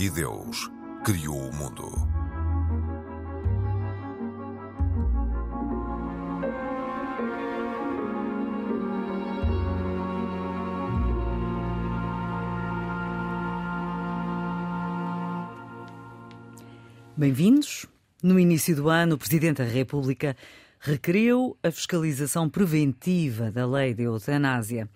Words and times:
E 0.00 0.08
Deus 0.08 0.70
criou 1.04 1.36
o 1.36 1.54
mundo. 1.54 2.10
Bem-vindos. 17.14 17.84
No 18.22 18.38
início 18.38 18.76
do 18.76 18.90
ano, 18.90 19.14
o 19.14 19.18
Presidente 19.18 19.58
da 19.58 19.64
República 19.64 20.36
requeriu 20.78 21.56
a 21.62 21.70
fiscalização 21.70 22.50
preventiva 22.50 23.50
da 23.50 23.66
lei 23.66 23.94
de 23.94 24.02
eutanásia. 24.02 24.90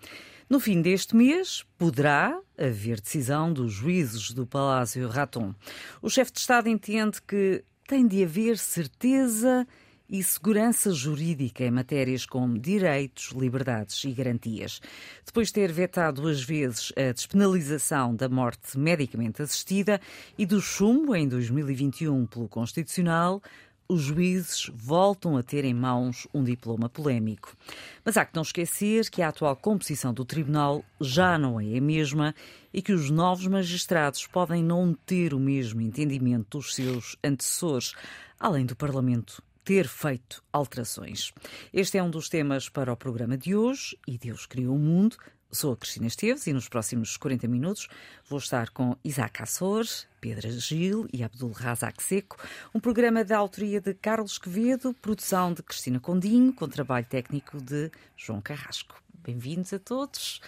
No 0.47 0.59
fim 0.59 0.79
deste 0.79 1.15
mês, 1.15 1.65
poderá 1.75 2.39
haver 2.55 3.01
decisão 3.01 3.51
dos 3.51 3.73
juízes 3.73 4.29
do 4.29 4.45
Palácio 4.45 5.07
Raton. 5.07 5.55
O 6.03 6.09
chefe 6.09 6.33
de 6.33 6.39
Estado 6.39 6.69
entende 6.69 7.19
que 7.19 7.63
tem 7.87 8.07
de 8.07 8.23
haver 8.23 8.59
certeza 8.59 9.67
e 10.09 10.23
segurança 10.23 10.91
jurídica 10.91 11.63
em 11.63 11.71
matérias 11.71 12.25
como 12.25 12.59
direitos, 12.59 13.31
liberdades 13.31 14.03
e 14.03 14.11
garantias. 14.11 14.79
Depois 15.25 15.47
de 15.47 15.53
ter 15.53 15.71
vetado 15.71 16.21
duas 16.21 16.43
vezes 16.43 16.93
a 16.95 17.11
despenalização 17.11 18.15
da 18.15 18.29
morte 18.29 18.77
medicamente 18.77 19.41
assistida 19.41 19.99
e 20.37 20.45
do 20.45 20.61
chumbo 20.61 21.15
em 21.15 21.27
2021 21.27 22.25
pelo 22.27 22.47
Constitucional, 22.47 23.41
os 23.87 24.01
juízes 24.01 24.71
voltam 24.73 25.37
a 25.37 25.43
ter 25.43 25.63
em 25.63 25.73
mãos 25.73 26.27
um 26.33 26.43
diploma 26.43 26.89
polémico. 26.89 27.55
Mas 28.03 28.17
há 28.17 28.25
que 28.25 28.35
não 28.35 28.41
esquecer 28.41 29.09
que 29.09 29.21
a 29.21 29.27
atual 29.27 29.55
composição 29.55 30.11
do 30.13 30.25
Tribunal 30.25 30.83
já 30.99 31.37
não 31.37 31.59
é 31.59 31.77
a 31.77 31.81
mesma 31.81 32.33
e 32.73 32.81
que 32.81 32.93
os 32.93 33.11
novos 33.11 33.45
magistrados 33.45 34.25
podem 34.25 34.63
não 34.63 34.93
ter 35.05 35.33
o 35.33 35.39
mesmo 35.39 35.81
entendimento 35.81 36.57
dos 36.57 36.73
seus 36.73 37.15
antecessores, 37.23 37.93
além 38.39 38.65
do 38.65 38.75
Parlamento 38.75 39.43
ter 39.65 39.87
feito 39.87 40.43
alterações. 40.53 41.33
Este 41.73 41.97
é 41.97 42.03
um 42.03 42.09
dos 42.09 42.29
temas 42.29 42.69
para 42.69 42.93
o 42.93 42.95
programa 42.95 43.35
de 43.35 43.55
hoje 43.55 43.97
e 44.07 44.15
Deus 44.15 44.45
criou 44.45 44.75
o 44.75 44.79
mundo. 44.79 45.17
Sou 45.51 45.73
a 45.73 45.77
Cristina 45.77 46.05
Esteves 46.05 46.45
e 46.47 46.53
nos 46.53 46.69
próximos 46.69 47.17
40 47.17 47.47
minutos 47.47 47.87
vou 48.29 48.37
estar 48.37 48.69
com 48.69 48.95
Isaac 49.03 49.41
Assor, 49.41 49.85
Pedro 50.21 50.51
Gil 50.51 51.07
e 51.11 51.23
Abdul 51.23 51.51
Razak 51.51 52.03
Seco, 52.03 52.37
um 52.75 52.79
programa 52.79 53.23
da 53.23 53.37
autoria 53.37 53.81
de 53.81 53.93
Carlos 53.95 54.37
Quevedo, 54.37 54.93
produção 55.01 55.53
de 55.53 55.63
Cristina 55.63 55.99
Condinho, 55.99 56.53
com 56.53 56.67
trabalho 56.67 57.05
técnico 57.05 57.59
de 57.59 57.89
João 58.15 58.41
Carrasco. 58.41 59.01
Bem-vindos 59.23 59.73
a 59.73 59.79
todos. 59.79 60.41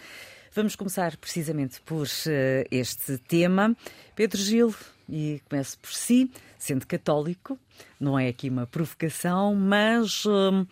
Vamos 0.58 0.74
começar 0.74 1.16
precisamente 1.18 1.80
por 1.82 2.04
uh, 2.04 2.08
este 2.68 3.16
tema. 3.16 3.76
Pedro 4.16 4.40
Gil, 4.40 4.74
e 5.08 5.40
começo 5.48 5.78
por 5.78 5.92
si, 5.92 6.32
sendo 6.58 6.84
católico, 6.84 7.56
não 8.00 8.18
é 8.18 8.26
aqui 8.26 8.48
uma 8.48 8.66
provocação, 8.66 9.54
mas 9.54 10.24
uh, 10.24 10.66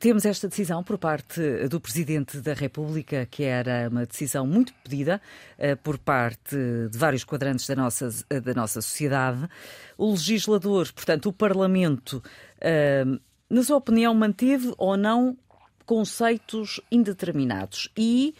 temos 0.00 0.24
esta 0.24 0.48
decisão 0.48 0.82
por 0.82 0.96
parte 0.96 1.68
do 1.68 1.78
Presidente 1.78 2.38
da 2.38 2.54
República, 2.54 3.28
que 3.30 3.42
era 3.42 3.90
uma 3.90 4.06
decisão 4.06 4.46
muito 4.46 4.72
pedida 4.82 5.20
uh, 5.58 5.76
por 5.82 5.98
parte 5.98 6.56
de 6.90 6.96
vários 6.96 7.24
quadrantes 7.24 7.66
da 7.66 7.76
nossa, 7.76 8.08
da 8.42 8.54
nossa 8.54 8.80
sociedade. 8.80 9.50
O 9.98 10.12
legislador, 10.12 10.90
portanto, 10.94 11.26
o 11.28 11.32
Parlamento, 11.34 12.22
uh, 12.56 13.20
na 13.50 13.62
sua 13.62 13.76
opinião, 13.76 14.14
manteve 14.14 14.72
ou 14.78 14.96
não 14.96 15.36
conceitos 15.84 16.80
indeterminados 16.90 17.90
e 17.94 18.34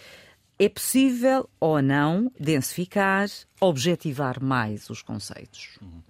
é 0.64 0.68
possível 0.68 1.50
ou 1.58 1.82
não 1.82 2.30
densificar, 2.38 3.28
objetivar 3.60 4.40
mais 4.40 4.88
os 4.90 5.02
conceitos? 5.02 5.76
Uhum. 5.82 6.02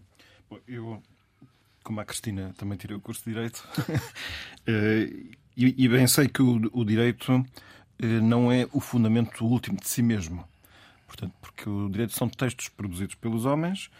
Bom, 0.50 0.58
eu, 0.68 1.02
como 1.82 2.00
a 2.00 2.04
Cristina 2.04 2.54
também 2.58 2.76
tirei 2.76 2.94
o 2.94 3.00
curso 3.00 3.24
de 3.24 3.30
Direito, 3.30 3.66
eh, 4.66 5.10
e, 5.56 5.88
bem 5.88 6.06
sei 6.06 6.28
que 6.28 6.42
o, 6.42 6.60
o 6.72 6.84
direito 6.84 7.44
eh, 7.98 8.06
não 8.20 8.52
é 8.52 8.66
o 8.72 8.80
fundamento 8.80 9.44
último 9.46 9.78
de 9.78 9.88
si 9.88 10.02
mesmo. 10.02 10.46
Portanto, 11.06 11.34
porque 11.40 11.68
o 11.68 11.88
direito 11.88 12.12
são 12.12 12.28
textos 12.28 12.68
produzidos 12.68 13.14
pelos 13.14 13.46
homens 13.46 13.90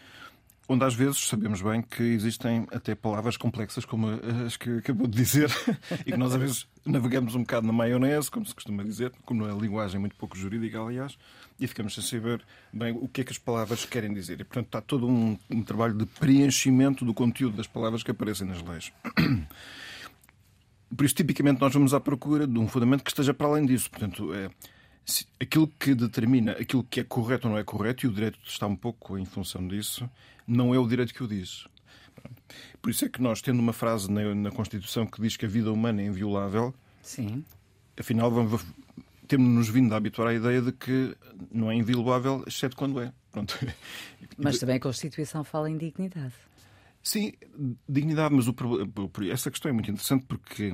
onde 0.67 0.85
às 0.85 0.93
vezes 0.93 1.27
sabemos 1.27 1.61
bem 1.61 1.81
que 1.81 2.01
existem 2.01 2.65
até 2.71 2.95
palavras 2.95 3.35
complexas 3.35 3.83
como 3.85 4.07
as 4.45 4.55
que 4.55 4.77
acabou 4.77 5.07
de 5.07 5.17
dizer 5.17 5.49
e 6.05 6.11
que 6.11 6.17
nós 6.17 6.33
às 6.33 6.41
vezes 6.41 6.67
navegamos 6.85 7.35
um 7.35 7.41
bocado 7.41 7.67
na 7.67 7.73
maionese, 7.73 8.31
como 8.31 8.45
se 8.45 8.55
costuma 8.55 8.83
dizer, 8.83 9.11
como 9.25 9.45
na 9.45 9.53
linguagem 9.53 9.99
muito 9.99 10.15
pouco 10.15 10.37
jurídica, 10.37 10.79
aliás, 10.79 11.17
e 11.59 11.67
ficamos 11.67 11.93
sem 11.95 12.03
saber 12.03 12.41
bem 12.71 12.97
o 12.99 13.07
que 13.07 13.21
é 13.21 13.23
que 13.23 13.31
as 13.31 13.37
palavras 13.37 13.85
querem 13.85 14.13
dizer. 14.13 14.39
E, 14.39 14.43
portanto, 14.43 14.65
está 14.67 14.81
todo 14.81 15.07
um, 15.07 15.37
um 15.49 15.63
trabalho 15.63 15.93
de 15.93 16.05
preenchimento 16.05 17.05
do 17.05 17.13
conteúdo 17.13 17.57
das 17.57 17.67
palavras 17.67 18.03
que 18.03 18.11
aparecem 18.11 18.47
nas 18.47 18.61
leis. 18.61 18.91
Por 20.95 21.05
isso, 21.05 21.15
tipicamente, 21.15 21.59
nós 21.59 21.73
vamos 21.73 21.93
à 21.93 21.99
procura 21.99 22.45
de 22.45 22.59
um 22.59 22.67
fundamento 22.67 23.03
que 23.03 23.09
esteja 23.09 23.33
para 23.33 23.47
além 23.47 23.65
disso. 23.65 23.89
Portanto, 23.89 24.33
é, 24.33 24.49
aquilo 25.39 25.67
que 25.67 25.93
determina 25.93 26.53
aquilo 26.53 26.83
que 26.83 26.99
é 26.99 27.03
correto 27.03 27.47
ou 27.47 27.53
não 27.53 27.59
é 27.59 27.63
correto, 27.63 28.05
e 28.05 28.09
o 28.09 28.13
direito 28.13 28.39
está 28.45 28.67
um 28.67 28.75
pouco 28.75 29.17
em 29.17 29.25
função 29.25 29.67
disso, 29.67 30.09
não 30.47 30.73
é 30.73 30.79
o 30.79 30.87
direito 30.87 31.13
que 31.13 31.23
o 31.23 31.27
diz. 31.27 31.67
Por 32.81 32.89
isso 32.89 33.05
é 33.05 33.09
que 33.09 33.21
nós, 33.21 33.41
tendo 33.41 33.59
uma 33.59 33.73
frase 33.73 34.09
na, 34.11 34.33
na 34.33 34.51
Constituição 34.51 35.05
que 35.05 35.21
diz 35.21 35.35
que 35.35 35.45
a 35.45 35.49
vida 35.49 35.71
humana 35.71 36.01
é 36.01 36.05
inviolável, 36.05 36.73
Sim. 37.01 37.43
afinal 37.97 38.31
vamos, 38.31 38.65
temos-nos 39.27 39.67
vindo 39.69 39.93
a 39.93 39.97
habituar 39.97 40.29
à 40.29 40.33
ideia 40.33 40.61
de 40.61 40.71
que 40.71 41.15
não 41.51 41.69
é 41.69 41.75
inviolável, 41.75 42.43
exceto 42.47 42.75
quando 42.75 43.01
é. 43.01 43.11
Pronto. 43.31 43.57
Mas 44.37 44.59
também 44.59 44.77
a 44.77 44.79
Constituição 44.79 45.43
fala 45.43 45.69
em 45.69 45.77
dignidade. 45.77 46.33
Sim, 47.01 47.33
dignidade, 47.89 48.33
mas 48.33 48.47
o, 48.47 48.55
essa 49.29 49.51
questão 49.51 49.69
é 49.69 49.73
muito 49.73 49.91
interessante 49.91 50.25
porque. 50.25 50.73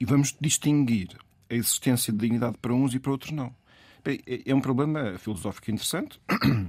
E 0.00 0.04
vamos 0.04 0.36
distinguir 0.40 1.16
a 1.50 1.54
existência 1.54 2.12
de 2.12 2.18
dignidade 2.18 2.56
para 2.58 2.72
uns 2.72 2.94
e 2.94 2.98
para 2.98 3.10
outros 3.10 3.30
não. 3.30 3.54
É, 4.04 4.50
é 4.50 4.54
um 4.54 4.60
problema 4.60 5.18
filosófico 5.18 5.70
interessante. 5.70 6.20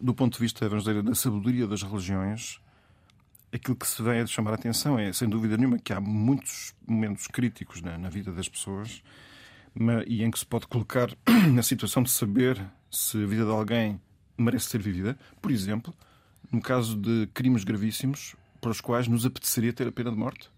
Do 0.00 0.14
ponto 0.14 0.34
de 0.34 0.40
vista, 0.40 0.68
dizer, 0.68 1.02
da 1.02 1.14
sabedoria 1.14 1.66
das 1.66 1.82
religiões, 1.82 2.58
aquilo 3.52 3.76
que 3.76 3.86
se 3.86 4.02
vem 4.02 4.20
a 4.20 4.26
chamar 4.26 4.52
a 4.52 4.54
atenção 4.54 4.98
é, 4.98 5.12
sem 5.12 5.28
dúvida 5.28 5.56
nenhuma, 5.56 5.78
que 5.78 5.92
há 5.92 6.00
muitos 6.00 6.74
momentos 6.86 7.26
críticos 7.26 7.82
na, 7.82 7.98
na 7.98 8.08
vida 8.08 8.32
das 8.32 8.48
pessoas 8.48 9.02
e 10.06 10.22
em 10.22 10.30
que 10.30 10.38
se 10.38 10.46
pode 10.46 10.66
colocar 10.66 11.10
na 11.52 11.62
situação 11.62 12.02
de 12.02 12.10
saber 12.10 12.60
se 12.90 13.22
a 13.22 13.26
vida 13.26 13.44
de 13.44 13.50
alguém 13.50 14.00
merece 14.36 14.70
ser 14.70 14.80
vivida. 14.80 15.18
Por 15.40 15.50
exemplo, 15.50 15.94
no 16.50 16.60
caso 16.60 16.96
de 16.96 17.28
crimes 17.34 17.62
gravíssimos 17.62 18.34
para 18.60 18.70
os 18.70 18.80
quais 18.80 19.06
nos 19.06 19.24
apeteceria 19.24 19.72
ter 19.72 19.86
a 19.86 19.92
pena 19.92 20.10
de 20.10 20.16
morte. 20.16 20.50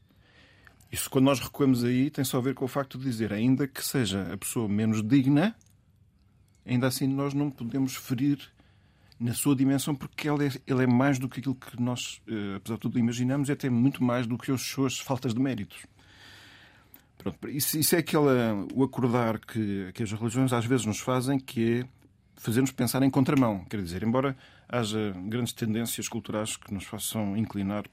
Isso, 0.92 1.08
quando 1.08 1.24
nós 1.24 1.40
recuamos 1.40 1.82
aí, 1.84 2.10
tem 2.10 2.22
só 2.22 2.36
a 2.36 2.42
ver 2.42 2.54
com 2.54 2.66
o 2.66 2.68
facto 2.68 2.98
de 2.98 3.04
dizer, 3.04 3.32
ainda 3.32 3.66
que 3.66 3.82
seja 3.82 4.30
a 4.30 4.36
pessoa 4.36 4.68
menos 4.68 5.02
digna, 5.02 5.56
ainda 6.66 6.86
assim 6.86 7.06
nós 7.06 7.32
não 7.32 7.50
podemos 7.50 7.96
ferir 7.96 8.38
na 9.18 9.32
sua 9.32 9.56
dimensão, 9.56 9.94
porque 9.94 10.28
ele 10.28 10.48
é, 10.48 10.50
ele 10.66 10.82
é 10.82 10.86
mais 10.86 11.18
do 11.18 11.30
que 11.30 11.40
aquilo 11.40 11.54
que 11.54 11.80
nós, 11.80 12.20
eh, 12.28 12.56
apesar 12.56 12.74
de 12.74 12.80
tudo, 12.80 12.98
imaginamos, 12.98 13.48
é 13.48 13.54
até 13.54 13.70
muito 13.70 14.04
mais 14.04 14.26
do 14.26 14.36
que 14.36 14.52
as 14.52 14.60
suas 14.60 14.98
faltas 14.98 15.32
de 15.32 15.40
méritos. 15.40 15.86
Pronto, 17.16 17.48
isso, 17.48 17.78
isso 17.78 17.94
é 17.96 18.00
aquela, 18.00 18.66
o 18.74 18.82
acordar 18.82 19.38
que, 19.38 19.90
que 19.94 20.02
as 20.02 20.12
religiões 20.12 20.52
às 20.52 20.66
vezes 20.66 20.84
nos 20.84 20.98
fazem, 20.98 21.38
que 21.38 21.80
é 21.80 21.88
fazer-nos 22.36 22.72
pensar 22.72 23.02
em 23.02 23.08
contramão. 23.08 23.64
Quer 23.64 23.80
dizer, 23.80 24.02
embora 24.02 24.36
haja 24.68 25.14
grandes 25.26 25.54
tendências 25.54 26.06
culturais 26.06 26.56
que 26.56 26.74
nos 26.74 26.84
façam 26.84 27.34
inclinar 27.34 27.84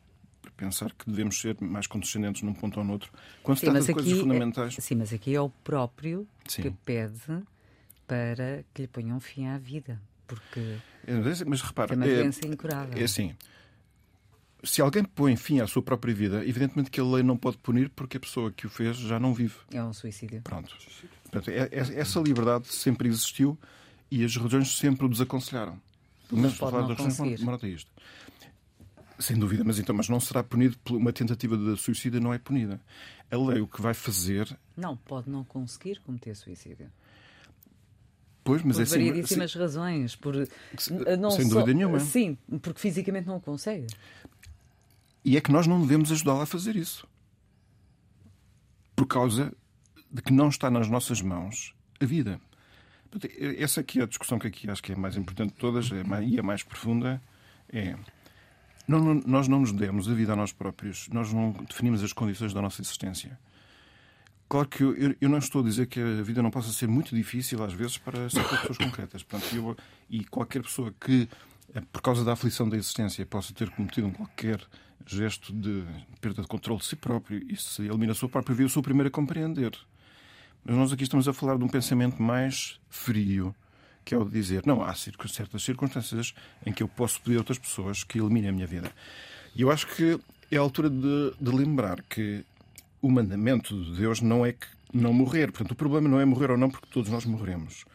pensar 0.60 0.92
que 0.92 1.10
devemos 1.10 1.40
ser 1.40 1.56
mais 1.62 1.88
condescendentes 1.88 2.42
num 2.42 2.54
ponto 2.54 2.80
ou 2.80 2.86
no 2.86 2.92
outro. 2.92 3.12
Quando 3.42 3.58
se 3.58 3.66
trata 3.66 3.80
de 3.80 3.94
coisas 3.94 4.14
é- 4.14 4.16
fundamentais. 4.18 4.76
É, 4.78 4.82
sim, 4.82 4.96
mas 4.96 5.14
aqui 5.14 5.34
é 5.34 5.40
o 5.40 5.50
próprio 5.50 6.28
sim. 6.46 6.64
que 6.64 6.72
pede 6.72 7.44
para 8.06 8.66
que 8.74 8.82
lhe 8.82 8.88
ponham 8.88 9.20
fim 9.20 9.48
à 9.48 9.58
vida. 9.58 10.02
Porque 10.28 10.78
é, 11.08 11.46
mas 11.46 11.62
repara, 11.62 11.94
é 11.94 11.96
uma 11.96 12.06
doença 12.06 12.42
é, 12.46 12.50
incurável. 12.50 13.00
É 13.00 13.04
assim. 13.04 13.34
Se 14.62 14.82
alguém 14.82 15.06
põe 15.06 15.38
fim 15.38 15.62
à 15.62 15.68
sua 15.68 15.82
própria 15.82 16.14
vida, 16.14 16.46
evidentemente 16.46 16.92
que 16.92 17.00
a 17.00 17.04
lei 17.04 17.24
não 17.24 17.38
pode 17.38 17.58
punir 17.58 17.90
porque 17.90 18.18
a 18.18 18.20
pessoa 18.20 18.52
que 18.52 18.68
o 18.68 18.70
fez 18.70 18.98
já 18.98 19.18
não 19.18 19.34
vive. 19.34 19.56
É 19.72 19.82
um 19.82 19.94
suicídio. 19.94 20.42
Pronto. 20.42 20.76
Portanto, 21.24 21.50
é, 21.50 21.70
essa 21.72 22.20
liberdade 22.20 22.68
sempre 22.68 23.08
existiu 23.08 23.58
e 24.12 24.26
as 24.26 24.36
religiões 24.36 24.76
sempre 24.76 25.06
o 25.06 25.10
desaconselharam. 25.10 25.80
Menos 26.30 26.58
falar 26.58 26.82
das 26.82 26.98
religiões, 26.98 27.64
isto. 27.64 27.92
Sem 29.20 29.38
dúvida, 29.38 29.64
mas 29.66 29.78
então, 29.78 29.94
mas 29.94 30.08
não 30.08 30.20
será 30.20 30.42
punido 30.42 30.78
por 30.80 30.96
uma 30.96 31.12
tentativa 31.12 31.58
de 31.58 31.76
suicídio, 31.76 32.22
não 32.22 32.34
é 32.34 32.38
punida. 32.40 32.80
A 33.30 33.36
lei 33.38 33.60
o 33.62 33.68
que 33.68 33.82
vai 33.82 33.94
fazer. 33.94 34.58
Não, 34.78 34.96
pode 34.96 35.30
não 35.30 35.44
conseguir 35.44 36.00
cometer 36.00 36.34
suicídio. 36.36 36.90
Pois, 38.46 38.64
mas 38.64 38.78
por 38.78 38.80
é 38.80 38.84
assim, 38.84 38.96
variedíssimas 39.10 39.52
sim. 39.52 39.60
razões. 39.60 40.16
Por, 40.16 40.36
não 41.20 41.32
Sem 41.32 41.50
só- 41.50 41.60
dúvida 41.60 41.74
nenhuma. 41.78 42.00
Sim, 42.00 42.38
porque 42.62 42.80
fisicamente 42.80 43.28
não 43.28 43.40
consegue. 43.42 43.88
E 45.26 45.36
é 45.36 45.42
que 45.42 45.52
nós 45.52 45.68
não 45.68 45.82
devemos 45.82 46.12
ajudá-la 46.14 46.44
a 46.44 46.48
fazer 46.48 46.76
isso. 46.78 47.06
Por 48.96 49.06
causa 49.06 49.54
de 50.10 50.22
que 50.22 50.32
não 50.34 50.48
está 50.50 50.72
nas 50.72 50.90
nossas 50.90 51.22
mãos 51.22 51.76
a 52.00 52.06
vida. 52.06 52.40
Essa 53.58 53.82
aqui 53.82 54.00
é 54.00 54.04
a 54.04 54.08
discussão 54.08 54.40
que 54.40 54.48
aqui 54.48 54.70
acho 54.70 54.82
que 54.82 54.92
é 54.92 54.96
a 54.96 54.98
mais 54.98 55.18
importante 55.18 55.52
de 55.52 55.58
todas 55.60 55.92
é 55.92 56.04
mais- 56.04 56.32
e 56.32 56.40
a 56.40 56.44
mais 56.44 56.64
profunda. 56.64 57.22
É. 57.72 57.96
não- 58.90 59.00
não- 59.16 59.22
nós 59.26 59.48
não 59.48 59.60
nos 59.62 59.72
demos 59.72 60.10
a 60.10 60.14
vida 60.14 60.34
a 60.34 60.36
nós 60.36 60.52
próprios. 60.52 61.08
Nós 61.10 61.32
não 61.32 61.52
definimos 61.68 62.04
as 62.04 62.12
condições 62.14 62.54
da 62.54 62.62
nossa 62.62 62.82
existência. 62.82 63.40
Claro 64.48 64.68
que 64.68 64.82
eu, 64.84 65.16
eu- 65.22 65.30
não 65.30 65.38
estou 65.38 65.62
a 65.62 65.64
dizer 65.64 65.86
que 65.88 66.00
a 66.00 66.22
vida 66.24 66.42
não 66.42 66.50
possa 66.50 66.72
ser 66.74 66.88
muito 66.88 67.16
difícil, 67.16 67.64
às 67.64 67.72
vezes, 67.74 67.98
para 68.00 68.30
certas 68.30 68.60
pessoas 68.62 68.78
concretas. 68.80 69.22
Portanto, 69.24 69.56
eu- 69.56 69.78
e 70.10 70.26
qualquer 70.26 70.64
pessoa 70.64 70.94
que, 71.00 71.30
eh, 71.76 71.82
por 71.94 72.02
causa 72.02 72.24
da 72.26 72.34
aflição 72.34 72.68
da 72.68 72.76
existência, 72.76 73.24
possa 73.28 73.54
ter 73.54 73.70
cometido 73.70 74.08
um 74.08 74.12
qualquer 74.12 74.60
gesto 75.06 75.54
de 75.54 75.84
perda 76.20 76.42
de 76.42 76.48
controle 76.48 76.80
de 76.80 76.86
si 76.88 76.96
próprio 76.96 77.42
e 77.48 77.56
se 77.56 77.84
elimina 77.84 78.12
a 78.12 78.16
sua 78.16 78.28
própria 78.28 78.56
vida, 78.56 78.66
eu 78.66 78.70
sou 78.70 78.82
o 78.82 78.84
primeiro 78.84 79.08
a 79.08 79.12
compreender. 79.12 79.72
Mas 80.66 80.76
nós 80.76 80.92
aqui 80.92 81.04
estamos 81.04 81.28
a 81.28 81.34
falar 81.34 81.58
de 81.58 81.64
um 81.64 81.68
pensamento 81.70 82.22
mais 82.22 82.80
frio, 82.90 83.56
que 84.10 84.16
é 84.16 84.18
o 84.18 84.26
de 84.26 84.32
dizer: 84.32 84.66
não, 84.66 84.82
há 84.84 84.92
certas 84.96 85.62
circunstâncias 85.62 86.34
em 86.66 86.74
que 86.74 86.82
eu 86.82 86.88
posso 86.88 87.22
pedir 87.22 87.36
a 87.36 87.40
outras 87.42 87.60
pessoas 87.60 88.04
que 88.04 88.18
eliminem 88.18 88.50
a 88.50 88.52
minha 88.52 88.66
vida. 88.66 88.92
E 89.56 89.62
eu 89.62 89.70
acho 89.70 89.86
que 89.86 90.20
é 90.50 90.58
a 90.58 90.60
altura 90.60 90.90
de, 90.90 91.34
de 91.40 91.52
lembrar 91.52 92.02
que 92.02 92.44
o 93.04 93.12
mandamento 93.12 93.80
de 93.84 93.98
Deus 93.98 94.20
não 94.20 94.44
é 94.44 94.54
que 94.54 94.66
não 94.92 95.14
morrer. 95.14 95.52
Portanto, 95.52 95.74
o 95.74 95.76
problema 95.76 96.10
não 96.10 96.20
é 96.20 96.26
morrer 96.26 96.50
ou 96.50 96.58
não, 96.58 96.72
porque 96.72 96.88
todos 96.90 97.12
nós 97.12 97.24
morremos. 97.24 97.86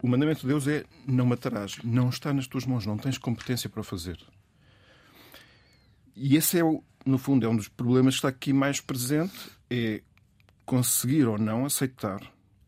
O 0.00 0.06
mandamento 0.06 0.42
de 0.42 0.46
Deus 0.46 0.68
é 0.68 0.84
não 1.04 1.26
matarás. 1.26 1.78
Não 1.82 2.08
está 2.08 2.32
nas 2.32 2.46
tuas 2.46 2.64
mãos, 2.64 2.86
não 2.86 2.96
tens 2.96 3.18
competência 3.18 3.68
para 3.68 3.80
o 3.80 3.84
fazer. 3.84 4.16
E 6.14 6.36
esse 6.36 6.60
é, 6.60 6.62
no 7.04 7.18
fundo, 7.18 7.44
é 7.44 7.48
um 7.48 7.56
dos 7.56 7.66
problemas 7.66 8.14
que 8.14 8.18
está 8.18 8.28
aqui 8.28 8.52
mais 8.52 8.80
presente, 8.80 9.50
é 9.68 10.02
conseguir 10.64 11.26
ou 11.26 11.36
não 11.36 11.66
aceitar 11.66 12.20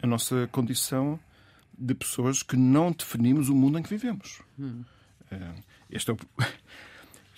a 0.02 0.06
nossa 0.08 0.48
condição 0.50 1.20
de 1.81 1.94
pessoas 1.94 2.43
que 2.43 2.56
não 2.56 2.93
definimos 2.93 3.49
o 3.49 3.55
mundo 3.55 3.79
em 3.79 3.82
que 3.82 3.88
vivemos. 3.88 4.43
Eh, 5.31 5.53
Este 5.91 6.11
é 6.11 6.15
o... 6.15 6.19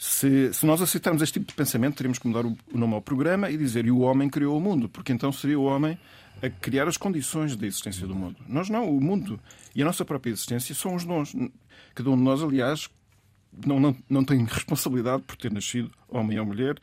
Se, 0.04 0.52
se 0.52 0.66
nós 0.66 0.82
aceitarmos 0.82 1.22
este 1.22 1.34
tipo 1.34 1.46
de 1.46 1.54
pensamento, 1.54 1.94
teríamos 1.94 2.18
que 2.18 2.26
mudar 2.26 2.44
o, 2.44 2.58
nome 2.74 2.94
ao 2.94 3.00
programa 3.00 3.48
e 3.48 3.56
dizer 3.56 3.86
e 3.86 3.90
o 3.92 4.00
homem 4.00 4.28
criou 4.28 4.58
o 4.58 4.60
mundo, 4.60 4.88
porque 4.88 5.12
então 5.12 5.30
seria 5.30 5.56
o 5.56 5.62
homem 5.62 5.96
a 6.42 6.50
criar 6.50 6.88
as 6.88 6.96
condições 6.96 7.54
da 7.54 7.68
existência 7.68 8.04
do 8.04 8.12
mundo. 8.12 8.36
Nós 8.48 8.68
não, 8.68 8.90
o 8.90 9.00
mundo 9.00 9.38
e 9.76 9.80
a 9.80 9.84
nossa 9.84 10.04
própria 10.04 10.32
existência 10.32 10.74
são 10.74 10.96
os 10.96 11.04
dons. 11.04 11.32
Cada 11.94 12.10
um 12.10 12.16
de 12.16 12.22
nós, 12.24 12.42
aliás, 12.42 12.90
não, 13.64 13.78
não, 13.78 13.96
não 14.08 14.24
tem 14.24 14.44
responsabilidade 14.44 15.22
por 15.22 15.36
ter 15.36 15.52
nascido 15.52 15.90
homem 16.08 16.38
ou 16.40 16.46
mulher, 16.46 16.76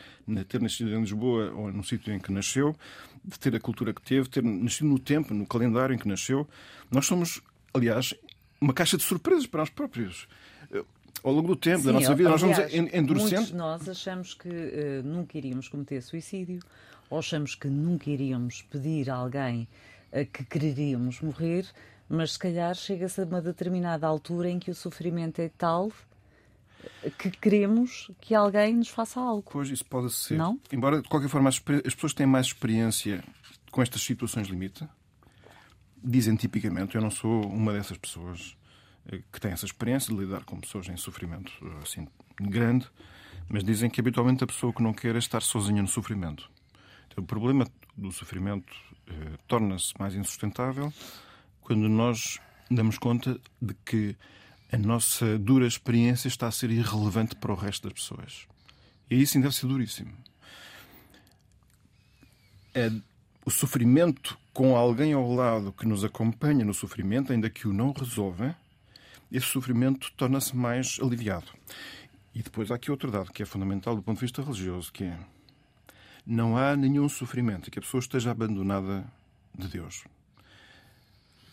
ter 0.47 0.61
nascido 0.61 0.91
em 0.91 1.01
Lisboa 1.01 1.51
ou 1.51 1.73
no 1.73 1.83
sítio 1.83 2.13
em 2.13 2.19
que 2.19 2.31
nasceu, 2.31 2.75
de 3.23 3.37
ter 3.37 3.55
a 3.55 3.59
cultura 3.59 3.93
que 3.93 4.01
teve, 4.01 4.29
ter 4.29 4.43
nascido 4.43 4.87
no 4.87 4.99
tempo, 4.99 5.33
no 5.33 5.45
calendário 5.45 5.93
em 5.93 5.97
que 5.97 6.07
nasceu. 6.07 6.47
Nós 6.91 7.05
somos, 7.05 7.41
aliás, 7.73 8.13
uma 8.61 8.73
caixa 8.73 8.97
de 8.97 9.03
surpresas 9.03 9.45
para 9.47 9.61
nós 9.61 9.69
próprios. 9.69 10.27
Eh, 10.71 10.83
Ao 11.23 11.33
longo 11.33 11.49
do 11.49 11.55
tempo, 11.55 11.83
da 11.83 11.91
Sim, 11.91 11.99
nossa 11.99 12.15
vida, 12.15 12.29
nós 12.29 12.41
vamos 12.41 12.57
aliás, 12.57 12.73
en- 12.73 12.81
Muitos 12.81 12.97
endurecendo. 12.99 13.45
de 13.47 13.55
nós 13.55 13.89
achamos 13.89 14.33
que 14.33 14.47
eh, 14.49 15.01
nunca 15.03 15.37
iríamos 15.37 15.67
cometer 15.67 16.01
suicídio, 16.01 16.59
ou 17.09 17.19
achamos 17.19 17.55
que 17.55 17.67
nunca 17.67 18.09
iríamos 18.09 18.61
pedir 18.61 19.09
a 19.09 19.15
alguém 19.15 19.67
a 20.13 20.23
que 20.23 20.43
quereríamos 20.45 21.19
morrer, 21.21 21.65
mas 22.07 22.33
se 22.33 22.39
calhar 22.39 22.73
chega-se 22.75 23.19
a 23.21 23.25
uma 23.25 23.41
determinada 23.41 24.07
altura 24.07 24.49
em 24.49 24.59
que 24.59 24.71
o 24.71 24.75
sofrimento 24.75 25.39
é 25.41 25.49
tal 25.57 25.91
eh, 27.03 27.09
que 27.17 27.29
queremos 27.31 28.09
que 28.21 28.33
alguém 28.33 28.75
nos 28.77 28.87
faça 28.87 29.19
algo. 29.19 29.43
Pois 29.51 29.69
isso 29.69 29.85
pode 29.85 30.11
ser. 30.13 30.37
Não? 30.37 30.57
Embora, 30.71 31.01
de 31.01 31.07
qualquer 31.09 31.27
forma, 31.29 31.49
as, 31.49 31.59
pessoas 31.59 32.13
que 32.13 32.15
têm 32.17 32.27
mais 32.27 32.45
experiência 32.47 33.21
com 33.71 33.81
estas 33.81 34.01
situações 34.01 34.47
limite 34.47 34.87
dizem 36.03 36.35
tipicamente, 36.35 36.95
eu 36.95 37.01
não 37.01 37.11
sou 37.11 37.45
uma 37.47 37.73
dessas 37.73 37.97
pessoas 37.97 38.57
eh, 39.11 39.21
que 39.31 39.39
tem 39.39 39.51
essa 39.51 39.65
experiência 39.65 40.13
de 40.13 40.19
lidar 40.19 40.43
com 40.43 40.59
pessoas 40.59 40.87
em 40.87 40.97
sofrimento 40.97 41.51
eh, 41.61 41.79
assim 41.83 42.07
grande, 42.39 42.87
mas 43.47 43.63
dizem 43.63 43.89
que 43.89 43.99
habitualmente 43.99 44.43
a 44.43 44.47
pessoa 44.47 44.73
que 44.73 44.81
não 44.81 44.93
quer 44.93 45.15
é 45.15 45.19
estar 45.19 45.41
sozinha 45.41 45.81
no 45.81 45.87
sofrimento. 45.87 46.49
Então, 47.07 47.23
o 47.23 47.27
problema 47.27 47.67
do 47.97 48.11
sofrimento 48.11 48.73
eh, 49.07 49.37
torna-se 49.47 49.93
mais 49.99 50.15
insustentável 50.15 50.93
quando 51.61 51.89
nós 51.89 52.39
damos 52.69 52.97
conta 52.97 53.39
de 53.61 53.73
que 53.85 54.15
a 54.71 54.77
nossa 54.77 55.37
dura 55.39 55.65
experiência 55.65 56.27
está 56.27 56.47
a 56.47 56.51
ser 56.51 56.69
irrelevante 56.69 57.35
para 57.35 57.51
o 57.51 57.55
resto 57.55 57.89
das 57.89 57.93
pessoas. 57.93 58.47
E 59.09 59.15
aí 59.15 59.25
sim 59.25 59.41
deve 59.41 59.55
ser 59.55 59.65
duríssimo. 59.65 60.13
É 62.73 62.91
o 63.45 63.51
sofrimento 63.51 64.37
com 64.53 64.75
alguém 64.75 65.13
ao 65.13 65.31
lado 65.33 65.71
que 65.71 65.87
nos 65.87 66.03
acompanha 66.03 66.65
no 66.65 66.73
sofrimento, 66.73 67.31
ainda 67.31 67.49
que 67.49 67.67
o 67.67 67.73
não 67.73 67.91
resolva, 67.91 68.55
esse 69.31 69.45
sofrimento 69.45 70.11
torna-se 70.17 70.55
mais 70.55 70.97
aliviado. 71.01 71.47
E 72.33 72.41
depois 72.41 72.71
há 72.71 72.75
aqui 72.75 72.91
outro 72.91 73.11
dado 73.11 73.31
que 73.31 73.43
é 73.43 73.45
fundamental 73.45 73.95
do 73.95 74.01
ponto 74.01 74.17
de 74.17 74.21
vista 74.25 74.41
religioso, 74.41 74.91
que 74.91 75.03
é 75.03 75.17
não 76.25 76.57
há 76.57 76.75
nenhum 76.75 77.09
sofrimento 77.09 77.71
que 77.71 77.79
a 77.79 77.81
pessoa 77.81 77.99
esteja 77.99 78.31
abandonada 78.31 79.05
de 79.57 79.67
Deus. 79.67 80.03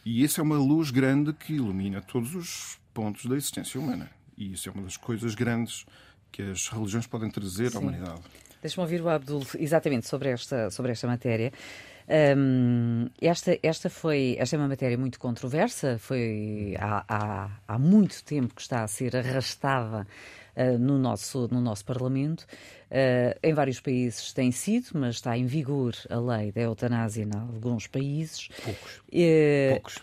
E 0.05 0.25
essa 0.25 0.41
é 0.41 0.45
uma 0.45 0.59
luz 0.59 0.91
grande 0.91 1.33
que 1.33 1.55
ilumina 1.55 2.01
todos 2.03 2.35
os 2.35 2.79
pontos 2.93 3.27
da 3.27 3.37
existência 3.37 3.81
humana. 3.81 4.11
E 4.37 4.53
isso 4.53 4.69
é 4.69 4.73
uma 4.73 4.83
das 4.83 4.97
coisas 4.97 5.35
grandes 5.35 5.87
que 6.31 6.43
as 6.43 6.69
religiões 6.69 7.07
podem 7.07 7.31
trazer 7.31 7.75
à 7.75 7.79
humanidade. 7.79 8.21
Deixa-me 8.61 8.83
ouvir 8.83 9.03
o 9.03 9.09
Abdul 9.09 9.43
exatamente 9.59 10.07
sobre 10.07 10.31
esta, 10.31 10.71
sobre 10.71 10.93
esta 10.93 11.07
matéria. 11.07 11.53
Hum, 12.09 13.09
esta, 13.21 13.59
esta, 13.63 13.91
foi, 13.91 14.37
esta 14.39 14.55
é 14.55 14.59
uma 14.59 14.69
matéria 14.69 14.97
muito 14.97 15.19
controversa, 15.19 15.99
foi 15.99 16.77
há, 16.79 17.05
há, 17.09 17.51
há 17.67 17.79
muito 17.79 18.23
tempo 18.23 18.55
que 18.55 18.61
está 18.61 18.85
a 18.85 18.89
ser 18.89 19.17
arrastada 19.17 20.07
uh, 20.57 20.79
no, 20.79 20.99
nosso, 20.99 21.49
no 21.51 21.61
nosso 21.61 21.85
Parlamento. 21.85 22.43
Uh, 22.89 23.37
em 23.43 23.53
vários 23.53 23.81
países 23.81 24.33
tem 24.33 24.53
sido, 24.53 24.91
mas 24.95 25.17
está 25.17 25.37
em 25.37 25.47
vigor 25.47 25.95
a 26.09 26.19
lei 26.19 26.53
da 26.53 26.61
eutanásia 26.61 27.25
em 27.25 27.37
alguns 27.37 27.89
países. 27.89 28.49
Poucos. 28.65 29.03
Eh, 29.13 29.71
Poucos. 29.73 29.99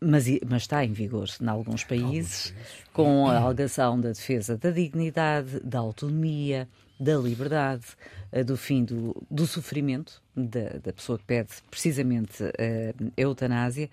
mas, 0.00 0.24
mas 0.44 0.62
está 0.62 0.84
em 0.84 0.92
vigor 0.92 1.28
em 1.40 1.48
alguns 1.48 1.84
países, 1.84 2.52
com 2.92 3.28
a 3.28 3.38
alegação 3.38 4.00
da 4.00 4.08
defesa 4.08 4.56
da 4.56 4.72
dignidade, 4.72 5.60
da 5.60 5.78
autonomia, 5.78 6.68
da 6.98 7.16
liberdade, 7.16 7.84
eh, 8.32 8.42
do 8.42 8.56
fim 8.56 8.84
do, 8.84 9.14
do 9.30 9.46
sofrimento 9.46 10.22
da, 10.34 10.78
da 10.82 10.92
pessoa 10.92 11.18
que 11.18 11.24
pede 11.24 11.50
precisamente 11.70 12.44
eh, 12.58 12.94
a 12.98 13.20
eutanásia. 13.20 13.88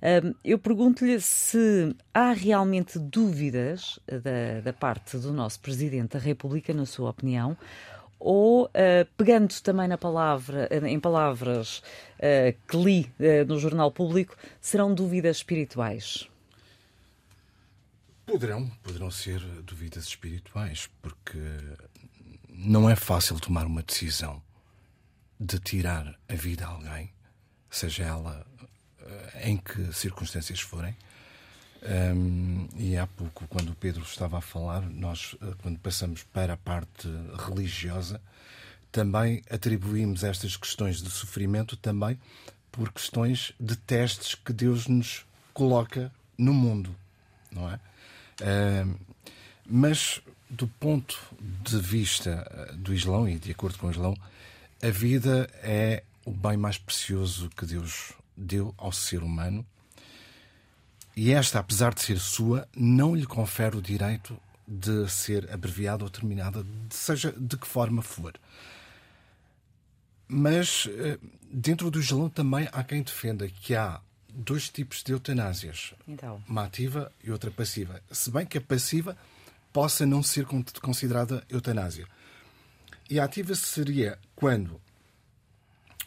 Um, 0.00 0.32
eu 0.44 0.58
pergunto-lhe 0.58 1.20
se 1.20 1.94
há 2.14 2.32
realmente 2.32 3.00
dúvidas 3.00 3.98
da, 4.06 4.60
da 4.60 4.72
parte 4.72 5.18
do 5.18 5.32
nosso 5.32 5.58
Presidente 5.58 6.12
da 6.12 6.20
República, 6.20 6.72
na 6.72 6.86
sua 6.86 7.10
opinião, 7.10 7.56
ou 8.20 8.70
pegando 9.16 9.52
também 9.60 9.88
na 9.88 9.98
palavra, 9.98 10.68
em 10.88 10.98
palavras 10.98 11.82
que 12.66 12.76
li 12.76 13.12
no 13.46 13.58
Jornal 13.60 13.92
Público, 13.92 14.36
serão 14.60 14.92
dúvidas 14.92 15.36
espirituais? 15.36 16.28
Poderão, 18.28 18.68
poderão 18.82 19.10
ser 19.10 19.40
dúvidas 19.62 20.04
espirituais, 20.04 20.90
porque 21.00 21.38
não 22.58 22.90
é 22.90 22.96
fácil 22.96 23.38
tomar 23.38 23.66
uma 23.66 23.82
decisão 23.82 24.42
de 25.38 25.58
tirar 25.60 26.18
a 26.28 26.34
vida 26.34 26.66
a 26.66 26.70
alguém, 26.70 27.12
seja 27.70 28.02
ela 28.02 28.44
em 29.42 29.56
que 29.56 29.92
circunstâncias 29.92 30.60
forem. 30.60 30.96
Um, 31.80 32.66
e 32.76 32.96
há 32.96 33.06
pouco, 33.06 33.46
quando 33.46 33.70
o 33.70 33.74
Pedro 33.74 34.02
estava 34.02 34.38
a 34.38 34.40
falar, 34.40 34.82
nós, 34.82 35.36
quando 35.62 35.78
passamos 35.78 36.24
para 36.24 36.54
a 36.54 36.56
parte 36.56 37.08
religiosa, 37.46 38.20
também 38.90 39.42
atribuímos 39.48 40.24
estas 40.24 40.56
questões 40.56 41.00
de 41.00 41.10
sofrimento 41.10 41.76
também 41.76 42.18
por 42.72 42.92
questões 42.92 43.52
de 43.60 43.76
testes 43.76 44.34
que 44.34 44.52
Deus 44.52 44.88
nos 44.88 45.24
coloca 45.54 46.12
no 46.36 46.52
mundo, 46.52 46.94
não 47.50 47.70
é? 47.70 47.80
Um, 48.84 48.94
mas 49.64 50.20
do 50.50 50.66
ponto 50.66 51.18
de 51.40 51.78
vista 51.78 52.74
do 52.76 52.94
Islão, 52.94 53.28
e 53.28 53.38
de 53.38 53.50
acordo 53.50 53.78
com 53.78 53.86
o 53.86 53.90
Islão, 53.90 54.16
a 54.82 54.90
vida 54.90 55.48
é 55.62 56.02
o 56.24 56.30
bem 56.30 56.56
mais 56.56 56.78
precioso 56.78 57.50
que 57.50 57.66
Deus 57.66 58.12
deu 58.36 58.74
ao 58.76 58.92
ser 58.92 59.22
humano. 59.22 59.66
E 61.16 61.32
esta, 61.32 61.58
apesar 61.58 61.92
de 61.94 62.00
ser 62.00 62.18
sua, 62.18 62.68
não 62.76 63.14
lhe 63.14 63.26
confere 63.26 63.76
o 63.76 63.82
direito 63.82 64.38
de 64.66 65.10
ser 65.10 65.50
abreviada 65.52 66.04
ou 66.04 66.10
terminada, 66.10 66.64
seja 66.90 67.32
de 67.32 67.56
que 67.56 67.66
forma 67.66 68.02
for. 68.02 68.34
Mas 70.28 70.88
dentro 71.50 71.90
do 71.90 71.98
Islão 71.98 72.28
também 72.28 72.68
há 72.70 72.84
quem 72.84 73.02
defenda 73.02 73.48
que 73.48 73.74
há 73.74 74.00
dois 74.28 74.68
tipos 74.68 75.02
de 75.02 75.12
eutanásias. 75.12 75.94
Então. 76.06 76.42
Uma 76.46 76.64
ativa 76.64 77.10
e 77.24 77.30
outra 77.32 77.50
passiva. 77.50 78.00
Se 78.10 78.30
bem 78.30 78.46
que 78.46 78.58
a 78.58 78.60
passiva 78.60 79.16
possa 79.78 80.04
não 80.04 80.24
ser 80.24 80.44
considerada 80.82 81.44
eutanásia. 81.48 82.04
E 83.08 83.20
a 83.20 83.24
ativa 83.24 83.54
seria 83.54 84.18
quando 84.34 84.80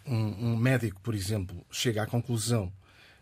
um, 0.05 0.51
um 0.51 0.57
médico, 0.57 0.99
por 0.99 1.15
exemplo, 1.15 1.65
chega 1.71 2.03
à 2.03 2.05
conclusão 2.05 2.69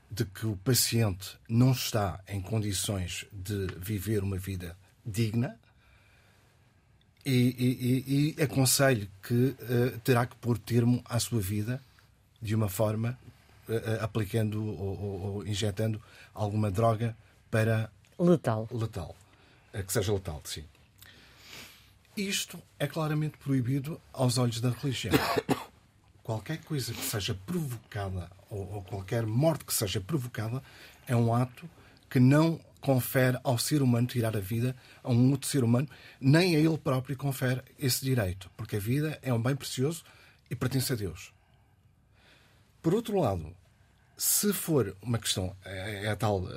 de 0.10 0.26
que 0.26 0.48
o 0.48 0.58
paciente 0.58 1.38
não 1.48 1.72
está 1.72 2.20
em 2.28 2.42
condições 2.42 3.28
de 3.32 3.68
viver 3.78 4.24
uma 4.24 4.40
vida 4.40 4.76
digna 5.06 5.56
e, 7.24 7.32
e, 7.32 8.34
e, 8.34 8.36
e 8.40 8.42
aconselho 8.42 9.08
que 9.22 9.36
uh, 9.36 10.00
terá 10.04 10.26
que 10.26 10.36
pôr 10.38 10.58
termo 10.58 11.00
à 11.06 11.20
sua 11.20 11.40
vida 11.40 11.80
de 12.42 12.56
uma 12.56 12.70
forma 12.70 13.16
uh, 13.68 14.04
aplicando 14.04 14.66
ou, 14.66 15.00
ou, 15.00 15.22
ou, 15.22 15.48
injetando 15.48 16.02
alguma 16.34 16.72
droga 16.72 17.16
para 17.52 17.92
letal. 18.18 18.68
letal. 18.72 19.16
Que 19.72 19.94
seja 19.94 20.14
letal, 20.14 20.42
sim. 20.46 20.66
Isto 22.18 22.62
é 22.78 22.88
claramente 22.88 23.38
proibido 23.38 24.00
aos 24.12 24.38
olhos 24.38 24.60
da 24.60 24.70
religião. 24.72 25.14
Qualquer 26.24 26.58
coisa 26.64 26.94
que 26.94 27.02
seja 27.02 27.34
provocada 27.34 28.30
ou, 28.50 28.74
ou 28.74 28.82
qualquer 28.84 29.26
morte 29.26 29.66
que 29.66 29.74
seja 29.74 30.00
provocada 30.00 30.62
é 31.08 31.16
um 31.16 31.34
ato 31.34 31.68
que 32.08 32.20
não 32.20 32.60
confere 32.82 33.38
ao 33.44 33.58
ser 33.58 33.82
humano 33.82 34.08
tirar 34.08 34.36
a 34.36 34.40
vida 34.40 34.76
a 35.04 35.10
um 35.10 35.32
outro 35.32 35.50
ser 35.50 35.64
humano, 35.64 35.88
nem 36.20 36.56
a 36.56 36.60
ele 36.60 36.78
próprio 36.78 37.18
confere 37.18 37.62
esse 37.78 38.04
direito, 38.06 38.50
porque 38.56 38.76
a 38.76 38.80
vida 38.80 39.18
é 39.22 39.34
um 39.34 39.42
bem 39.42 39.56
precioso 39.56 40.04
e 40.50 40.56
pertence 40.56 40.94
a 40.94 40.96
Deus. 40.96 41.34
Por 42.82 42.94
outro 42.94 43.20
lado, 43.20 43.54
se 44.20 44.52
for 44.52 44.94
uma 45.02 45.18
questão, 45.18 45.56
é, 45.64 46.04
é 46.04 46.10
a 46.10 46.16
tal 46.16 46.42
uh, 46.42 46.50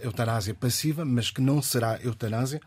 eutanásia 0.00 0.54
passiva, 0.54 1.04
mas 1.04 1.30
que 1.30 1.42
não 1.42 1.60
será 1.60 2.00
eutanásia, 2.00 2.62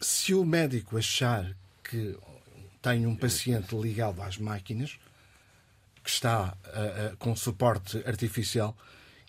se 0.00 0.32
o 0.32 0.42
médico 0.42 0.96
achar 0.96 1.54
que 1.84 2.18
tem 2.80 3.06
um 3.06 3.14
paciente 3.14 3.76
ligado 3.76 4.22
às 4.22 4.38
máquinas, 4.38 4.98
que 6.02 6.08
está 6.08 6.56
uh, 6.64 7.12
uh, 7.12 7.16
com 7.18 7.36
suporte 7.36 8.02
artificial, 8.06 8.74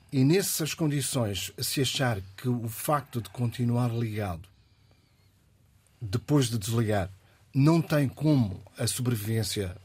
e 0.09 0.23
nessas 0.23 0.73
condições, 0.73 1.51
se 1.57 1.81
achar 1.81 2.21
que 2.37 2.47
o 2.47 2.69
facto 2.69 3.21
de 3.21 3.29
continuar 3.29 3.89
ligado, 3.89 4.47
depois 6.01 6.49
de 6.49 6.57
desligar, 6.57 7.11
não 7.53 7.81
tem 7.81 8.07
como 8.07 8.63
a 8.77 8.87
sobrevivência 8.87 9.75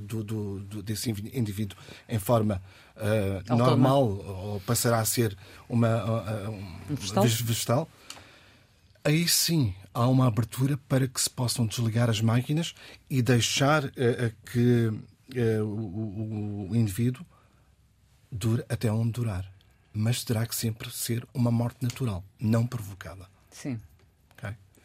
do, 0.00 0.24
do, 0.24 0.60
do, 0.60 0.82
desse 0.82 1.10
indivíduo 1.10 1.76
em 2.08 2.18
forma 2.18 2.62
uh, 2.96 3.56
normal 3.56 4.04
ou 4.04 4.60
passará 4.60 4.98
a 4.98 5.04
ser 5.04 5.36
uma, 5.68 6.04
uh, 6.04 6.50
um 6.50 6.94
vegetal? 6.94 7.24
vegetal, 7.24 7.88
aí 9.04 9.26
sim 9.28 9.74
há 9.94 10.06
uma 10.06 10.26
abertura 10.26 10.78
para 10.88 11.06
que 11.06 11.20
se 11.20 11.30
possam 11.30 11.66
desligar 11.66 12.08
as 12.10 12.20
máquinas 12.20 12.74
e 13.08 13.22
deixar 13.22 13.90
que 14.52 14.92
o, 15.60 15.64
o, 15.64 16.68
o 16.70 16.76
indivíduo 16.76 17.24
dura 18.30 18.64
até 18.68 18.90
onde 18.92 19.12
durar. 19.12 19.50
Mas 19.92 20.22
terá 20.22 20.46
que 20.46 20.54
sempre 20.54 20.90
ser 20.90 21.26
uma 21.34 21.50
morte 21.50 21.82
natural, 21.82 22.22
não 22.38 22.66
provocada. 22.66 23.26
Sim. 23.50 23.80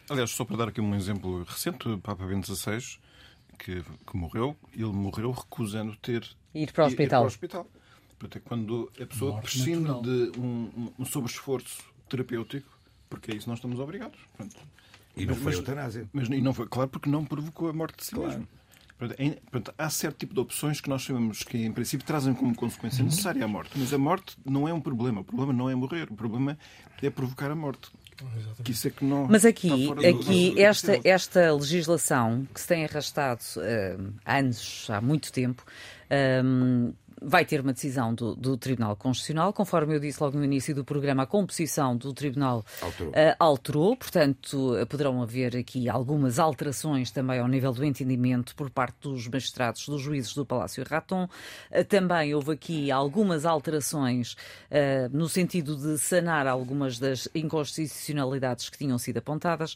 Aliás, 0.09 0.31
só 0.31 0.43
para 0.43 0.57
dar 0.57 0.67
aqui 0.67 0.81
um 0.81 0.93
exemplo 0.95 1.43
recente, 1.43 1.87
o 1.87 1.97
Papa 1.97 2.25
Bento 2.25 2.53
XVI, 2.53 2.99
que, 3.57 3.81
que 3.81 4.17
morreu, 4.17 4.55
ele 4.73 4.85
morreu 4.85 5.31
recusando 5.31 5.95
ter 5.97 6.27
ir 6.53 6.71
para 6.71 6.83
o 6.83 6.87
hospital. 6.87 7.05
Ir 7.05 7.09
para 7.09 7.21
o 7.21 7.25
hospital. 7.25 7.67
Portanto, 8.19 8.37
é 8.37 8.39
quando 8.47 8.91
a 9.01 9.05
pessoa 9.05 9.31
morte 9.33 9.43
prescinde 9.43 9.87
natural. 9.87 10.01
de 10.01 10.39
um, 10.39 10.91
um 10.97 11.05
sobre-esforço 11.05 11.83
terapêutico, 12.07 12.69
porque 13.09 13.31
é 13.31 13.35
isso 13.35 13.49
nós 13.49 13.57
estamos 13.57 13.79
obrigados. 13.79 14.19
Portanto, 14.35 14.55
e 15.15 15.25
não 15.25 15.35
mas, 15.35 15.43
foi 15.43 15.53
eutanásia. 15.53 16.09
Mas, 16.11 16.27
e 16.29 16.41
não 16.41 16.53
foi, 16.53 16.67
claro, 16.67 16.89
porque 16.89 17.09
não 17.09 17.25
provocou 17.25 17.69
a 17.69 17.73
morte 17.73 17.97
de 17.97 18.05
si 18.05 18.15
claro. 18.15 18.29
mesmo. 18.29 18.47
Portanto, 19.51 19.73
há 19.77 19.89
certo 19.89 20.17
tipo 20.17 20.33
de 20.33 20.39
opções 20.39 20.79
que 20.79 20.89
nós 20.89 21.03
sabemos 21.03 21.43
que, 21.43 21.57
em 21.57 21.71
princípio, 21.71 22.05
trazem 22.05 22.33
como 22.33 22.55
consequência 22.55 23.01
uhum. 23.01 23.09
necessária 23.09 23.43
a 23.43 23.47
morte. 23.47 23.71
Mas 23.75 23.93
a 23.93 23.97
morte 23.97 24.37
não 24.45 24.67
é 24.67 24.73
um 24.73 24.79
problema. 24.79 25.21
O 25.21 25.23
problema 25.23 25.51
não 25.51 25.69
é 25.69 25.75
morrer. 25.75 26.07
O 26.09 26.15
problema 26.15 26.57
é 27.01 27.09
provocar 27.09 27.51
a 27.51 27.55
morte. 27.55 27.91
Que 28.63 28.71
isso 28.71 28.87
é 28.87 28.91
que 28.91 29.03
não 29.03 29.27
Mas 29.29 29.45
aqui, 29.45 29.89
aqui 30.07 30.61
esta, 30.61 30.99
esta 31.03 31.53
legislação 31.53 32.47
que 32.53 32.61
se 32.61 32.67
tem 32.67 32.85
arrastado 32.85 33.41
uh, 33.57 34.13
anos, 34.25 34.87
há 34.89 35.01
muito 35.01 35.31
tempo, 35.31 35.65
um, 36.43 36.93
vai 37.23 37.45
ter 37.45 37.61
uma 37.61 37.73
decisão 37.73 38.13
do, 38.13 38.35
do, 38.35 38.57
Tribunal 38.57 38.95
Constitucional. 38.95 39.53
Conforme 39.53 39.95
eu 39.95 39.99
disse 39.99 40.21
logo 40.21 40.37
no 40.37 40.43
início 40.43 40.75
do 40.75 40.83
programa, 40.83 41.23
a 41.23 41.25
composição 41.25 41.95
do 41.95 42.13
Tribunal 42.13 42.65
alterou. 42.81 43.11
Uh, 43.11 43.35
alterou. 43.39 43.97
portanto, 43.97 44.75
uh, 44.75 44.85
poderão 44.85 45.21
haver 45.21 45.55
aqui 45.55 45.89
algumas 45.89 46.37
alterações 46.37 47.11
também 47.11 47.39
ao 47.39 47.47
nível 47.47 47.71
do 47.71 47.85
entendimento 47.85 48.55
por 48.55 48.69
parte 48.69 48.95
dos 49.01 49.27
magistrados, 49.27 49.87
dos 49.87 50.01
juízes 50.01 50.33
do 50.33 50.45
Palácio 50.45 50.83
Raton. 50.87 51.23
Uh, 51.71 51.83
também 51.85 52.35
houve 52.35 52.51
aqui 52.51 52.91
algumas 52.91 53.45
alterações 53.45 54.35
no 55.11 55.29
sentido 55.29 55.75
de 55.75 55.97
sanar 55.97 56.47
algumas 56.47 56.99
das 56.99 57.27
inconstitucionalidades 57.33 58.69
que 58.69 58.77
tinham 58.77 58.97
sido 58.97 59.17
apontadas. 59.17 59.75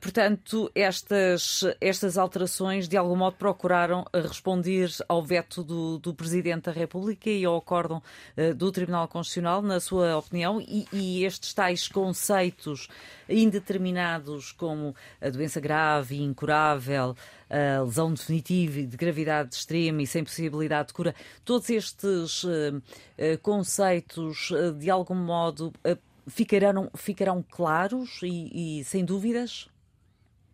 portanto, 0.00 0.70
estas, 0.74 1.64
estas 1.80 2.18
alterações 2.18 2.86
de 2.86 2.96
algum 2.96 3.16
modo 3.16 3.36
procuraram 3.36 4.04
responder 4.12 4.90
ao 5.08 5.22
veto 5.22 5.64
do, 5.64 5.98
do 5.98 6.14
Presidente 6.14 6.27
Presidente 6.28 6.64
da 6.64 6.72
República 6.72 7.30
e 7.30 7.42
ao 7.42 7.56
acórdão 7.56 8.02
uh, 8.36 8.54
do 8.54 8.70
Tribunal 8.70 9.08
Constitucional, 9.08 9.62
na 9.62 9.80
sua 9.80 10.18
opinião, 10.18 10.60
e, 10.60 10.86
e, 10.92 11.24
estes 11.24 11.54
tais 11.54 11.88
conceitos 11.88 12.86
indeterminados 13.26 14.52
como 14.52 14.94
a 15.22 15.30
doença 15.30 15.58
grave 15.58 16.16
e 16.16 16.22
incurável, 16.22 17.16
a 17.48 17.82
lesão 17.82 18.12
definitiva 18.12 18.82
de 18.82 18.96
gravidade 18.96 19.54
extrema 19.54 20.02
e 20.02 20.06
sem 20.06 20.22
possibilidade 20.22 20.88
de 20.88 20.94
cura, 20.94 21.14
todos 21.46 21.70
estes 21.70 22.44
uh, 22.44 22.76
uh, 22.76 23.38
conceitos, 23.40 24.50
de 24.78 24.90
algum 24.90 25.14
modo, 25.14 25.72
ficarão, 26.26 26.90
ficarão 26.94 27.42
claros 27.42 28.20
e, 28.22 28.80
e 28.80 28.84
sem 28.84 29.02
dúvidas? 29.02 29.70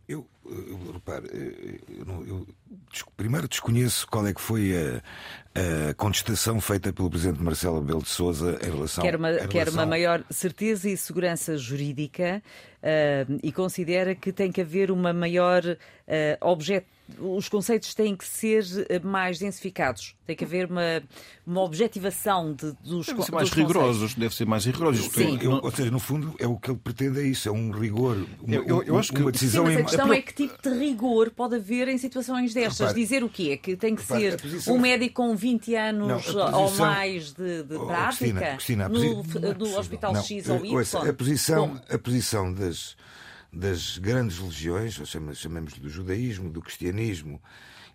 Eu, 0.06 0.26
eu 0.44 0.92
repare, 0.92 1.26
eu, 1.32 2.26
eu, 2.26 2.46
primeiro 3.16 3.49
desconheço 3.49 4.06
qual 4.06 4.26
é 4.26 4.34
que 4.34 4.40
foi 4.40 4.73
a, 4.76 5.90
a, 5.90 5.94
contestação 5.94 6.61
feita 6.61 6.92
pelo 6.92 7.08
Presidente 7.08 7.42
Marcelo 7.42 7.80
Rebelo 7.80 8.02
de 8.02 8.11
Sousa 8.11 8.58
em 8.62 8.70
relação... 8.70 9.02
Quer 9.02 9.16
uma, 9.16 9.28
relação... 9.28 9.49
quer 9.49 9.68
uma 9.70 9.87
maior 9.87 10.23
certeza 10.28 10.90
e 10.90 10.96
segurança 10.96 11.56
jurídica 11.56 12.42
uh, 12.82 13.40
e 13.42 13.50
considera 13.50 14.14
que 14.14 14.30
tem 14.30 14.52
que 14.52 14.61
haver 14.61 14.90
uma 14.90 15.14
maior 15.14 15.64
uh, 15.64 15.76
os 17.18 17.49
conceitos 17.49 17.94
têm 17.94 18.16
que 18.16 18.25
ser 18.25 18.64
eh, 18.88 18.99
mais 18.99 19.38
densificados. 19.38 20.14
Tem 20.26 20.34
que 20.34 20.44
haver 20.44 20.70
uma, 20.70 21.02
uma 21.46 21.61
objetivação 21.61 22.54
de, 22.54 22.73
dos, 22.82 23.06
deve 23.06 23.23
ser 23.23 23.32
mais 23.32 23.50
rigorosos, 23.50 24.14
deve 24.14 24.34
ser 24.34 24.46
mais 24.46 24.64
rigorosos. 24.64 25.12
Sim. 25.12 25.38
Eu, 25.40 25.52
ou 25.52 25.70
seja, 25.70 25.90
no 25.90 25.99
fundo, 25.99 26.34
é 26.38 26.46
o 26.46 26.56
que 26.56 26.70
ele 26.70 26.80
pretende 26.82 27.20
é 27.20 27.25
isso, 27.25 27.46
é 27.49 27.52
um 27.52 27.70
rigor, 27.70 28.16
uma, 28.40 28.54
eu, 28.54 28.82
eu 28.82 28.99
acho 28.99 29.12
que 29.12 29.20
uma 29.20 29.30
decisão. 29.30 29.66
Sim, 29.66 29.73
mas 29.73 29.80
a 29.80 29.84
questão 29.84 30.12
é, 30.12 30.18
é 30.18 30.23
que 30.23 30.32
tipo 30.32 30.62
de 30.62 30.70
rigor 30.70 31.30
pode 31.30 31.56
haver 31.56 31.88
em 31.88 31.99
situações 31.99 32.54
destas. 32.54 32.88
Repare, 32.88 33.00
Dizer 33.00 33.23
o 33.23 33.28
quê? 33.28 33.58
Que 33.58 33.76
tem 33.76 33.94
que 33.94 34.00
repare, 34.00 34.30
ser 34.30 34.40
posição... 34.40 34.75
um 34.75 34.80
médico 34.80 35.14
com 35.14 35.37
20 35.37 35.75
anos 35.75 36.08
não, 36.08 36.20
posição... 36.20 36.54
ou 36.54 36.75
mais 36.76 37.32
de, 37.32 37.62
de 37.64 37.75
oh, 37.75 37.87
prática 37.87 38.56
Cristina, 38.56 38.87
Cristina, 38.87 38.88
no, 38.88 39.23
no, 39.23 39.54
no 39.54 39.78
Hospital 39.78 40.14
não, 40.14 40.23
X 40.23 40.49
ou 40.49 40.64
Y. 40.64 41.08
A 41.08 41.12
posição, 41.12 41.80
a 41.90 41.99
posição 41.99 42.52
das 42.52 42.96
das 43.54 43.99
grandes 43.99 44.38
religiões, 44.38 45.00
chamemos 45.34 45.75
do 45.75 45.88
judaísmo, 45.88 46.50
do 46.50 46.61
cristianismo 46.61 47.40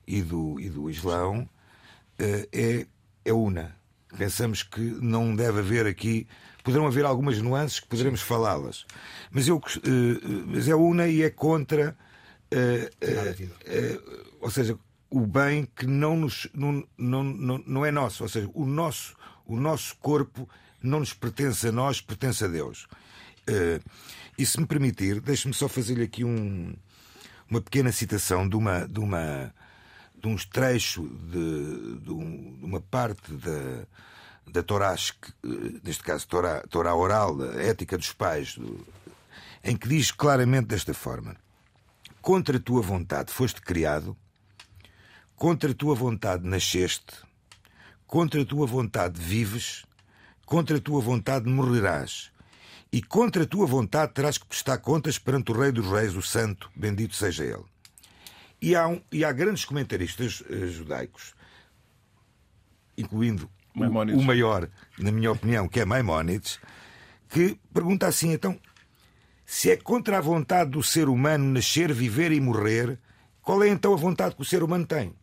e 0.07 0.21
do, 0.21 0.59
e 0.59 0.69
do 0.69 0.89
islão, 0.89 1.47
eh, 2.17 2.47
é, 2.51 2.87
é 3.25 3.33
una. 3.33 3.75
Pensamos 4.17 4.63
que 4.63 4.79
não 4.79 5.35
deve 5.35 5.59
haver 5.59 5.85
aqui. 5.85 6.27
Poderão 6.63 6.87
haver 6.87 7.05
algumas 7.05 7.39
nuances 7.39 7.79
que 7.79 7.87
poderemos 7.87 8.21
falá-las. 8.21 8.85
Mas, 9.31 9.47
eu, 9.47 9.61
eh, 9.77 10.43
mas 10.47 10.67
é 10.67 10.75
una 10.75 11.07
e 11.07 11.21
é 11.21 11.29
contra. 11.29 11.95
Uh, 12.51 12.89
ou 14.41 14.49
seja, 14.49 14.75
o 15.07 15.19
bem 15.27 15.67
que 15.75 15.85
não, 15.85 16.17
nos, 16.17 16.47
não, 16.51 16.83
não, 16.97 17.23
não, 17.23 17.63
não 17.65 17.85
é 17.85 17.91
nosso. 17.91 18.23
Ou 18.23 18.29
seja, 18.29 18.49
o 18.55 18.65
nosso, 18.65 19.15
o 19.45 19.55
nosso 19.55 19.95
corpo 19.97 20.49
não 20.81 20.99
nos 20.99 21.13
pertence 21.13 21.67
a 21.67 21.71
nós, 21.71 22.01
pertence 22.01 22.43
a 22.43 22.47
Deus. 22.47 22.87
Uh, 23.47 23.79
e 24.39 24.45
se 24.45 24.57
me 24.57 24.65
permitir, 24.65 25.19
deixe-me 25.19 25.53
só 25.53 25.67
fazer-lhe 25.67 26.03
aqui 26.03 26.23
um, 26.23 26.73
uma 27.49 27.59
pequena 27.59 27.91
citação 27.91 28.47
de 28.47 28.55
uma. 28.55 28.87
De 28.87 28.99
uma 28.99 29.53
de 30.21 30.27
uns 30.27 30.45
trechos 30.45 31.09
de, 31.31 31.99
de, 32.01 32.11
um, 32.11 32.57
de 32.57 32.65
uma 32.65 32.81
parte 32.81 33.31
da, 33.31 33.85
da 34.51 34.61
Torá, 34.61 34.93
neste 35.81 36.03
caso 36.03 36.27
Torá, 36.27 36.61
Torá 36.69 36.93
oral, 36.93 37.37
da 37.37 37.61
ética 37.61 37.97
dos 37.97 38.11
pais, 38.11 38.55
do, 38.55 38.85
em 39.63 39.77
que 39.77 39.87
diz 39.87 40.11
claramente 40.11 40.67
desta 40.67 40.93
forma: 40.93 41.37
Contra 42.21 42.57
a 42.57 42.59
tua 42.59 42.81
vontade 42.81 43.31
foste 43.31 43.61
criado, 43.61 44.15
contra 45.35 45.71
a 45.71 45.73
tua 45.73 45.95
vontade 45.95 46.45
nasceste, 46.45 47.15
contra 48.05 48.41
a 48.41 48.45
tua 48.45 48.67
vontade 48.67 49.19
vives, 49.19 49.85
contra 50.45 50.77
a 50.77 50.81
tua 50.81 50.99
vontade 50.99 51.49
morrerás. 51.49 52.29
E 52.91 53.01
contra 53.01 53.43
a 53.43 53.47
tua 53.47 53.67
vontade 53.67 54.13
terás 54.13 54.37
que 54.37 54.47
prestar 54.47 54.79
contas 54.79 55.19
perante 55.19 55.51
o 55.51 55.59
Rei 55.59 55.71
dos 55.71 55.85
Reis, 55.85 56.15
o 56.15 56.21
Santo, 56.21 56.71
bendito 56.75 57.15
seja 57.15 57.43
Ele. 57.43 57.63
E 58.61 58.75
há, 58.75 58.87
um, 58.87 59.01
e 59.11 59.23
há 59.23 59.31
grandes 59.31 59.63
comentaristas 59.63 60.41
uh, 60.41 60.67
judaicos, 60.67 61.33
incluindo 62.97 63.49
o, 63.75 63.83
o, 63.83 64.23
maior, 64.23 64.67
na 64.97 65.11
minha 65.11 65.31
opinião, 65.31 65.67
que 65.67 65.79
é 65.79 65.85
Maimónides, 65.85 66.59
que 67.29 67.57
pergunta 67.71 68.07
assim: 68.07 68.33
então, 68.33 68.59
se 69.45 69.69
é 69.71 69.77
contra 69.77 70.17
a 70.17 70.21
vontade 70.21 70.71
do 70.71 70.83
ser 70.83 71.07
humano 71.07 71.45
nascer, 71.45 71.93
viver 71.93 72.31
e 72.31 72.41
morrer, 72.41 72.99
qual 73.41 73.63
é 73.63 73.69
então 73.69 73.93
a 73.93 73.97
vontade 73.97 74.35
que 74.35 74.41
o 74.41 74.45
ser 74.45 74.63
humano 74.63 74.85
tem? 74.85 75.13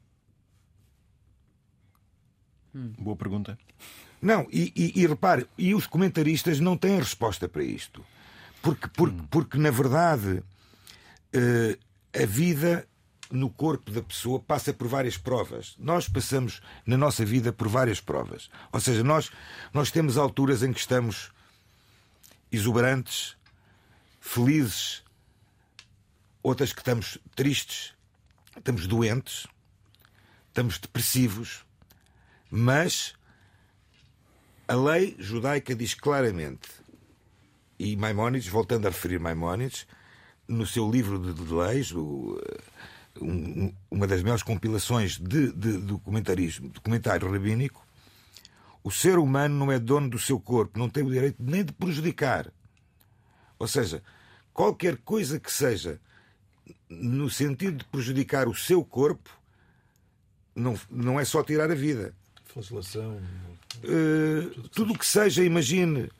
Hum. 2.75 2.93
Boa 2.99 3.17
pergunta. 3.17 3.59
Não, 4.21 4.47
e, 4.51 4.73
e, 4.75 5.03
e, 5.03 5.07
repare, 5.07 5.47
e 5.57 5.75
os 5.75 5.87
comentaristas 5.87 6.59
não 6.61 6.77
têm 6.77 6.99
resposta 6.99 7.49
para 7.49 7.63
isto. 7.63 8.05
Porque, 8.63 8.89
porque, 8.89 9.21
hum. 9.21 9.27
porque 9.31 9.59
na 9.59 9.71
verdade, 9.71 10.43
uh, 11.35 11.79
a 12.23 12.27
vida 12.27 12.87
no 13.31 13.51
corpo 13.51 13.91
da 13.91 14.03
pessoa 14.03 14.41
passa 14.41 14.73
por 14.73 14.87
várias 14.87 15.17
provas. 15.19 15.75
Nós 15.79 16.09
passamos 16.09 16.61
na 16.85 16.97
nossa 16.97 17.25
vida 17.25 17.53
por 17.53 17.69
várias 17.69 18.01
provas. 18.01 18.49
Ou 18.73 18.81
seja, 18.81 19.03
nós, 19.03 19.31
nós 19.73 19.91
temos 19.91 20.17
alturas 20.17 20.63
em 20.63 20.73
que 20.73 20.81
estamos 20.81 21.31
exuberantes, 22.51 23.37
felizes, 24.21 25.03
outras 26.43 26.73
que 26.73 26.81
estamos 26.81 27.19
tristes, 27.35 27.93
estamos 28.57 28.87
doentes, 28.87 29.47
estamos 30.49 30.79
depressivos, 30.79 31.65
mas 32.49 33.16
a 34.69 34.75
lei 34.75 35.17
judaica 35.19 35.75
diz 35.75 35.95
claramente, 35.95 36.69
e 37.79 37.97
Maimónides, 37.97 38.49
voltando 38.49 38.87
a 38.87 38.91
referir 38.91 39.19
Maimónides, 39.19 39.87
no 40.49 40.67
seu 40.67 40.91
livro 40.91 41.19
de, 41.19 41.55
leis, 41.55 41.93
o, 41.93 42.41
um, 43.21 43.73
uma 43.91 44.07
das 44.07 44.23
maiores 44.23 44.43
compilações 44.43 45.19
de, 45.19 45.53
de 45.53 45.79
documentarismo, 45.79 46.69
documentário 46.69 47.31
rabínico, 47.31 47.85
o 48.83 48.91
ser 48.91 49.19
humano 49.19 49.55
não 49.55 49.73
é 49.73 49.79
dono 49.79 50.09
do 50.09 50.19
seu 50.19 50.39
corpo, 50.39 50.79
não 50.79 50.89
tem 50.89 51.03
o 51.03 51.11
direito 51.11 51.37
nem 51.41 51.65
de 51.65 51.73
prejudicar. 51.73 52.53
Ou 53.59 53.67
seja, 53.67 54.03
qualquer 54.55 54.97
coisa 54.99 55.41
que 55.41 55.53
seja 55.53 56.01
no 56.89 57.29
sentido 57.29 57.79
de 57.79 57.85
prejudicar 57.85 58.49
o 58.49 58.55
seu 58.55 58.85
corpo, 58.85 59.29
não, 60.55 60.79
não 60.89 61.19
é 61.19 61.25
só 61.25 61.43
tirar 61.43 61.71
a 61.71 61.75
vida. 61.75 62.15
Flagelação. 62.45 63.21
Uh, 63.85 64.69
tudo 64.71 64.93
o 64.93 64.99
que 64.99 65.07
seja, 65.07 65.45
imagine. 65.45 66.11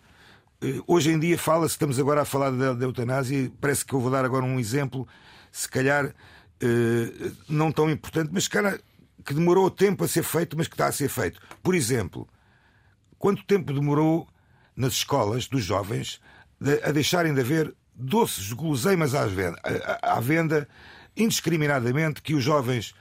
Uh, 0.63 0.83
hoje 0.87 1.11
em 1.11 1.19
dia 1.19 1.39
fala-se, 1.39 1.75
estamos 1.75 1.99
agora 1.99 2.23
a 2.23 2.25
falar 2.25 2.51
da, 2.51 2.73
da, 2.73 2.85
eutanásia, 2.85 3.51
parece 3.61 3.85
que 3.85 3.95
eu 3.95 4.01
vou 4.01 4.11
dar 4.11 4.25
agora 4.25 4.45
um 4.45 4.59
exemplo, 4.59 5.07
se 5.51 5.69
calhar 5.69 6.07
uh, 6.07 7.37
não 7.49 7.73
tão 7.73 7.91
importante, 7.91 8.31
mas 8.33 8.49
cara, 8.49 8.81
que 9.25 9.35
demorou 9.35 9.71
tempo 9.71 10.05
a 10.05 10.09
ser 10.09 10.23
feito, 10.23 10.57
mas 10.57 10.69
que 10.69 10.75
está 10.75 10.87
a 10.87 10.93
ser 10.93 11.09
feito. 11.09 11.41
Por 11.63 11.75
exemplo, 11.75 12.29
quanto 13.19 13.45
tempo 13.45 13.73
demorou 13.73 14.29
nas 14.75 14.95
escolas 14.95 15.47
dos 15.49 15.65
jovens 15.65 16.21
a 16.85 16.91
deixarem 16.91 17.35
de 17.35 17.41
haver 17.41 17.75
doces 17.95 18.53
guloseimas 18.53 19.15
à 19.15 19.27
venda, 19.27 19.61
à 20.03 20.21
venda 20.21 20.69
indiscriminadamente 21.17 22.23
que 22.23 22.35
os 22.35 22.45
jovens 22.45 22.95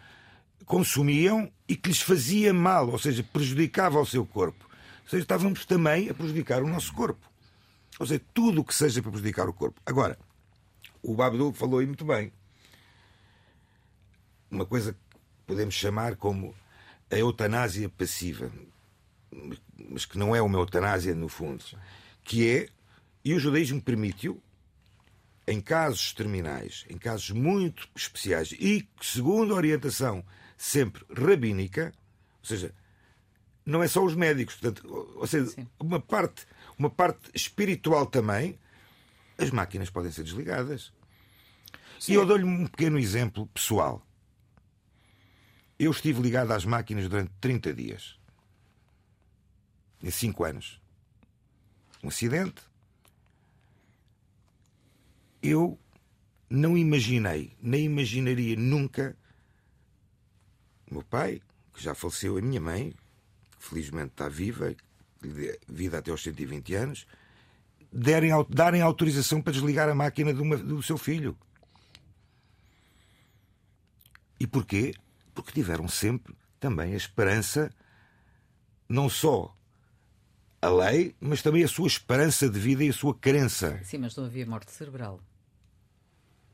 consumiam 0.65 1.51
e 1.67 1.75
que 1.75 1.89
lhes 1.89 2.01
fazia 2.01 2.53
mal, 2.53 2.89
ou 2.89 3.00
seja, 3.00 3.24
prejudicava 3.24 4.00
o 4.00 4.05
seu 4.05 4.25
corpo. 4.25 4.65
Ou 5.03 5.09
seja, 5.09 5.21
estávamos 5.21 5.65
também 5.65 6.09
a 6.09 6.13
prejudicar 6.13 6.63
o 6.63 6.67
nosso 6.67 6.93
corpo. 6.93 7.29
Ou 8.00 8.05
seja, 8.05 8.21
tudo 8.33 8.62
o 8.62 8.63
que 8.63 8.74
seja 8.74 9.01
para 9.01 9.12
prejudicar 9.12 9.47
o 9.47 9.53
corpo. 9.53 9.79
Agora, 9.85 10.17
o 11.01 11.15
Babdul 11.15 11.53
falou 11.53 11.79
aí 11.79 11.85
muito 11.85 12.03
bem. 12.03 12.31
Uma 14.50 14.65
coisa 14.65 14.93
que 14.93 15.00
podemos 15.46 15.75
chamar 15.75 16.15
como 16.15 16.55
a 17.11 17.18
eutanásia 17.18 17.87
passiva, 17.89 18.51
mas 19.89 20.05
que 20.05 20.18
não 20.18 20.35
é 20.35 20.41
uma 20.41 20.57
eutanásia 20.57 21.13
no 21.13 21.29
fundo, 21.29 21.63
que 22.24 22.50
é, 22.50 22.70
e 23.24 23.33
o 23.33 23.39
judaísmo 23.39 23.81
permite-o, 23.81 24.41
em 25.48 25.61
casos 25.61 26.13
terminais, 26.13 26.85
em 26.89 26.98
casos 26.98 27.29
muito 27.29 27.87
especiais 27.96 28.51
e 28.53 28.87
segundo 29.00 29.53
a 29.53 29.57
orientação 29.57 30.25
sempre 30.57 31.05
rabínica, 31.15 31.94
ou 32.39 32.48
seja, 32.48 32.74
não 33.65 33.81
é 33.81 33.87
só 33.87 34.03
os 34.03 34.15
médicos, 34.15 34.55
portanto, 34.55 35.13
ou 35.15 35.25
seja, 35.27 35.48
Sim. 35.48 35.68
uma 35.79 36.00
parte, 36.00 36.46
uma 36.77 36.89
parte 36.89 37.31
espiritual 37.33 38.05
também, 38.05 38.59
as 39.37 39.50
máquinas 39.51 39.89
podem 39.89 40.11
ser 40.11 40.24
desligadas. 40.24 40.94
Sim. 42.00 42.13
E 42.13 42.15
eu 42.15 42.25
dou-lhe 42.25 42.44
um 42.44 42.68
pequeno 42.68 43.00
exemplo 43.00 43.48
pessoal. 43.48 44.05
Eu 45.77 45.91
estive 45.91 46.22
ligado 46.22 46.51
às 46.51 46.63
máquinas 46.63 47.09
durante 47.09 47.31
30 47.41 47.74
dias. 47.74 48.18
Em 50.01 50.11
5 50.11 50.44
anos. 50.44 50.81
Um 52.03 52.07
acidente. 52.07 52.61
Eu 55.41 55.77
não 56.50 56.77
imaginei, 56.77 57.55
nem 57.61 57.85
imaginaria 57.85 58.55
nunca 58.55 59.18
meu 60.89 61.03
pai, 61.03 61.41
que 61.74 61.83
já 61.83 61.93
faleceu, 61.95 62.37
a 62.37 62.41
minha 62.41 62.61
mãe, 62.61 62.93
que 63.59 63.65
felizmente 63.65 64.11
está 64.11 64.29
viva, 64.29 64.75
vida 65.67 65.98
até 65.98 66.11
aos 66.11 66.21
120 66.21 66.74
anos, 66.75 67.07
derem, 67.91 68.31
darem 68.50 68.81
autorização 68.81 69.41
para 69.41 69.53
desligar 69.53 69.89
a 69.89 69.95
máquina 69.95 70.31
uma, 70.31 70.57
do 70.57 70.81
seu 70.83 70.98
filho. 70.98 71.37
E 74.39 74.45
porquê? 74.45 74.93
Porque 75.33 75.51
tiveram 75.51 75.87
sempre 75.87 76.35
também 76.59 76.93
a 76.93 76.98
esperança, 76.98 77.71
não 78.87 79.09
só 79.09 79.55
a 80.61 80.69
lei, 80.69 81.15
mas 81.19 81.41
também 81.41 81.63
a 81.63 81.67
sua 81.67 81.87
esperança 81.87 82.50
de 82.50 82.59
vida 82.59 82.83
e 82.83 82.89
a 82.89 82.93
sua 82.93 83.13
crença. 83.13 83.79
Sim, 83.83 84.00
mas 84.00 84.15
não 84.15 84.25
havia 84.25 84.45
morte 84.45 84.71
cerebral. 84.71 85.19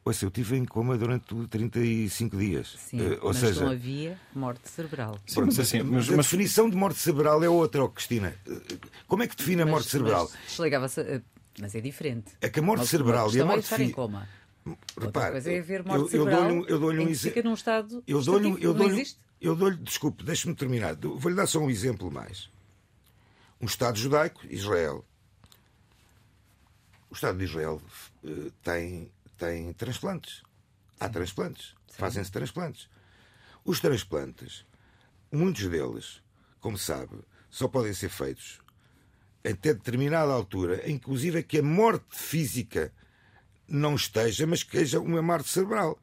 Ouça, 0.04 0.26
eu 0.26 0.30
estive 0.30 0.58
em 0.58 0.66
coma 0.66 0.98
durante 0.98 1.34
35 1.48 2.36
dias. 2.36 2.76
Sim, 2.78 3.02
uh, 3.02 3.20
ou 3.22 3.28
mas 3.28 3.38
seja... 3.38 3.64
não 3.64 3.72
havia 3.72 4.20
morte 4.34 4.68
cerebral. 4.68 5.20
Sim, 5.28 5.42
mas, 5.42 5.60
assim, 5.60 5.84
mas, 5.84 6.10
a 6.10 6.16
definição 6.16 6.68
de 6.68 6.76
morte 6.76 6.98
cerebral 6.98 7.44
é 7.44 7.50
outra, 7.50 7.84
oh, 7.84 7.90
Cristina. 7.90 8.34
Eh, 8.48 8.78
como 9.08 9.22
é 9.22 9.28
que 9.28 9.36
define 9.36 9.62
a 9.62 9.66
morte 9.66 9.90
cerebral? 9.90 10.30
Mas, 10.60 10.98
a... 10.98 11.22
mas 11.60 11.76
é 11.76 11.82
diferente. 11.82 12.32
É 12.42 12.50
que 12.50 12.60
a 12.60 12.64
morte 12.64 12.88
cerebral 12.88 13.32
e 13.32 13.42
a 13.42 13.46
morte 13.46 13.68
física. 13.68 13.84
em 13.84 13.92
coma. 13.92 14.28
Repare, 15.00 15.32
coisa 15.34 15.52
é 15.52 15.60
haver 15.60 15.84
morte 15.84 16.02
eu, 16.02 16.08
cerebral 16.10 16.44
eu 16.44 16.50
dou-lhe 16.50 16.72
eu 16.72 16.80
dou 16.80 16.92
um 16.92 17.10
exemplo. 17.10 17.44
num 17.44 17.54
estado 17.56 18.04
eu 18.06 18.22
dou-lhe 18.22 18.64
eu 18.64 18.74
dou-lhe 18.76 19.04
eu 19.42 19.56
dou-lhe 19.56 19.78
desculpe, 19.78 20.24
deixe-me 20.24 20.54
terminar. 20.54 20.96
Vou-lhe 20.96 21.36
dar 21.36 21.48
só 21.48 21.60
um 21.60 21.70
exemplo 21.70 22.12
mais. 22.12 22.48
Um 23.60 23.66
Estado 23.66 23.98
judaico, 23.98 24.42
Israel. 24.48 25.04
O 27.10 27.14
Estado 27.16 27.40
de 27.40 27.46
Israel 27.46 27.82
uh, 28.24 28.52
tem 28.64 29.12
têm 29.42 29.74
transplantes. 29.74 30.44
Há 31.00 31.10
transplantes. 31.10 31.74
Fazem-se 31.90 32.32
transplantes. 32.32 32.88
Os 33.66 33.80
transplantes, 33.80 34.66
muitos 35.32 35.68
deles, 35.68 36.22
como 36.60 36.78
sabe, 36.78 37.18
só 37.50 37.68
podem 37.68 37.94
ser 37.94 38.10
feitos 38.10 38.60
até 39.44 39.74
determinada 39.74 40.32
altura, 40.32 40.88
inclusive 40.88 41.42
que 41.42 41.58
a 41.58 41.64
morte 41.64 42.06
física 42.16 42.94
não 43.68 43.96
esteja, 43.96 44.46
mas 44.46 44.62
que 44.62 44.78
seja 44.78 45.00
uma 45.00 45.22
morte 45.22 45.50
cerebral. 45.50 46.00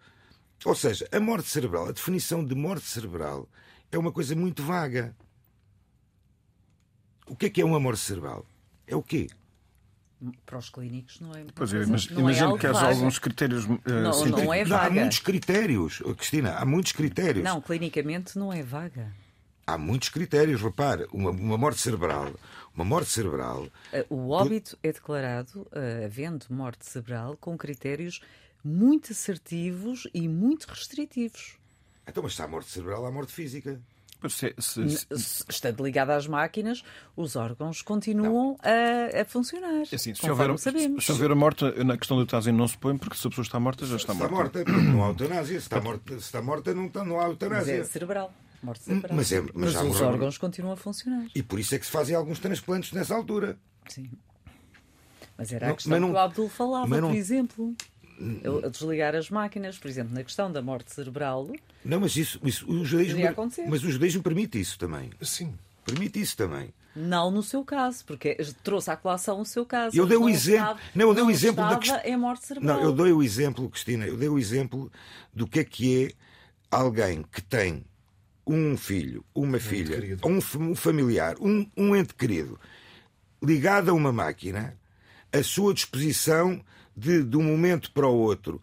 Ou 0.65 0.75
seja, 0.75 1.09
a 1.13 1.21
morte 1.21 1.49
cerebral, 1.49 1.87
a 1.87 1.93
definição 1.93 2.45
de 2.45 2.57
morte 2.57 2.87
cerebral 2.87 3.49
é 3.93 3.99
uma 3.99 4.11
coisa 4.11 4.35
muito 4.35 4.65
vaga. 4.65 5.17
O 7.27 7.37
que 7.37 7.47
é 7.47 7.51
que 7.51 7.61
é 7.61 7.65
uma 7.65 7.79
morte 7.79 8.01
cerebral? 8.01 8.45
É 8.89 8.97
o 8.97 9.03
quê? 9.03 9.29
Para 10.45 10.59
os 10.59 10.69
clínicos 10.69 11.21
não 11.21 11.33
é. 11.33 11.45
Pois 11.55 11.73
é, 11.73 11.87
mas 11.87 12.09
é 12.11 12.15
imagino 12.15 12.57
é 12.57 12.59
que 12.59 12.67
há 12.67 12.89
alguns 12.89 13.19
critérios. 13.19 13.65
Uh, 13.65 13.81
não, 13.87 14.27
não 14.27 14.55
é 14.55 14.65
vaga. 14.65 14.87
Há 14.87 14.91
muitos 14.91 15.19
critérios, 15.21 16.03
Cristina, 16.17 16.55
há 16.57 16.65
muitos 16.65 16.93
critérios. 16.93 17.45
Não, 17.45 17.61
clinicamente 17.61 18.39
não 18.39 18.53
é 18.53 18.63
vaga. 18.63 19.13
Há 19.67 19.77
muitos 19.77 20.09
critérios, 20.09 20.63
repare, 20.63 21.07
uma, 21.13 21.31
uma 21.31 21.59
morte 21.59 21.81
cerebral. 21.81 22.33
Uma 22.75 22.85
morte 22.85 23.11
cerebral. 23.11 23.69
Eh, 23.93 24.07
o 24.09 24.31
óbito 24.31 24.79
é 24.83 24.93
declarado, 24.93 25.63
uh, 25.63 26.05
havendo 26.07 26.47
morte 26.49 26.87
cerebral, 26.87 27.37
com 27.37 27.57
critérios 27.59 28.21
muito 28.65 29.13
assertivos 29.13 30.09
e 30.15 30.27
muito 30.27 30.67
restritivos. 30.67 31.57
Então, 32.07 32.23
mas 32.23 32.35
se 32.35 32.43
há 32.43 32.49
morte 32.49 32.71
cerebral, 32.71 33.05
há 33.05 33.11
morte 33.11 33.33
física. 33.33 33.81
Se, 34.29 34.53
se, 34.59 34.89
se... 34.89 35.45
Estando 35.49 35.85
ligada 35.85 36.17
às 36.17 36.27
máquinas, 36.27 36.83
os 37.17 37.37
órgãos 37.37 37.83
continuam 37.83 38.57
a, 38.63 39.21
a, 39.21 39.25
funcionar. 39.25 39.85
É 39.93 39.95
assim, 39.95 40.13
se, 40.15 40.29
houver, 40.29 40.59
sabemos. 40.59 41.07
se 41.07 41.13
houver 41.13 41.31
a 41.31 41.35
morte, 41.37 41.65
na 41.85 41.97
questão 41.97 42.17
do 42.17 42.23
eutanásia 42.23 42.53
não 42.53 42.67
se 42.67 42.77
põe, 42.77 42.99
porque 42.99 43.17
se 43.17 43.27
a 43.27 43.31
pessoa 43.31 43.45
está 43.45 43.61
morta, 43.61 43.87
já 43.87 43.97
está, 43.97 44.13
morta. 44.15 44.61
Está 44.61 44.73
morta, 44.73 44.83
não 44.83 45.05
há 45.05 45.09
eutanásia. 45.09 45.61
Se 45.61 45.67
está 45.67 45.81
morta, 45.81 46.13
se 46.15 46.19
está 46.19 46.43
morta 46.43 46.75
não, 46.75 46.87
está, 46.87 47.05
não 47.05 47.21
há 47.21 47.25
eutanásia. 47.25 47.79
Mas 47.79 47.89
é 47.89 47.91
cerebral. 47.91 48.33
Morte 48.61 48.83
cerebral. 48.83 49.17
Mas, 49.17 49.31
é, 49.31 49.41
mas, 49.41 49.75
mas 49.75 49.77
os 49.77 50.01
órgãos 50.01 50.37
continuam 50.37 50.73
a 50.73 50.77
funcionar. 50.77 51.27
E 51.33 51.43
por 51.43 51.61
isso 51.61 51.77
é 51.77 51.79
que 51.79 51.87
se 51.87 51.93
fazem 51.93 52.17
alguns 52.17 52.41
transplantes 52.41 52.93
nessa 52.93 53.15
altura. 53.15 53.57
Sim. 53.89 54.11
Mas 55.37 55.53
era 55.53 55.67
Não, 55.67 55.73
a 55.73 55.77
questão 55.77 56.01
não- 56.01 56.09
que 56.09 56.15
o 56.15 56.19
Abdul 56.19 56.49
falava, 56.49 56.89
por 57.01 57.15
exemplo. 57.15 57.77
Eu- 58.43 58.65
a 58.67 58.69
desligar 58.69 59.15
as 59.15 59.31
máquinas, 59.31 59.79
por 59.79 59.89
exemplo, 59.89 60.13
na 60.15 60.25
questão 60.25 60.51
da 60.51 60.61
morte 60.61 60.93
cerebral, 60.93 61.49
Não, 61.85 62.01
mas 62.01 62.17
isso, 62.17 62.41
isso 62.43 62.69
o 62.71 62.85
judaísmo, 62.85 63.21
mas 63.69 63.85
o 63.85 63.91
judaísmo 63.91 64.23
permite 64.23 64.61
isso 64.61 64.79
também. 64.79 65.11
Sim. 65.23 65.55
Permite 65.85 66.21
isso 66.21 66.37
também. 66.37 66.73
não 66.97 67.31
no 67.31 67.45
seu 67.45 67.65
caso, 67.65 68.05
porque 68.05 68.35
trouxe 68.65 68.91
à 68.91 68.97
colação 68.97 69.41
o 69.41 69.45
seu 69.45 69.65
caso. 69.65 69.97
Eu 69.97 70.05
dei 70.05 70.17
o 70.17 70.29
exemplo- 70.29 70.63
estava- 70.73 70.81
não, 70.97 71.09
eu 71.09 71.15
dei 71.15 71.23
o 71.23 71.31
exemplo 71.31 71.57
da 71.65 71.75
estava 71.79 71.81
quest- 72.01 72.07
em 72.13 72.17
morte 72.17 72.45
cerebral. 72.47 72.77
Não, 72.77 72.83
eu 72.83 72.93
dei 72.93 73.13
o 73.13 73.23
exemplo, 73.23 73.71
Cristina, 73.71 74.05
eu 74.05 74.17
dei 74.17 74.29
o 74.29 74.37
exemplo 74.37 74.91
do 75.33 75.47
que 75.47 75.61
é 75.61 75.65
que 75.65 76.07
é 76.07 76.13
alguém 76.77 77.23
que 77.31 77.41
tem 77.41 77.85
um 78.45 78.77
filho, 78.77 79.25
uma 79.33 79.61
filha, 79.61 79.95
querido. 80.01 80.27
um, 80.29 80.39
um 80.71 80.75
familiar, 80.75 81.37
um, 81.41 81.65
um 81.77 81.95
ente 81.95 82.15
querido, 82.15 82.59
ligado 83.43 83.91
a 83.91 83.95
uma 83.95 84.13
máquina, 84.13 84.77
a 85.33 85.43
sua 85.43 85.73
disposição 85.73 86.61
de, 86.99 87.23
de 87.23 87.37
um 87.37 87.43
momento 87.43 87.91
para 87.93 88.07
o 88.07 88.15
outro, 88.15 88.61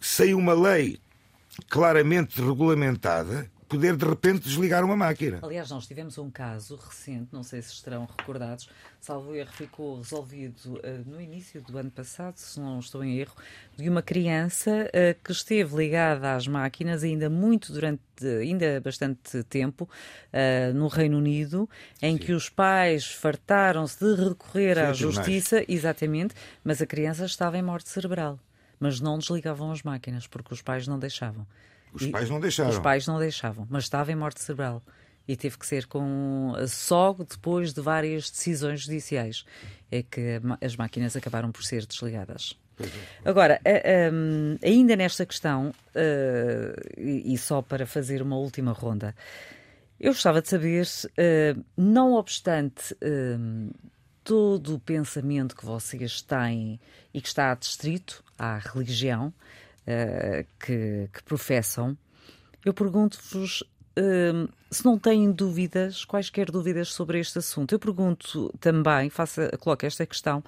sem 0.00 0.34
uma 0.34 0.52
lei 0.52 0.98
claramente 1.68 2.40
regulamentada, 2.40 3.50
poder 3.68 3.96
de 3.96 4.04
repente 4.04 4.44
desligar 4.44 4.84
uma 4.84 4.96
máquina. 4.96 5.40
Aliás, 5.42 5.70
nós 5.70 5.86
tivemos 5.86 6.18
um 6.18 6.30
caso 6.30 6.76
recente, 6.76 7.28
não 7.32 7.42
sei 7.42 7.62
se 7.62 7.72
estarão 7.72 8.06
recordados, 8.06 8.68
salvo 9.00 9.34
erro, 9.34 9.50
ficou 9.52 9.98
resolvido 9.98 10.80
eh, 10.82 11.00
no 11.06 11.20
início 11.20 11.60
do 11.62 11.76
ano 11.76 11.90
passado, 11.90 12.36
se 12.36 12.58
não 12.60 12.78
estou 12.78 13.02
em 13.02 13.18
erro, 13.18 13.34
de 13.76 13.88
uma 13.88 14.02
criança 14.02 14.88
eh, 14.92 15.16
que 15.22 15.32
esteve 15.32 15.76
ligada 15.76 16.34
às 16.34 16.46
máquinas 16.46 17.02
ainda 17.02 17.28
muito 17.28 17.72
durante, 17.72 18.00
ainda 18.40 18.80
bastante 18.80 19.42
tempo, 19.44 19.88
eh, 20.32 20.72
no 20.72 20.88
Reino 20.88 21.18
Unido, 21.18 21.68
em 22.00 22.16
que 22.16 22.32
os 22.32 22.48
pais 22.48 23.06
fartaram-se 23.06 23.98
de 23.98 24.28
recorrer 24.28 24.76
Sim, 24.76 24.82
à 24.82 24.92
justiça, 24.92 25.64
exatamente, 25.68 26.34
mas 26.62 26.80
a 26.80 26.86
criança 26.86 27.24
estava 27.24 27.58
em 27.58 27.62
morte 27.62 27.88
cerebral. 27.88 28.38
Mas 28.78 29.00
não 29.00 29.18
desligavam 29.18 29.70
as 29.70 29.82
máquinas, 29.82 30.26
porque 30.26 30.52
os 30.52 30.60
pais 30.60 30.86
não 30.86 30.98
deixavam. 30.98 31.46
Os 31.94 32.02
E- 32.02 32.10
pais 32.10 32.28
não 32.28 32.40
deixaram. 32.40 32.70
os 32.70 32.78
pais 32.78 33.06
não 33.06 33.18
deixavam, 33.18 33.66
mas 33.70 33.84
estava 33.84 34.10
em 34.12 34.16
morte 34.16 34.40
cerebral. 34.42 34.82
E 35.26 35.36
teve 35.36 35.56
que 35.56 35.64
ser 35.66 35.86
com 35.86 36.52
só 36.68 37.14
depois 37.14 37.72
de 37.72 37.80
várias 37.80 38.30
decisões 38.30 38.82
judiciais 38.82 39.44
é 39.90 40.02
que 40.02 40.38
as 40.60 40.76
máquinas 40.76 41.16
acabaram 41.16 41.50
por 41.50 41.64
ser 41.64 41.86
desligadas. 41.86 42.58
Agora, 43.24 43.58
a- 43.64 44.12
um, 44.12 44.58
ainda 44.62 44.96
nesta 44.96 45.24
questão, 45.24 45.68
uh, 45.70 47.00
e 47.00 47.38
só 47.38 47.62
para 47.62 47.86
fazer 47.86 48.20
uma 48.20 48.36
última 48.36 48.72
ronda, 48.72 49.14
eu 49.98 50.12
gostava 50.12 50.42
de 50.42 50.48
saber, 50.48 50.84
uh, 50.84 51.64
não 51.76 52.14
obstante 52.14 52.94
todo 54.22 54.74
o 54.74 54.78
pensamento 54.78 55.54
que 55.56 55.64
vocês 55.64 56.20
têm 56.22 56.80
e 57.14 57.20
que 57.20 57.28
está 57.28 57.52
adstrito 57.52 58.22
à 58.38 58.58
religião 58.58 59.32
uh, 59.86 60.46
que, 60.58 61.08
que 61.12 61.22
professam, 61.24 61.96
eu 62.64 62.72
pergunto-vos 62.72 63.62
hum, 63.98 64.48
se 64.70 64.84
não 64.84 64.98
têm 64.98 65.30
dúvidas, 65.30 66.04
quaisquer 66.04 66.50
dúvidas 66.50 66.88
sobre 66.92 67.20
este 67.20 67.38
assunto. 67.38 67.72
Eu 67.72 67.78
pergunto 67.78 68.52
também, 68.58 69.10
faça, 69.10 69.50
coloco 69.58 69.86
esta 69.86 70.04
questão, 70.06 70.42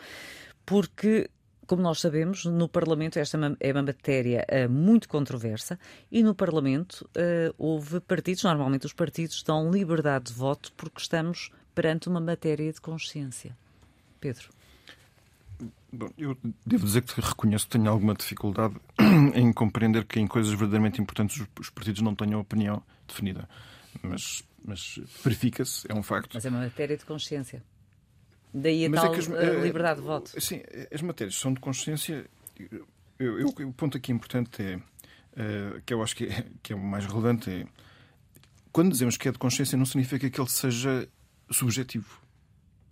porque, 0.64 1.28
como 1.66 1.82
nós 1.82 2.00
sabemos, 2.00 2.44
no 2.44 2.68
Parlamento 2.68 3.18
esta 3.18 3.36
é 3.36 3.38
uma- 3.38 3.56
é 3.60 3.72
matéria 3.72 4.44
eh, 4.48 4.66
muito 4.66 5.08
controversa 5.08 5.78
e 6.10 6.22
no 6.22 6.34
Parlamento 6.34 7.08
eh, 7.14 7.52
houve 7.58 8.00
partidos, 8.00 8.42
normalmente 8.44 8.86
os 8.86 8.92
partidos 8.92 9.42
dão 9.42 9.70
liberdade 9.70 10.26
de 10.26 10.32
voto 10.32 10.72
porque 10.76 11.00
estamos 11.00 11.50
perante 11.74 12.08
uma 12.08 12.20
matéria 12.20 12.72
de 12.72 12.80
consciência. 12.80 13.56
Pedro. 14.18 14.48
Bom, 15.96 16.10
eu 16.18 16.36
devo 16.66 16.84
dizer 16.84 17.02
que 17.02 17.20
reconheço 17.20 17.66
que 17.66 17.72
tenho 17.78 17.90
alguma 17.90 18.14
dificuldade 18.14 18.74
em 19.34 19.52
compreender 19.52 20.04
que 20.04 20.20
em 20.20 20.26
coisas 20.26 20.50
verdadeiramente 20.52 21.00
importantes 21.00 21.40
os- 21.40 21.48
os 21.60 21.70
partidos 21.70 22.02
não 22.02 22.14
tenham 22.14 22.38
opinião 22.40 22.82
definida. 23.08 23.48
Mas, 24.02 24.42
mas 24.64 25.00
verifica-se, 25.24 25.86
é 25.90 25.94
um 25.94 26.02
facto. 26.02 26.34
Mas 26.34 26.44
é 26.44 26.48
uma 26.50 26.60
matéria 26.60 26.96
de 26.96 27.04
consciência. 27.04 27.62
Daí 28.52 28.84
a 28.86 28.90
Mas 28.90 29.00
é 29.00 29.02
tal 29.04 29.12
que 29.12 29.20
as- 29.20 29.28
eh, 29.28 29.58
eh, 29.58 29.62
liberdade 29.62 30.00
de 30.00 30.06
voto. 30.06 30.40
Sim, 30.40 30.60
as 30.92 31.00
matérias 31.02 31.36
são 31.36 31.52
de 31.52 31.60
consciência. 31.60 32.26
Eu, 33.18 33.40
eu- 33.40 33.48
o 33.68 33.72
ponto 33.72 33.96
aqui 33.96 34.12
importante 34.12 34.62
é, 34.62 34.78
eh, 35.36 35.80
que 35.86 35.94
eu 35.94 36.02
acho 36.02 36.14
que 36.14 36.24
é, 36.24 36.46
que 36.62 36.72
é 36.72 36.76
o 36.76 36.78
mais 36.78 37.06
relevante, 37.06 37.50
é 37.50 37.66
quando 38.72 38.90
dizemos 38.92 39.16
que 39.16 39.28
é 39.28 39.32
de 39.32 39.38
consciência, 39.38 39.78
não 39.78 39.86
significa 39.86 40.28
que 40.28 40.38
ele 40.40 40.50
seja 40.50 41.08
subjetivo. 41.50 42.20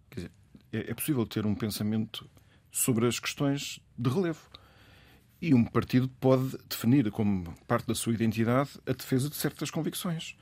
Quer 0.09 0.17
dizer, 0.21 0.33
é, 0.73 0.91
é 0.91 0.95
possível 0.95 1.27
ter 1.27 1.45
um 1.45 1.55
pensamento 1.55 2.29
sobre 2.75 3.07
as 3.07 3.21
questões 3.21 3.79
de 3.97 4.11
relevo. 4.11 4.41
E 5.41 5.55
um 5.55 5.65
partido 5.65 6.09
pode 6.09 6.59
definir 6.69 7.09
como 7.13 7.55
parte 7.69 7.87
da 7.87 7.95
sua 7.95 8.13
identidade 8.13 8.71
a 8.85 8.93
defesa 8.93 9.31
de 9.31 9.37
certas 9.37 9.71
convicções. 9.71 10.37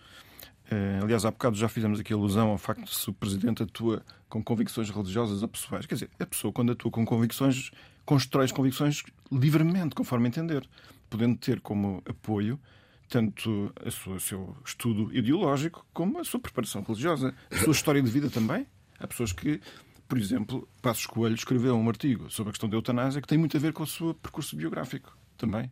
Eh, 0.71 1.01
aliás, 1.03 1.27
há 1.27 1.31
bocado 1.31 1.57
já 1.57 1.69
fizemos 1.69 2.01
aqui 2.01 2.13
alusão 2.15 2.49
ao 2.49 2.57
facto 2.57 2.85
de 2.85 2.95
se 2.95 3.11
o 3.11 3.13
Presidente 3.13 3.63
atua 3.63 4.03
com 4.31 4.43
convicções 4.43 4.89
religiosas 4.89 5.43
ou 5.43 5.49
pessoais. 5.49 5.85
Quer 5.85 5.95
dizer, 5.97 6.11
a 6.19 6.25
pessoa, 6.25 6.53
quando 6.53 6.73
atua 6.73 6.91
com 6.91 7.05
convicções, 7.05 7.71
constrói 8.07 8.47
as 8.47 8.53
convicções 8.53 9.03
livremente, 9.31 9.95
conforme 9.95 10.29
entender, 10.29 10.67
podendo 11.11 11.37
ter 11.37 11.61
como 11.61 12.03
apoio 12.09 12.59
tanto 13.11 13.71
a 13.85 13.91
sua- 13.91 14.15
o 14.17 14.21
seu 14.21 14.57
estudo 14.65 15.15
ideológico 15.15 15.85
como 15.93 16.19
a 16.19 16.25
sua 16.25 16.41
preparação 16.41 16.83
religiosa, 16.83 17.35
a 17.51 17.57
sua 17.59 17.73
história 17.73 18.01
de 18.01 18.11
vida 18.11 18.31
também. 18.31 18.67
Há 18.99 19.07
pessoas 19.07 19.33
que, 19.33 19.61
por 20.13 20.19
exemplo, 20.19 20.69
Passos 20.83 21.07
Coelho 21.07 21.35
escreveu 21.35 21.75
um 21.75 21.89
artigo 21.89 22.31
sobre 22.31 22.51
a 22.51 22.53
questão 22.53 22.69
da 22.69 22.77
eutanásia 22.77 23.23
que 23.23 23.27
tem 23.27 23.39
muito 23.39 23.57
a 23.57 23.61
ver 23.61 23.73
com 23.73 23.83
o 23.83 23.87
seu 23.87 24.13
percurso 24.13 24.55
biográfico 24.55 25.17
também, 25.39 25.71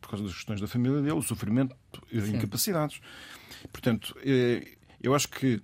por 0.00 0.08
causa 0.08 0.24
das 0.24 0.32
questões 0.32 0.60
da 0.60 0.68
família 0.68 1.02
dele, 1.02 1.14
o 1.14 1.20
sofrimento 1.20 1.74
e 2.12 2.16
as 2.16 2.28
incapacidades. 2.28 3.00
Portanto, 3.72 4.16
eh, 4.24 4.76
eu 5.02 5.16
acho 5.16 5.28
que 5.28 5.60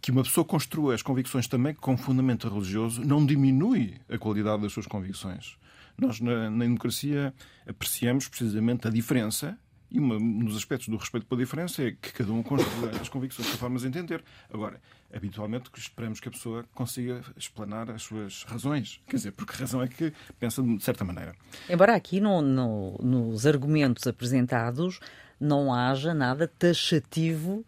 que 0.00 0.10
uma 0.10 0.22
pessoa 0.22 0.46
construa 0.46 0.94
as 0.94 1.02
convicções 1.02 1.46
também 1.46 1.74
com 1.74 1.94
fundamento 1.94 2.48
religioso 2.48 3.04
não 3.04 3.24
diminui 3.26 4.00
a 4.08 4.16
qualidade 4.16 4.62
das 4.62 4.72
suas 4.72 4.86
convicções. 4.86 5.58
Nós, 5.98 6.20
na, 6.20 6.48
na 6.48 6.64
democracia, 6.64 7.34
apreciamos 7.68 8.28
precisamente 8.28 8.88
a 8.88 8.90
diferença 8.90 9.58
e 9.92 10.00
um 10.00 10.44
dos 10.44 10.56
aspectos 10.56 10.88
do 10.88 10.96
respeito 10.96 11.26
pela 11.26 11.40
diferença 11.40 11.82
é 11.82 11.90
que 11.92 12.12
cada 12.12 12.32
um 12.32 12.42
construa 12.42 12.90
as 13.00 13.08
convicções 13.08 13.46
as 13.48 13.84
entender. 13.84 14.22
Agora, 14.52 14.80
habitualmente 15.14 15.70
esperamos 15.80 16.18
que 16.20 16.28
a 16.28 16.32
pessoa 16.32 16.64
consiga 16.74 17.22
explanar 17.36 17.90
as 17.90 18.02
suas 18.02 18.44
razões. 18.44 19.00
Quer 19.06 19.16
dizer, 19.16 19.32
porque 19.32 19.56
razão 19.56 19.82
é 19.82 19.88
que 19.88 20.12
pensa 20.40 20.62
de 20.62 20.82
certa 20.82 21.04
maneira. 21.04 21.34
Embora 21.68 21.94
aqui 21.94 22.20
no- 22.20 22.40
no- 22.42 22.98
nos 23.02 23.46
argumentos 23.46 24.06
apresentados 24.06 24.98
não 25.38 25.74
haja 25.74 26.14
nada 26.14 26.46
taxativo 26.46 27.66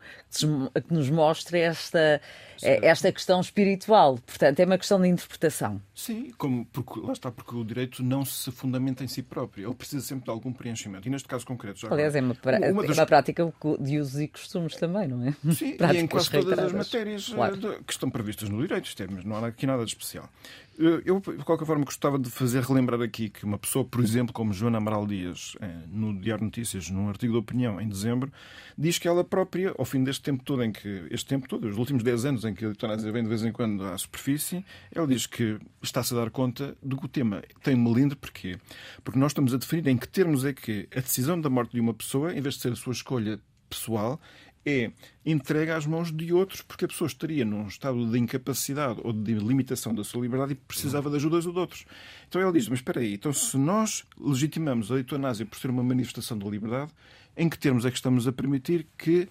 que 0.86 0.94
nos 0.94 1.10
mostre 1.10 1.58
esta, 1.58 2.20
esta 2.62 3.10
questão 3.12 3.40
espiritual. 3.40 4.18
Portanto, 4.26 4.60
é 4.60 4.64
uma 4.64 4.78
questão 4.78 5.00
de 5.00 5.08
interpretação. 5.08 5.80
Sim, 5.94 6.32
como, 6.38 6.64
porque, 6.66 7.00
lá 7.00 7.12
está, 7.12 7.30
porque 7.30 7.54
o 7.54 7.64
direito 7.64 8.02
não 8.02 8.24
se 8.24 8.50
fundamenta 8.52 9.02
em 9.04 9.08
si 9.08 9.22
próprio. 9.22 9.66
Ele 9.68 9.74
precisa 9.74 10.04
sempre 10.04 10.24
de 10.24 10.30
algum 10.30 10.52
preenchimento. 10.52 11.06
E 11.08 11.10
neste 11.10 11.28
caso 11.28 11.46
concreto, 11.46 11.80
já 11.80 11.88
Aliás, 11.90 12.14
é 12.14 12.18
agora, 12.18 12.32
uma, 12.32 12.34
pra- 12.40 12.58
uma- 12.72 12.84
é 12.84 12.86
das- 12.88 12.98
uma 12.98 13.06
prática 13.06 13.52
de 13.80 13.98
usos 13.98 14.20
e 14.20 14.28
costumes 14.28 14.76
também, 14.76 15.08
não 15.08 15.26
é? 15.26 15.32
Sim, 15.52 15.76
e 15.94 15.96
em 15.98 16.06
quase 16.06 16.30
todas 16.30 16.58
as 16.58 16.72
matérias 16.72 17.28
eh, 17.30 17.34
Claro. 17.34 17.56
que 17.84 17.92
estão 17.92 18.10
previstas 18.10 18.48
no 18.48 18.60
direito, 18.60 18.86
isto 18.86 19.02
é, 19.02 19.06
mas 19.08 19.24
não 19.24 19.36
há 19.36 19.46
aqui 19.46 19.66
nada 19.66 19.84
de 19.84 19.90
especial. 19.90 20.28
Eu, 20.76 21.00
eu, 21.04 21.20
de 21.20 21.44
qualquer 21.44 21.64
forma, 21.66 21.84
gostava 21.84 22.18
de 22.18 22.28
fazer 22.28 22.60
relembrar 22.64 23.00
aqui 23.00 23.28
que 23.28 23.44
uma 23.44 23.56
pessoa, 23.56 23.84
por 23.84 24.02
exemplo, 24.02 24.32
como 24.34 24.52
Joana 24.52 24.78
Amaral 24.78 25.06
Dias, 25.06 25.56
eh, 25.60 25.68
no 25.88 26.12
Diário 26.18 26.42
Notícias, 26.44 26.90
num 26.90 27.08
artigo 27.08 27.32
de 27.32 27.38
opinião 27.38 27.80
em 27.80 27.88
dezembro, 27.88 28.32
diz 28.76 28.98
que 28.98 29.06
ela 29.06 29.22
própria, 29.22 29.72
ao 29.78 29.84
fim 29.84 30.02
deste 30.02 30.22
tempo 30.24 30.42
todo, 30.42 30.64
em 30.64 30.72
que 30.72 31.06
este 31.12 31.26
tempo 31.26 31.48
todo, 31.48 31.68
os 31.68 31.78
últimos 31.78 32.02
10 32.02 32.24
anos 32.24 32.43
em 32.44 32.54
que 32.54 32.64
a 32.64 32.68
eutanásia 32.68 33.10
vem 33.10 33.22
de 33.22 33.28
vez 33.28 33.44
em 33.44 33.52
quando 33.52 33.84
à 33.84 33.96
superfície, 33.96 34.64
ela 34.92 35.06
diz 35.06 35.26
que 35.26 35.58
está-se 35.82 36.14
a 36.14 36.18
dar 36.18 36.30
conta 36.30 36.76
de 36.82 36.96
que 36.96 37.04
o 37.04 37.08
tema 37.08 37.42
tem 37.62 37.76
melindre. 37.76 38.16
Porquê? 38.16 38.56
Porque 39.02 39.18
nós 39.18 39.32
estamos 39.32 39.54
a 39.54 39.56
definir 39.56 39.88
em 39.88 39.96
que 39.96 40.08
termos 40.08 40.44
é 40.44 40.52
que 40.52 40.88
a 40.94 41.00
decisão 41.00 41.40
da 41.40 41.50
morte 41.50 41.72
de 41.72 41.80
uma 41.80 41.94
pessoa, 41.94 42.32
em 42.32 42.40
vez 42.40 42.56
de 42.56 42.62
ser 42.62 42.72
a 42.72 42.76
sua 42.76 42.92
escolha 42.92 43.40
pessoal, 43.68 44.20
é 44.66 44.90
entregue 45.26 45.70
às 45.72 45.86
mãos 45.86 46.10
de 46.10 46.32
outros, 46.32 46.62
porque 46.62 46.86
a 46.86 46.88
pessoa 46.88 47.06
estaria 47.06 47.44
num 47.44 47.66
estado 47.66 48.10
de 48.10 48.18
incapacidade 48.18 49.00
ou 49.04 49.12
de 49.12 49.34
limitação 49.34 49.94
da 49.94 50.02
sua 50.02 50.22
liberdade 50.22 50.52
e 50.52 50.56
precisava 50.56 51.10
de 51.10 51.16
ajuda 51.16 51.40
de 51.40 51.48
outros. 51.48 51.84
Então 52.28 52.40
ele 52.40 52.52
diz: 52.52 52.68
Mas 52.68 52.78
espera 52.78 53.00
aí, 53.00 53.14
então 53.14 53.32
se 53.32 53.56
nós 53.58 54.04
legitimamos 54.18 54.90
a 54.90 54.96
eutanásia 54.96 55.44
por 55.44 55.58
ser 55.58 55.70
uma 55.70 55.82
manifestação 55.82 56.38
da 56.38 56.48
liberdade, 56.48 56.92
em 57.36 57.48
que 57.48 57.58
termos 57.58 57.84
é 57.84 57.90
que 57.90 57.96
estamos 57.96 58.26
a 58.26 58.32
permitir 58.32 58.86
que 58.96 59.28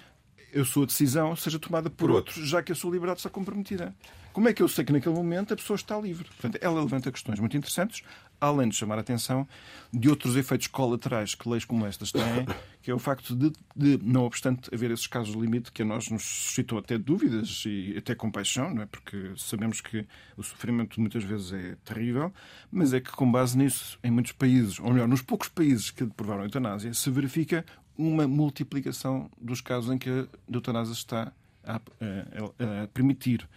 a 0.55 0.65
sua 0.65 0.85
decisão 0.85 1.35
seja 1.35 1.59
tomada 1.59 1.89
por, 1.89 2.11
outros, 2.11 2.47
já 2.47 2.61
que 2.61 2.71
a 2.71 2.75
sua 2.75 2.91
liberdade 2.91 3.19
está 3.19 3.29
comprometida? 3.29 3.93
Como 4.33 4.49
é 4.49 4.53
que 4.53 4.63
eu 4.63 4.67
sei 4.67 4.83
que 4.83 4.91
naquele 4.91 5.13
momento 5.13 5.53
a 5.53 5.55
pessoa 5.55 5.75
está 5.75 5.95
livre? 5.99 6.25
Portanto, 6.25 6.57
ela 6.59 6.81
levanta 6.81 7.11
questões 7.11 7.39
muito 7.39 7.55
interessantes. 7.55 8.01
além 8.41 8.67
de 8.67 8.75
chamar 8.75 8.97
a 8.97 9.01
atenção 9.01 9.47
de 9.93 10.09
outros 10.09 10.35
efeitos 10.35 10.67
colaterais 10.67 11.33
que 11.33 11.47
leis 11.47 11.63
como 11.63 11.85
estas 11.85 12.11
têm, 12.11 12.45
que 12.81 12.91
é 12.91 12.93
o 12.93 12.99
facto 12.99 13.35
de, 13.35 13.53
de 13.73 13.97
não 14.03 14.23
obstante 14.23 14.73
haver 14.73 14.91
esses 14.91 15.07
casos 15.07 15.33
limite 15.33 15.71
que 15.71 15.83
a 15.83 15.85
nós 15.85 16.09
nos 16.09 16.23
suscitam 16.23 16.77
até 16.77 16.97
dúvidas 16.97 17.63
e 17.65 17.95
até 17.97 18.13
compaixão, 18.15 18.73
não 18.73 18.81
é? 18.81 18.85
porque 18.85 19.31
sabemos 19.37 19.79
que 19.79 20.05
o 20.35 20.43
sofrimento 20.43 20.99
muitas 20.99 21.23
vezes 21.23 21.53
é 21.53 21.77
terrível, 21.85 22.33
mas 22.71 22.91
é 22.91 22.99
que 22.99 23.11
com 23.11 23.31
base 23.31 23.57
nisso, 23.57 23.97
em 24.03 24.11
muitos 24.11 24.33
países, 24.33 24.79
ou 24.79 24.91
melhor, 24.91 25.07
nos 25.07 25.21
poucos 25.21 25.47
países 25.47 25.91
que 25.91 26.03
aprovaram 26.03 26.41
a 26.41 26.45
eutanásia, 26.45 26.93
se 26.93 27.09
verifica 27.09 27.63
uma 27.97 28.27
multiplicação 28.27 29.29
dos 29.39 29.61
casos 29.61 29.91
em 29.91 29.97
que 29.97 30.09
a 30.09 30.27
eutanásia 30.51 30.93
está 30.93 31.31
a, 31.63 31.75
a, 31.75 32.83
a 32.83 32.87
permitir. 32.87 33.47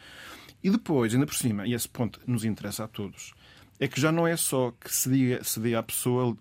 E 0.63 0.71
depois, 0.71 1.15
ainda 1.15 1.27
por 1.27 1.35
cima, 1.35 1.67
e 1.67 1.75
esse 1.75 1.89
ponto 1.89 2.21
nos 2.27 2.45
interessa 2.45 2.85
a 2.85 2.89
todos, 2.89 3.35
é 3.79 3.87
que 3.87 4.01
já 4.01 4.11
não 4.11 4.27
é 4.27 4.37
só 4.37 4.73
que 4.73 4.95
se, 4.95 5.11
diga, 5.11 5.45
se 5.45 5.61
dê 5.61 5.75
à 5.75 5.83
pessoa 5.83 6.37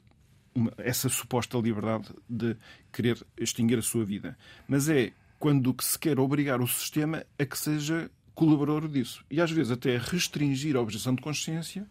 uma, 0.54 0.72
essa 0.78 1.10
suposta 1.10 1.58
liberdade 1.58 2.10
de 2.30 2.56
querer 2.92 3.24
extinguir 3.38 3.78
a 3.78 3.82
sua 3.82 4.06
vida, 4.06 4.38
mas 4.68 4.88
é 4.90 5.12
quando 5.38 5.76
se 5.82 6.00
quer 6.00 6.20
obrigar 6.20 6.62
o 6.62 6.68
sistema 6.68 7.26
a 7.38 7.46
que 7.46 7.58
seja 7.58 8.10
colaborador 8.34 8.88
disso. 8.90 9.24
E 9.30 9.42
às 9.42 9.52
vezes 9.52 9.72
até 9.72 9.98
restringir 9.98 10.76
a 10.76 10.82
objeção 10.82 11.14
de 11.14 11.22
consciência 11.22 11.86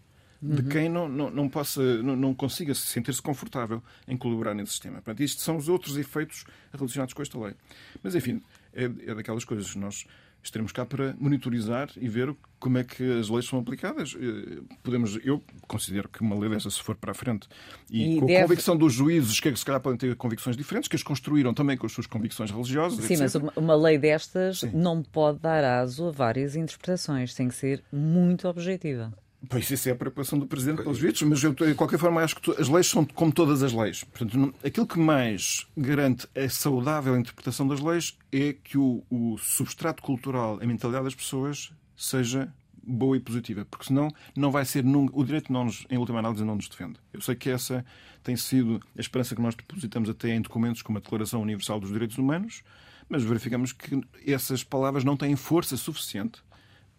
de 0.45 0.61
uhum. 0.61 0.69
quem 0.69 0.89
não, 0.91 1.09
não, 1.09 1.31
não, 1.31 1.49
possa, 1.49 2.03
não, 2.03 2.15
não 2.15 2.35
consiga 2.35 2.75
sentir-se 2.75 3.23
confortável 3.23 3.83
em 4.07 4.15
colaborar 4.15 4.55
nesse 4.55 4.73
sistema. 4.73 4.97
Portanto, 4.97 5.23
isto 5.23 5.41
são 5.41 5.57
os 5.57 5.71
outros 5.71 5.97
efeitos 5.97 6.45
relacionados 6.73 7.15
com 7.15 7.23
esta 7.23 7.39
lei. 7.39 7.55
Mas, 8.03 8.15
enfim, 8.15 8.43
é, 8.75 8.85
é 8.85 9.15
daquelas 9.15 9.45
coisas 9.45 9.73
que 9.73 9.79
nós 9.79 10.05
estaremos 10.43 10.73
cá 10.73 10.85
para 10.85 11.17
monitorizar 11.19 11.89
e 11.97 12.07
ver 12.07 12.35
como 12.59 12.77
é 12.77 12.85
que 12.85 13.19
as 13.19 13.31
leis 13.31 13.47
são 13.47 13.59
aplicadas. 13.59 14.15
Eh, 14.15 14.61
podemos, 14.83 15.19
eu 15.25 15.43
considero 15.67 16.07
que 16.09 16.21
uma 16.21 16.39
lei 16.39 16.51
dessa, 16.51 16.69
se 16.71 16.83
for 16.83 16.95
para 16.95 17.13
a 17.13 17.15
frente, 17.15 17.49
e, 17.91 18.17
e 18.17 18.21
com 18.21 18.27
deve... 18.27 18.41
a 18.41 18.43
convicção 18.43 18.77
dos 18.77 18.93
juízes, 18.93 19.41
que 19.41 19.57
se 19.57 19.65
calhar 19.65 19.81
podem 19.81 19.99
ter 19.99 20.15
convicções 20.17 20.57
diferentes, 20.57 20.89
que 20.89 20.97
as 20.97 21.03
construíram 21.03 21.55
também 21.55 21.79
com 21.79 21.87
as 21.87 21.93
suas 21.93 22.07
convicções 22.07 22.51
religiosas. 22.51 23.03
Sim, 23.03 23.15
etc. 23.15 23.41
mas 23.43 23.57
uma 23.57 23.75
lei 23.75 23.97
destas 23.97 24.61
Sim. 24.61 24.73
não 24.75 25.03
pode 25.03 25.39
dar 25.39 25.65
aso 25.65 26.09
a 26.09 26.11
várias 26.11 26.55
interpretações, 26.55 27.35
tem 27.35 27.49
que 27.49 27.55
ser 27.55 27.83
muito 27.91 28.47
objetiva. 28.47 29.13
Pois 29.49 29.71
isso 29.71 29.89
é 29.89 29.93
a 29.93 29.97
preocupação 29.97 30.39
do 30.39 30.47
Presidente 30.47 30.83
pelos 30.83 30.99
vistos, 30.99 31.23
mas 31.23 31.43
eu, 31.43 31.53
de 31.53 31.75
qualquer 31.75 31.99
forma, 31.99 32.23
acho 32.23 32.37
que 32.37 32.51
as 32.53 32.69
leis 32.69 32.87
são 32.87 33.05
como 33.05 33.33
todas 33.33 33.63
as 33.63 33.73
leis. 33.73 34.05
Portanto, 34.05 34.55
aquilo 34.65 34.87
que 34.87 34.99
mais 34.99 35.67
garante 35.77 36.29
a 36.37 36.49
saudável 36.49 37.17
interpretação 37.17 37.67
das 37.67 37.81
leis 37.81 38.17
é 38.33 38.53
que 38.53 38.79
o, 38.79 39.03
o 39.11 39.37
substrato 39.39 40.03
cultural, 40.03 40.59
a 40.63 40.67
mentalidade 40.67 41.05
das 41.05 41.15
pessoas 41.15 41.73
seja 41.97 42.53
boa 42.87 43.17
e 43.17 43.21
positiva, 43.21 43.65
porque 43.65 43.87
senão 43.87 44.09
não 44.37 44.51
vai 44.51 44.65
ser 44.65 44.85
nunca. 44.85 45.19
O 45.19 45.25
direito, 45.25 45.53
não 45.53 45.65
nos, 45.65 45.87
em 45.91 45.99
última 45.99 46.19
análise, 46.19 46.45
não 46.45 46.57
nos 46.57 46.69
defende. 46.69 46.99
Eu 47.13 47.21
sei 47.21 47.35
que 47.35 47.51
essa 47.51 47.85
tem 48.23 48.37
sido 48.37 48.81
a 48.97 49.01
esperança 49.01 49.35
que 49.35 49.43
nós 49.43 49.55
depositamos 49.55 50.09
até 50.09 50.35
em 50.35 50.41
documentos 50.41 50.83
como 50.83 50.99
a 50.99 51.01
Declaração 51.01 51.43
Universal 51.43 51.81
dos 51.81 51.91
Direitos 51.91 52.19
Humanos, 52.19 52.63
mas 53.09 53.23
verificamos 53.23 53.73
que 53.73 54.01
essas 54.27 54.65
palavras 54.65 55.05
não 55.05 55.17
têm 55.17 55.37
força 55.37 55.77
suficiente 55.77 56.43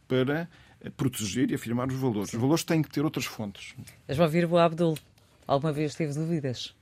para 0.07 0.47
proteger 0.95 1.51
e 1.51 1.55
afirmar 1.55 1.87
os 1.87 1.95
valores. 1.95 2.31
Sim. 2.31 2.37
Os 2.37 2.41
valores 2.41 2.63
têm 2.63 2.81
que 2.81 2.89
ter 2.89 3.03
outras 3.03 3.25
fontes. 3.25 3.73
Estás-me 4.01 4.23
a 4.23 4.25
ouvir, 4.25 4.55
Abdul? 4.57 4.97
Alguma 5.47 5.71
vez 5.71 5.95
teve 5.95 6.13
dúvidas? 6.13 6.73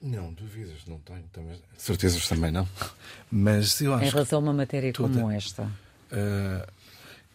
Não, 0.00 0.32
dúvidas 0.32 0.84
não 0.86 0.98
tenho. 0.98 1.24
Também, 1.32 1.58
certezas 1.76 2.28
também 2.28 2.52
não. 2.52 2.68
Mas 3.30 3.80
eu 3.80 3.94
acho 3.94 4.04
em 4.04 4.10
relação 4.10 4.38
a 4.38 4.42
uma 4.42 4.52
matéria 4.52 4.92
toda, 4.92 5.18
como 5.18 5.30
esta? 5.30 5.62
Uh, 5.62 6.70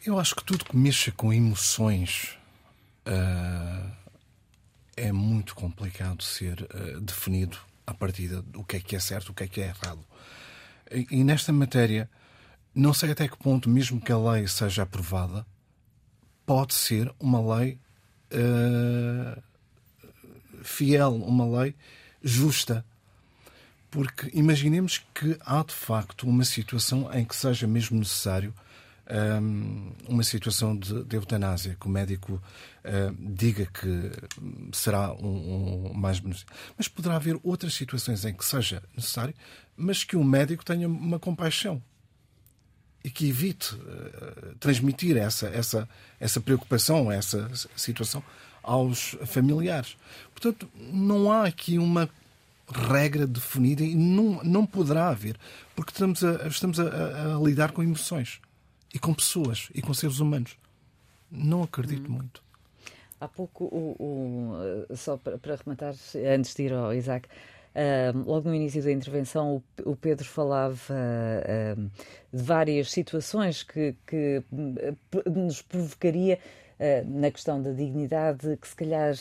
eu 0.05 0.19
acho 0.19 0.35
que 0.35 0.43
tudo 0.43 0.65
que 0.65 0.77
mexa 0.77 1.11
com 1.11 1.33
emoções 1.33 2.37
uh, 3.07 3.91
é 4.95 5.11
muito 5.11 5.55
complicado 5.55 6.23
ser 6.23 6.61
uh, 6.61 7.01
definido 7.01 7.57
a 7.87 7.93
partir 7.93 8.27
do 8.27 8.63
que 8.63 8.77
é 8.77 8.79
que 8.79 8.95
é 8.95 8.99
certo, 8.99 9.29
o 9.29 9.33
que 9.33 9.43
é 9.43 9.47
que 9.47 9.61
é 9.61 9.67
errado. 9.69 10.05
E, 10.91 11.07
e 11.09 11.23
nesta 11.23 11.51
matéria, 11.51 12.07
não 12.73 12.93
sei 12.93 13.11
até 13.11 13.27
que 13.27 13.37
ponto, 13.37 13.67
mesmo 13.67 13.99
que 13.99 14.11
a 14.11 14.17
lei 14.17 14.47
seja 14.47 14.83
aprovada, 14.83 15.45
pode 16.49 16.73
ser 16.73 17.13
uma 17.19 17.57
lei 17.57 17.79
uh, 18.33 19.39
fiel, 20.63 21.13
uma 21.13 21.45
lei 21.59 21.75
justa. 22.23 22.83
Porque 23.91 24.31
imaginemos 24.33 25.05
que 25.13 25.37
há 25.41 25.61
de 25.61 25.75
facto 25.75 26.27
uma 26.27 26.43
situação 26.43 27.07
em 27.13 27.23
que 27.23 27.35
seja 27.35 27.67
mesmo 27.67 27.99
necessário 27.99 28.51
um, 29.07 29.91
eh, 30.07 30.11
uma 30.11 30.23
situação 30.23 30.75
de, 30.75 31.03
de, 31.03 31.15
eutanásia, 31.15 31.77
que 31.79 31.85
o 31.85 31.89
médico 31.89 32.33
uh, 32.33 33.33
diga 33.35 33.67
que 33.67 34.11
será 34.71 35.13
um, 35.13 35.91
um 35.91 35.93
mais 35.93 36.19
beneficioso. 36.19 36.51
Mas 36.75 36.87
poderá 36.87 37.15
haver 37.15 37.39
outras 37.43 37.75
situações 37.75 38.25
em 38.25 38.33
que 38.33 38.43
seja 38.43 38.81
necessário, 38.95 39.35
mas 39.77 40.03
que 40.03 40.15
o 40.15 40.23
médico 40.23 40.65
tenha 40.65 40.87
uma 40.87 41.19
compaixão 41.19 41.79
e 43.03 43.09
que 43.09 43.29
evite 43.29 43.75
uh, 43.75 44.55
transmitir 44.59 45.17
essa, 45.17 45.47
essa, 45.47 45.89
essa 46.19 46.39
preocupação, 46.41 47.11
essa 47.11 47.49
situação 47.75 48.23
aos 48.61 49.15
familiares. 49.25 49.95
Portanto, 50.31 50.69
não 50.75 51.31
há 51.31 51.45
aqui 51.45 51.77
uma 51.77 52.09
regra 52.71 53.25
definida 53.25 53.83
e 53.83 53.95
não, 53.95 54.43
não 54.43 54.65
poderá 54.65 55.09
haver, 55.09 55.37
porque 55.75 55.91
estamos, 55.91 56.23
a, 56.23 56.47
estamos 56.47 56.79
a, 56.79 57.35
a, 57.35 57.39
lidar 57.39 57.71
com 57.71 57.81
emoções 57.81 58.39
e 58.93 58.99
com 58.99 59.13
pessoas 59.13 59.69
e 59.73 59.81
com 59.81 59.93
seres 59.93 60.19
humanos. 60.19 60.55
Não 61.31 61.63
acredito 61.63 62.09
hum. 62.09 62.15
muito. 62.15 62.43
Há 63.19 63.27
pouco, 63.27 63.65
o, 63.65 63.95
o, 64.89 64.95
só 64.95 65.17
para, 65.17 65.37
para 65.37 65.55
rematar, 65.55 65.93
antes 66.33 66.55
de 66.55 66.63
ir 66.63 66.73
ao 66.73 66.93
Isaac, 66.93 67.27
Uh, 67.75 68.17
logo 68.25 68.49
no 68.49 68.55
início 68.55 68.83
da 68.83 68.91
intervenção, 68.91 69.63
o, 69.85 69.91
o 69.91 69.95
Pedro 69.95 70.25
falava 70.25 70.75
uh, 70.91 71.81
de 72.33 72.43
várias 72.43 72.91
situações 72.91 73.61
que, 73.63 73.95
que 74.07 74.43
uh, 74.51 75.29
nos 75.29 75.61
provocaria 75.61 76.39
na 77.05 77.29
questão 77.29 77.61
da 77.61 77.73
dignidade, 77.73 78.55
que 78.55 78.65
se 78.65 78.73
calhar 78.73 79.13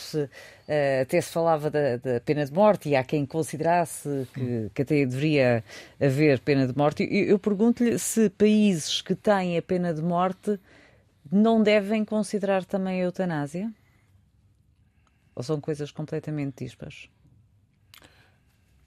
até 1.03 1.21
se 1.21 1.33
falava 1.33 1.69
da, 1.69 1.97
da, 1.97 2.21
pena 2.21 2.47
de 2.47 2.53
morte 2.53 2.89
e 2.89 2.95
há 2.95 3.03
quem 3.03 3.27
considerasse 3.27 4.29
que, 4.33 4.71
que 4.73 4.83
até 4.83 5.05
deveria 5.05 5.65
haver 6.01 6.39
pena 6.39 6.69
de 6.69 6.79
morte. 6.79 7.03
Eu, 7.03 7.31
eu 7.31 7.37
pergunto-lhe 7.37 7.99
se 7.99 8.31
países 8.31 9.03
que 9.03 9.13
têm 9.17 9.59
a 9.59 9.63
pena 9.63 9.93
de 9.93 10.01
morte 10.01 10.57
não 11.33 11.61
devem 11.61 12.05
considerar 12.05 12.65
também 12.65 13.01
a 13.01 13.05
eutanásia? 13.07 13.73
Ou 15.35 15.43
são 15.43 15.61
coisas 15.61 15.91
completamente 15.91 16.65
dispas? 16.65 17.09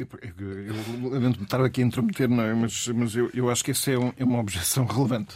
Eu, 0.01 1.09
lamento 1.09 1.43
estar 1.43 1.63
aqui 1.63 1.81
a 1.81 1.85
intrometer, 1.85 2.29
não 2.29 2.43
é? 2.43 2.53
mas, 2.53 2.87
mas 2.89 3.15
eu, 3.15 3.29
eu 3.33 3.49
acho 3.49 3.63
que 3.63 3.71
essa 3.71 3.91
é, 3.91 3.97
um, 3.97 4.11
é 4.17 4.23
uma 4.23 4.39
objeção 4.39 4.85
relevante. 4.87 5.35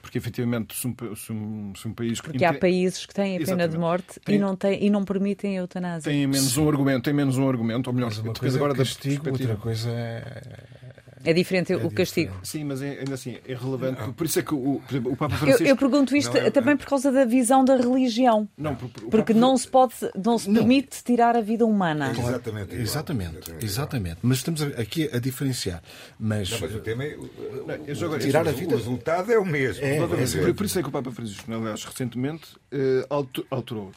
Porque, 0.00 0.18
efetivamente, 0.18 0.74
se 0.76 0.86
um, 0.88 0.94
se 1.14 1.32
um, 1.32 1.72
se 1.76 1.86
um 1.86 1.94
país... 1.94 2.20
Porque 2.20 2.44
há 2.44 2.52
países 2.52 3.06
que 3.06 3.14
têm 3.14 3.36
a 3.36 3.46
pena 3.46 3.68
de 3.68 3.78
morte 3.78 4.18
tem... 4.24 4.34
e, 4.34 4.38
não 4.38 4.56
têm, 4.56 4.84
e 4.84 4.90
não 4.90 5.04
permitem 5.04 5.56
a 5.56 5.60
eutanásia. 5.60 6.10
Tem 6.10 6.26
menos 6.26 6.56
um 6.56 6.68
argumento, 6.68 7.04
tem 7.04 7.14
menos 7.14 7.38
um 7.38 7.48
argumento, 7.48 7.86
ou 7.86 7.94
melhor, 7.94 8.08
mas 8.08 8.18
uma 8.18 8.34
coisa 8.34 8.56
agora 8.56 8.72
é 8.72 8.76
castigo, 8.76 9.30
outra 9.30 9.56
coisa 9.56 9.90
é 9.90 11.01
é 11.24 11.32
diferente 11.32 11.72
é 11.72 11.76
o 11.76 11.90
castigo. 11.90 12.34
Sim, 12.42 12.64
mas 12.64 12.82
é, 12.82 12.98
ainda 13.00 13.14
assim 13.14 13.38
é 13.46 13.54
relevante. 13.54 14.12
Por 14.12 14.26
isso 14.26 14.38
é 14.38 14.42
que 14.42 14.54
o, 14.54 14.80
por 14.86 14.92
exemplo, 14.92 15.12
o 15.12 15.16
Papa 15.16 15.36
Francisco. 15.36 15.62
Eu, 15.62 15.68
eu 15.68 15.76
pergunto 15.76 16.16
isto 16.16 16.34
não, 16.34 16.40
é, 16.40 16.50
também 16.50 16.76
por 16.76 16.86
causa 16.86 17.12
da 17.12 17.24
visão 17.24 17.64
da 17.64 17.76
religião. 17.76 18.48
Não, 18.56 18.74
por, 18.74 18.88
por, 18.88 19.10
porque 19.10 19.34
não 19.34 19.56
se 19.56 19.68
pode, 19.68 19.94
não 20.16 20.38
se 20.38 20.50
permite 20.50 20.96
não. 20.96 21.02
tirar 21.04 21.36
a 21.36 21.40
vida 21.40 21.64
humana. 21.64 22.12
Exatamente, 22.16 22.74
exatamente, 22.74 23.52
exatamente. 23.60 24.18
Mas 24.22 24.38
estamos 24.38 24.62
aqui 24.62 25.08
a 25.12 25.18
diferenciar. 25.18 25.82
Mas, 26.18 26.50
não, 26.50 26.60
mas 26.60 26.74
o 26.74 26.80
tema 26.80 27.04
é 27.04 27.16
não, 27.16 28.18
tirar 28.18 28.46
a 28.46 28.52
vida. 28.52 28.74
O 28.74 28.78
resultado 28.78 29.32
é 29.32 29.38
o 29.38 29.44
mesmo. 29.44 29.84
É, 29.84 29.98
é, 29.98 30.52
por 30.52 30.66
isso 30.66 30.78
é 30.78 30.82
que 30.82 30.88
o 30.88 30.92
Papa 30.92 31.10
Francisco, 31.10 31.52
aliás, 31.52 31.84
recentemente 31.84 32.48
eh, 32.70 33.06
alterou, 33.50 33.92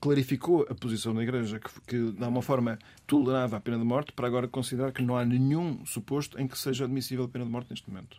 clarificou 0.00 0.66
a 0.68 0.74
posição 0.74 1.14
da 1.14 1.22
Igreja 1.22 1.58
que, 1.58 1.70
que 1.86 2.12
de 2.12 2.24
uma 2.24 2.42
forma 2.42 2.78
tolerava 3.06 3.56
a 3.56 3.60
pena 3.60 3.78
de 3.78 3.84
morte 3.84 4.12
para 4.12 4.26
agora 4.26 4.48
considerar 4.48 4.92
que 4.92 5.02
não 5.02 5.16
há 5.16 5.24
nenhum 5.24 5.84
suposto 5.84 6.40
em 6.40 6.46
que 6.46 6.58
seja 6.58 6.84
admissível 6.84 7.24
a 7.24 7.28
pena 7.28 7.44
de 7.44 7.50
morte 7.50 7.70
neste 7.70 7.88
momento. 7.88 8.16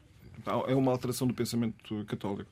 É 0.67 0.75
uma 0.75 0.91
alteração 0.91 1.27
do 1.27 1.33
pensamento 1.33 2.05
católico. 2.05 2.49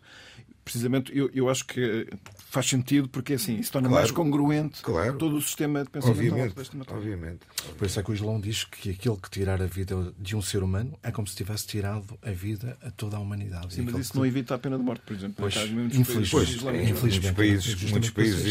Precisamente, 0.65 1.15
eu, 1.15 1.29
eu 1.33 1.49
acho 1.49 1.65
que 1.65 2.07
faz 2.49 2.67
sentido 2.67 3.09
porque 3.09 3.33
assim 3.33 3.57
isso 3.57 3.69
torna 3.69 3.89
claro, 3.89 4.01
mais 4.01 4.11
congruente 4.11 4.81
claro. 4.81 5.17
todo 5.17 5.35
o 5.35 5.41
sistema 5.41 5.83
de 5.83 5.89
pensamento 5.89 6.17
obviamente, 6.17 6.55
obviamente. 6.87 7.39
Por 7.77 7.85
isso 7.85 7.99
é 7.99 8.03
que 8.03 8.11
o 8.11 8.13
Islão 8.13 8.39
diz 8.39 8.63
que 8.63 8.91
aquele 8.91 9.17
que 9.17 9.29
tirar 9.29 9.61
a 9.61 9.65
vida 9.65 10.13
de 10.17 10.37
um 10.37 10.41
ser 10.41 10.63
humano 10.63 10.97
é 11.03 11.11
como 11.11 11.27
se 11.27 11.35
tivesse 11.35 11.67
tirado 11.67 12.17
a 12.21 12.31
vida 12.31 12.77
a 12.81 12.89
toda 12.91 13.17
a 13.17 13.19
humanidade. 13.19 13.73
Sim, 13.73 13.81
mas 13.81 13.99
isso 13.99 14.13
que... 14.13 14.17
não 14.17 14.25
evita 14.25 14.55
a 14.55 14.57
pena 14.57 14.77
de 14.77 14.83
morte, 14.83 15.01
por 15.05 15.13
exemplo. 15.13 15.35
Pois, 15.37 15.53
infelizmente, 15.53 16.29
pois, 16.31 16.49
infelizmente, 16.53 17.01
muitos 17.01 17.31
países, 17.31 17.91
muitos 17.91 18.09
países 18.11 18.45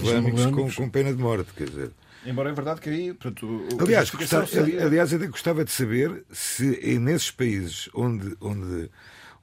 islâmicos 0.00 0.46
com, 0.46 0.72
com 0.72 0.90
pena 0.90 1.14
de 1.14 1.22
morte, 1.22 1.52
quer 1.52 1.68
dizer. 1.68 1.92
Embora 2.26 2.50
é 2.50 2.52
verdade 2.52 2.80
que 2.80 2.88
aí. 2.90 3.14
Pronto, 3.14 3.68
aliás, 3.80 4.10
gostava, 4.10 4.46
seria... 4.46 4.84
aliás, 4.84 5.12
até 5.14 5.26
gostava 5.26 5.64
de 5.64 5.70
saber 5.70 6.24
se 6.32 6.78
é 6.82 6.98
nesses 6.98 7.30
países 7.30 7.88
onde, 7.94 8.36
onde, 8.40 8.90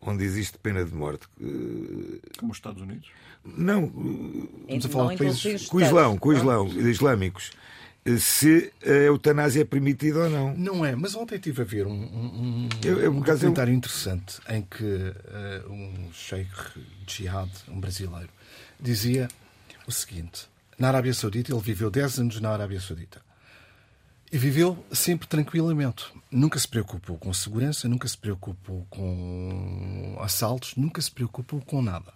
onde 0.02 0.24
existe 0.24 0.58
pena 0.58 0.84
de 0.84 0.93
morte. 0.93 1.28
eh, 1.41 2.19
Como 2.38 2.52
os 2.52 2.58
Estados 2.58 2.82
Unidos. 2.82 3.10
Não, 3.46 3.86
Estamos 4.67 4.86
a 4.86 4.89
falar 4.89 5.12
de 5.13 5.17
países 5.17 5.67
com 5.67 5.78
o 5.78 5.82
Islão, 5.82 6.17
com 6.17 6.30
o 6.30 6.34
Islão, 6.34 6.67
islâmicos, 6.67 7.52
eh, 8.06 8.17
se 8.17 8.72
a 8.86 8.89
eutanásia 8.89 9.62
é 9.62 9.65
permitida 9.65 10.19
ou 10.26 10.30
não. 10.30 10.56
Não 10.56 10.86
é, 10.86 10.96
mas 10.96 11.13
ontem 11.15 11.36
estive 11.36 11.62
a 11.62 11.65
ver 11.65 11.86
um, 11.88 11.91
um, 11.91 11.96
um, 11.96 12.69
Eu- 12.84 13.00
eu, 13.00 13.12
um 13.12 13.19
documentário 13.22 13.74
interessante 13.74 14.39
em 14.50 14.62
que 14.62 14.84
eh, 15.28 15.62
um 15.69 16.10
sheikh 16.13 16.50
jihad, 17.08 17.50
um 17.69 17.80
brasileiro, 17.80 18.30
dizia 18.80 19.28
o 19.86 19.91
seguinte: 19.91 20.48
na 20.77 20.88
Arábia 20.89 21.13
Saudita, 21.13 21.51
ele 21.51 21.62
viveu 21.62 21.89
10 21.91 22.19
anos 22.19 22.39
na 22.41 22.49
Arábia 22.51 22.79
Saudita 22.81 23.21
e 24.31 24.38
viveu 24.38 24.83
sempre 24.91 25.27
tranquilamente. 25.27 26.05
Nunca 26.31 26.57
se 26.59 26.67
preocupou 26.67 27.17
com 27.17 27.31
segurança, 27.33 27.88
nunca 27.88 28.07
se 28.07 28.17
preocupou 28.17 28.86
com 28.89 30.17
assaltos, 30.21 30.75
nunca 30.75 31.01
se 31.01 31.12
preocupou 31.12 31.62
com 31.62 31.81
nada. 31.81 32.12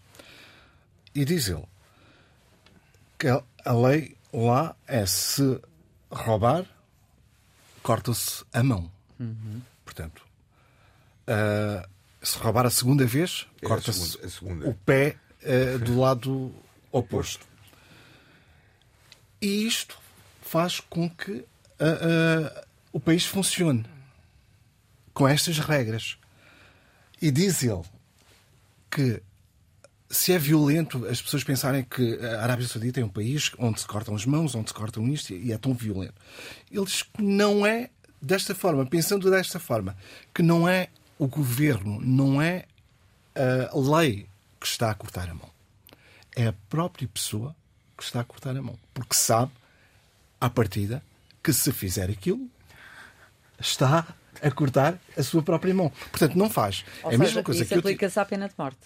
E 1.14 1.24
diz 1.26 1.48
ele 1.48 1.64
que 3.20 3.28
a- 3.28 3.44
lei 3.74 4.16
lá 4.34 4.76
é 4.88 5.06
se 5.06 5.60
roubar, 6.12 6.66
corta-se 7.84 8.44
a 8.54 8.64
mão. 8.64 8.92
Portanto, 9.86 10.22
ah, 11.28 11.88
se 12.22 12.38
roubar 12.40 12.66
a 12.66 12.70
segunda 12.70 13.06
vez, 13.06 13.48
É 13.62 13.66
a 13.66 13.70
corta-se 13.70 14.30
segunda. 14.30 14.68
o 14.70 14.74
pé 14.74 15.18
ah, 15.44 15.78
do 15.84 16.00
lado 16.00 16.54
oposto. 16.92 17.46
E 19.42 19.68
isto 19.68 19.98
faz 20.42 20.80
com 20.80 21.10
que 21.10 21.46
ah, 21.80 21.86
ah, 21.86 22.66
o 22.92 23.00
país 23.00 23.26
funcione 23.26 23.86
com 25.14 25.28
estas 25.28 25.60
regras. 25.60 26.18
E 27.22 27.32
diz 27.32 27.64
ele 27.64 27.84
que 28.90 29.22
se 30.10 30.32
é 30.32 30.40
violento 30.40 31.06
as 31.08 31.22
pessoas 31.22 31.44
pensarem 31.44 31.84
que 31.84 32.18
a 32.24 32.42
Arábia 32.42 32.68
Saudita 32.68 33.02
é 33.02 33.06
um 33.06 33.10
país 33.10 33.52
onde 33.58 33.82
se 33.82 33.88
cortam 33.88 34.16
as 34.16 34.26
mãos, 34.26 34.56
onde 34.56 34.70
se 34.70 34.74
cortam 34.74 35.08
isto 35.08 35.34
e 35.34 35.52
é 35.52 35.58
tão 35.58 35.74
violento. 35.74 36.16
Ele 36.72 36.86
diz 36.86 37.04
que 37.04 37.22
não 37.22 37.66
é 37.66 37.90
desta 38.22 38.56
forma, 38.56 38.86
pensando 38.86 39.30
desta 39.30 39.60
forma, 39.60 39.96
que 40.34 40.42
não 40.42 40.68
é 40.68 40.88
o 41.20 41.28
governo, 41.28 42.00
não 42.00 42.42
é 42.42 42.66
a 43.36 43.78
lei 43.78 44.28
que 44.60 44.66
está 44.66 44.90
a 44.90 44.96
cortar 44.96 45.30
a 45.30 45.34
mão. 45.34 45.50
É 46.36 46.48
a 46.48 46.54
própria 46.70 47.08
pessoa 47.08 47.56
que 47.98 48.04
está 48.04 48.22
a 48.22 48.24
cortar 48.24 48.56
a 48.56 48.62
mão. 48.62 48.78
Porque 48.94 49.16
sabe, 49.16 49.52
à 50.40 50.50
partida, 50.50 51.02
que 51.44 51.52
se 51.52 51.72
fizer 51.72 52.10
aquilo, 52.10 52.48
está 53.60 54.06
a 54.42 54.52
cortar 54.52 55.00
a 55.18 55.24
sua 55.24 55.42
própria 55.42 55.74
mão. 55.74 55.92
Portanto, 56.12 56.36
não 56.38 56.50
faz. 56.50 56.86
Ou 57.04 57.12
é 57.12 57.16
a 57.16 57.18
mesma 57.18 57.42
coisa 57.44 57.62
isso 57.62 57.70
que 57.70 57.74
eu. 57.76 57.80
aplica-se 57.80 58.20
à 58.20 58.26
pena 58.26 58.48
de 58.48 58.54
morte. 58.58 58.80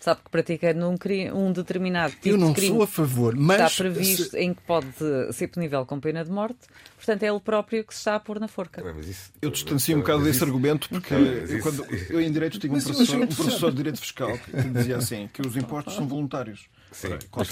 Sabe 0.00 0.20
que 0.22 0.30
pratica 0.30 0.72
num 0.72 0.96
cri- 0.96 1.32
um 1.32 1.52
determinado 1.52 2.12
tipo 2.14 2.28
Eu 2.28 2.38
não 2.38 2.52
de 2.52 2.64
sou 2.68 2.82
a 2.82 2.86
favor, 2.86 3.34
mas 3.34 3.60
está 3.72 3.82
previsto 3.82 4.30
se- 4.30 4.38
em 4.38 4.54
que 4.54 4.62
pode 4.62 4.86
ser 5.32 5.48
punível 5.48 5.84
com 5.84 5.98
pena 5.98 6.24
de 6.24 6.30
morte, 6.30 6.58
portanto 6.96 7.22
é 7.24 7.26
ele 7.28 7.40
próprio 7.40 7.82
que 7.82 7.92
se 7.92 8.00
está 8.00 8.14
a 8.14 8.20
pôr 8.20 8.38
na 8.38 8.46
forca. 8.46 8.82
Isso- 9.00 9.32
Eu 9.42 9.50
distancio 9.50 9.96
um 9.96 10.00
bocado 10.00 10.20
desse 10.22 10.36
isso- 10.36 10.44
argumento 10.44 10.88
porque 10.88 11.12
eu, 11.12 11.60
quando, 11.60 11.84
eu 12.08 12.20
em 12.20 12.30
Direito 12.30 12.58
tinha 12.60 12.72
um 12.72 12.76
eu 12.76 12.82
professor, 12.84 13.16
um 13.16 13.26
professor 13.26 13.70
de 13.70 13.76
Direito 13.78 13.98
Fiscal 14.00 14.38
que 14.38 14.68
dizia 14.68 14.96
assim 14.96 15.28
que 15.32 15.42
os 15.44 15.56
impostos 15.56 15.94
são 15.94 16.06
voluntários. 16.06 16.66
Sim. 16.96 17.08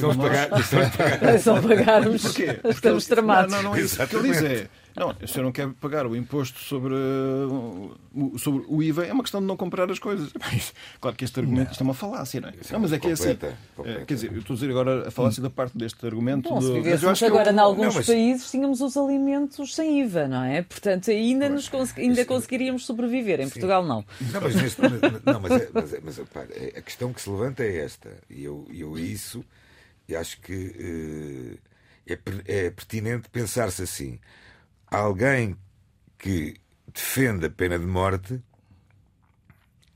Um 0.07 0.11
a 0.11 0.15
pagar- 0.17 0.49
É 1.23 1.39
só 1.39 1.61
pagarmos. 1.61 2.23
Porquê? 2.23 2.55
Porque 2.55 2.69
Estamos 2.69 3.05
tramados. 3.07 3.53
Não, 3.53 3.63
não, 3.63 3.71
não 3.73 3.77
é 3.77 3.83
isso. 3.83 3.97
Que. 4.07 4.69
Não, 4.97 5.11
o 5.11 5.27
senhor 5.29 5.45
não 5.45 5.51
quer 5.53 5.69
pagar 5.81 6.07
o 6.07 6.15
imposto 6.15 6.61
sobre, 6.61 6.95
uh, 6.95 7.97
o- 8.15 8.39
sobre 8.39 8.65
o 8.69 8.81
IVA, 8.83 9.07
é 9.07 9.13
uma 9.13 9.23
questão 9.25 9.41
de 9.41 9.47
não 9.47 9.57
comprar 9.57 9.91
as 9.91 9.99
coisas. 9.99 10.33
Claro 11.01 11.17
que 11.17 11.25
este 11.25 11.41
argumento 11.41 11.73
isto 11.73 11.81
é 11.81 11.85
uma 11.85 11.95
falácia, 11.95 12.41
não 12.41 12.49
é? 12.49 12.53
Isso 12.61 12.71
é 12.71 12.73
Não, 12.75 12.81
mas 12.81 12.93
é 12.93 12.99
que 12.99 13.09
é 13.09 13.13
assim. 13.13 13.31
completa, 13.33 13.59
completa. 13.77 14.01
É, 14.01 14.05
Quer 14.05 14.15
dizer, 14.15 14.33
eu 14.33 14.39
estou 14.39 14.55
a 14.55 14.57
dizer 14.57 14.71
agora 14.71 15.09
a 15.09 15.11
falácia 15.11 15.43
da 15.43 15.51
parte 15.51 15.77
deste 15.77 16.07
argumento. 16.07 16.49
Bom, 16.49 16.61
se 16.61 16.69
do- 16.69 16.85
mas 16.85 17.03
eu 17.03 17.11
acho 17.11 17.19
que 17.19 17.25
agora 17.31 17.51
eu- 17.51 17.55
em 17.55 17.59
alguns 17.59 17.87
não, 17.89 17.95
mas- 17.95 18.07
países, 18.07 18.51
tínhamos 18.51 18.81
os 18.81 18.97
alimentos 18.97 19.75
sem 19.75 20.01
IVA, 20.01 20.29
não 20.29 20.45
é? 20.45 20.63
Portanto, 20.63 21.11
ainda, 21.11 21.49
nos 21.49 21.69
consegui- 21.69 22.03
ainda 22.03 22.25
conseguiríamos 22.25 22.87
sobreviver. 22.87 23.41
Em 23.41 23.49
Portugal, 23.49 23.85
não. 23.85 24.05
Não, 24.33 24.41
mas, 24.41 24.55
neste, 24.55 24.81
não, 24.81 25.41
mas, 25.41 25.53
é- 25.53 25.69
mas, 25.75 25.93
é- 25.93 26.01
mas 26.05 26.17
repare, 26.19 26.49
é- 26.53 26.79
a 26.79 26.83
questão 26.83 27.13
que 27.13 27.21
se 27.21 27.29
levanta 27.29 27.63
é 27.65 27.79
esta. 27.79 28.11
E 28.31 28.45
eu, 28.45 28.67
eu 28.73 28.97
isso, 28.99 29.45
e 30.09 30.15
acho 30.15 30.41
que 30.41 31.59
eh, 32.07 32.15
é, 32.47 32.67
é 32.67 32.71
pertinente 32.71 33.29
pensar-se 33.31 33.83
assim. 33.83 34.19
Alguém 34.91 35.57
que 36.19 36.55
defende 36.93 37.47
a 37.47 37.51
pena 37.51 37.79
de 37.79 37.87
morte 37.87 38.41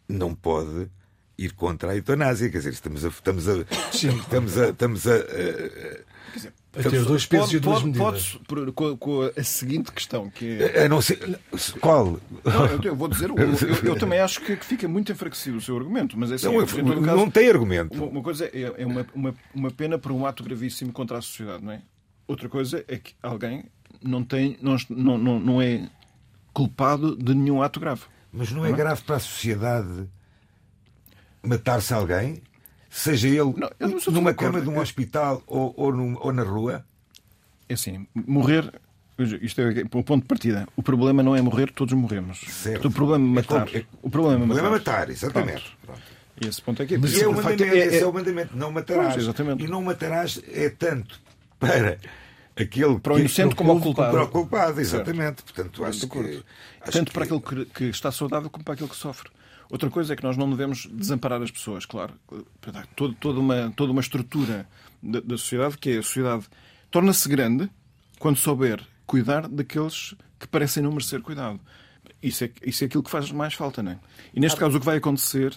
não 0.09 0.35
pode 0.35 0.91
ir 1.37 1.53
contra 1.53 1.93
a 1.93 1.97
eutanásia. 1.97 2.51
Quer 2.51 2.59
dizer, 2.59 2.73
estamos 2.73 3.05
a. 3.05 3.09
Estamos 3.09 3.49
a, 3.49 3.53
estamos 3.93 4.59
a, 4.59 4.69
estamos 4.71 5.07
a, 5.07 5.15
a- 5.15 6.09
a 6.79 6.83
ter 6.83 7.05
dois 7.05 7.27
pesos 7.27 7.47
Pode- 7.47 7.57
e 7.57 7.61
duas 7.61 7.83
pode- 7.83 7.87
medidas. 7.87 8.39
por- 8.47 8.73
com, 8.73 8.97
com 8.97 9.23
a 9.37 9.43
seguinte 9.43 9.91
questão, 9.93 10.29
que 10.31 10.59
é. 10.63 10.83
a- 10.83 10.87
a 10.87 10.89
não 10.89 11.01
ser. 11.01 11.19
Qual? 11.81 12.21
Não, 12.45 12.67
eu, 12.67 12.83
eu 12.83 12.97
vou 12.97 13.09
dizer, 13.09 13.31
eu, 13.31 13.37
eu- 13.37 13.85
eu 13.91 13.99
também 13.99 14.21
acho 14.21 14.41
que, 14.41 14.57
fica 14.57 14.87
muito 14.89 15.11
enfraquecido 15.13 15.59
o 15.59 15.61
seu 15.61 15.77
argumento, 15.77 16.19
mas 16.19 16.31
é 16.31 16.35
assim, 16.35 16.47
Não, 16.47 16.59
caso, 16.67 16.83
não 16.83 17.31
tem 17.31 17.49
argumento. 17.49 17.95
Uma, 17.97 18.07
uma 18.07 18.23
coisa 18.23 18.47
é, 18.47 18.75
é 18.83 18.87
uma, 18.87 19.07
uma, 19.15 19.35
uma 19.55 19.71
pena 19.71 19.99
por 19.99 20.13
um 20.13 20.27
ato 20.27 20.43
gravíssimo 20.45 20.93
contra 20.93 21.19
a 21.19 21.23
sociedade, 21.23 21.65
não 21.65 21.73
é? 21.73 21.83
Outra 22.27 22.49
coisa 22.49 22.85
é 22.87 22.97
que 22.99 23.15
alguém 23.23 23.65
não 24.03 24.23
tem, 24.25 24.57
não, 24.61 24.77
não, 24.91 25.39
não, 25.41 25.63
é 25.63 25.89
culpado 26.53 27.17
de 27.17 27.35
nenhum 27.35 27.63
ato 27.63 27.79
grave. 27.81 28.03
Mas 28.33 28.51
não 28.53 28.65
é 28.67 28.73
grave 28.73 29.03
para 29.03 29.17
a 29.17 29.21
sociedade 29.21 30.09
matar-se 31.43 31.93
alguém? 31.95 32.43
Seja 32.91 33.29
ele 33.29 33.55
Não, 33.57 33.71
eu 33.79 33.89
não 33.89 34.01
sou 34.01 34.13
numa 34.13 34.33
cama 34.35 34.61
de 34.61 34.69
um 34.69 34.79
hospital 34.79 35.43
ou, 35.47 35.75
ou, 35.77 35.93
num- 35.95 36.17
ou 36.21 36.33
na 36.33 36.43
rua? 36.43 36.85
É 37.69 37.75
assim, 37.75 38.07
morrer. 38.15 38.73
Isto 39.43 39.61
é 39.61 39.83
o 39.83 40.03
ponto 40.05 40.23
de 40.23 40.29
partida. 40.29 40.67
O 40.77 40.83
problema 40.83 41.23
não 41.23 41.35
é 41.35 41.43
morrer, 41.43 41.73
todos 41.73 41.93
morremos. 41.95 42.39
Certo. 42.49 42.87
O 42.89 42.91
problema 42.91 43.25
é 43.25 43.29
matar. 43.35 43.69
É 43.75 43.79
é- 43.79 43.85
O 44.01 44.09
problema 44.09 44.43
é 44.43 44.45
O 44.45 44.47
problema 44.47 44.69
é 44.69 44.71
matar. 44.71 44.93
matar, 45.01 45.11
exatamente. 45.11 45.77
Pronto. 45.85 46.01
E 46.41 46.47
esse 46.47 46.63
ponto 46.63 46.81
é 46.83 46.87
que 46.87 46.95
é. 46.95 46.99
E 46.99 47.21
é 47.21 47.27
o 47.27 47.33
mandamento, 47.35 47.65
é- 47.65 47.77
esse 47.79 47.97
é- 47.97 48.01
é 48.03 48.07
o 48.07 48.13
mandamento, 48.13 48.57
não 48.57 48.71
matarás. 48.71 49.17
Exatamente. 49.17 49.65
E 49.65 49.67
não 49.69 49.83
matarás 49.83 50.41
é 50.53 50.71
tanto 50.71 51.21
para 51.59 51.99
aquele 52.59 52.99
Para 53.01 53.15
o 53.15 53.19
inocente 53.19 53.55
como 53.55 53.73
ao 53.73 53.81
culpado. 53.81 54.13
Para 54.13 54.25
o 54.25 54.29
culpado, 54.29 54.81
exatamente. 54.81 55.43
Portanto, 55.43 55.85
acho 55.85 56.01
de 56.01 56.07
acordo. 56.07 56.29
que, 56.29 56.45
acho 56.83 56.93
Tanto 56.93 57.07
que- 57.07 57.13
para 57.13 57.25
aquele 57.25 57.41
que, 57.41 57.65
que 57.73 57.85
está 57.85 58.11
saudável 58.13 58.51
como 58.51 58.65
para 58.65 58.75
aquele 58.75 58.89
que 58.91 58.97
sofre. 58.97 59.31
Outra 59.71 59.91
coisa 59.91 60.15
é 60.15 60.17
que 60.17 60.23
nós 60.23 60.37
não 60.37 60.49
devemos 60.49 60.89
desamparar 60.91 61.43
as 61.43 61.51
pessoas, 61.51 61.85
claro. 61.85 62.15
Toda, 62.97 63.15
toda, 63.21 63.39
uma, 63.39 63.71
toda 63.77 63.93
uma 63.93 64.01
estrutura 64.01 64.67
da, 65.03 65.21
da 65.21 65.37
sociedade, 65.37 65.77
que 65.77 65.91
é 65.91 65.99
a 65.99 66.03
sociedade, 66.03 66.47
torna-se 66.91 67.29
grande 67.29 67.69
quando 68.19 68.37
souber 68.39 68.81
cuidar 69.07 69.47
daqueles 69.47 70.15
que 70.41 70.47
parecem 70.47 70.83
não 70.83 70.91
merecer 70.91 71.21
cuidado. 71.21 71.61
Isso 72.23 72.45
é, 72.45 72.51
isso 72.65 72.83
é 72.83 72.87
aquilo 72.87 73.03
que 73.03 73.11
faz 73.11 73.31
mais 73.31 73.55
falta, 73.55 73.83
não 73.83 73.93
é? 73.93 73.99
E 74.35 74.41
neste 74.41 74.59
caso 74.59 74.77
o 74.77 74.81
que 74.81 74.87
vai 74.87 74.97
acontecer, 74.97 75.55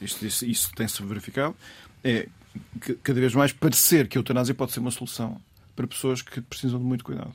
isto, 0.00 0.24
isso, 0.26 0.46
isso 0.46 0.72
tem-se 0.74 1.02
verificado, 1.02 1.54
é 2.02 2.28
que 2.80 2.94
cada 2.94 3.20
vez 3.20 3.34
mais 3.34 3.52
parecer 3.52 4.08
que 4.08 4.16
a 4.16 4.20
eutanásia 4.20 4.54
pode 4.54 4.72
ser 4.72 4.80
uma 4.80 4.90
solução 4.90 5.40
para 5.74 5.86
pessoas 5.86 6.22
que 6.22 6.40
precisam 6.40 6.78
de 6.78 6.84
muito 6.84 7.04
cuidado. 7.04 7.34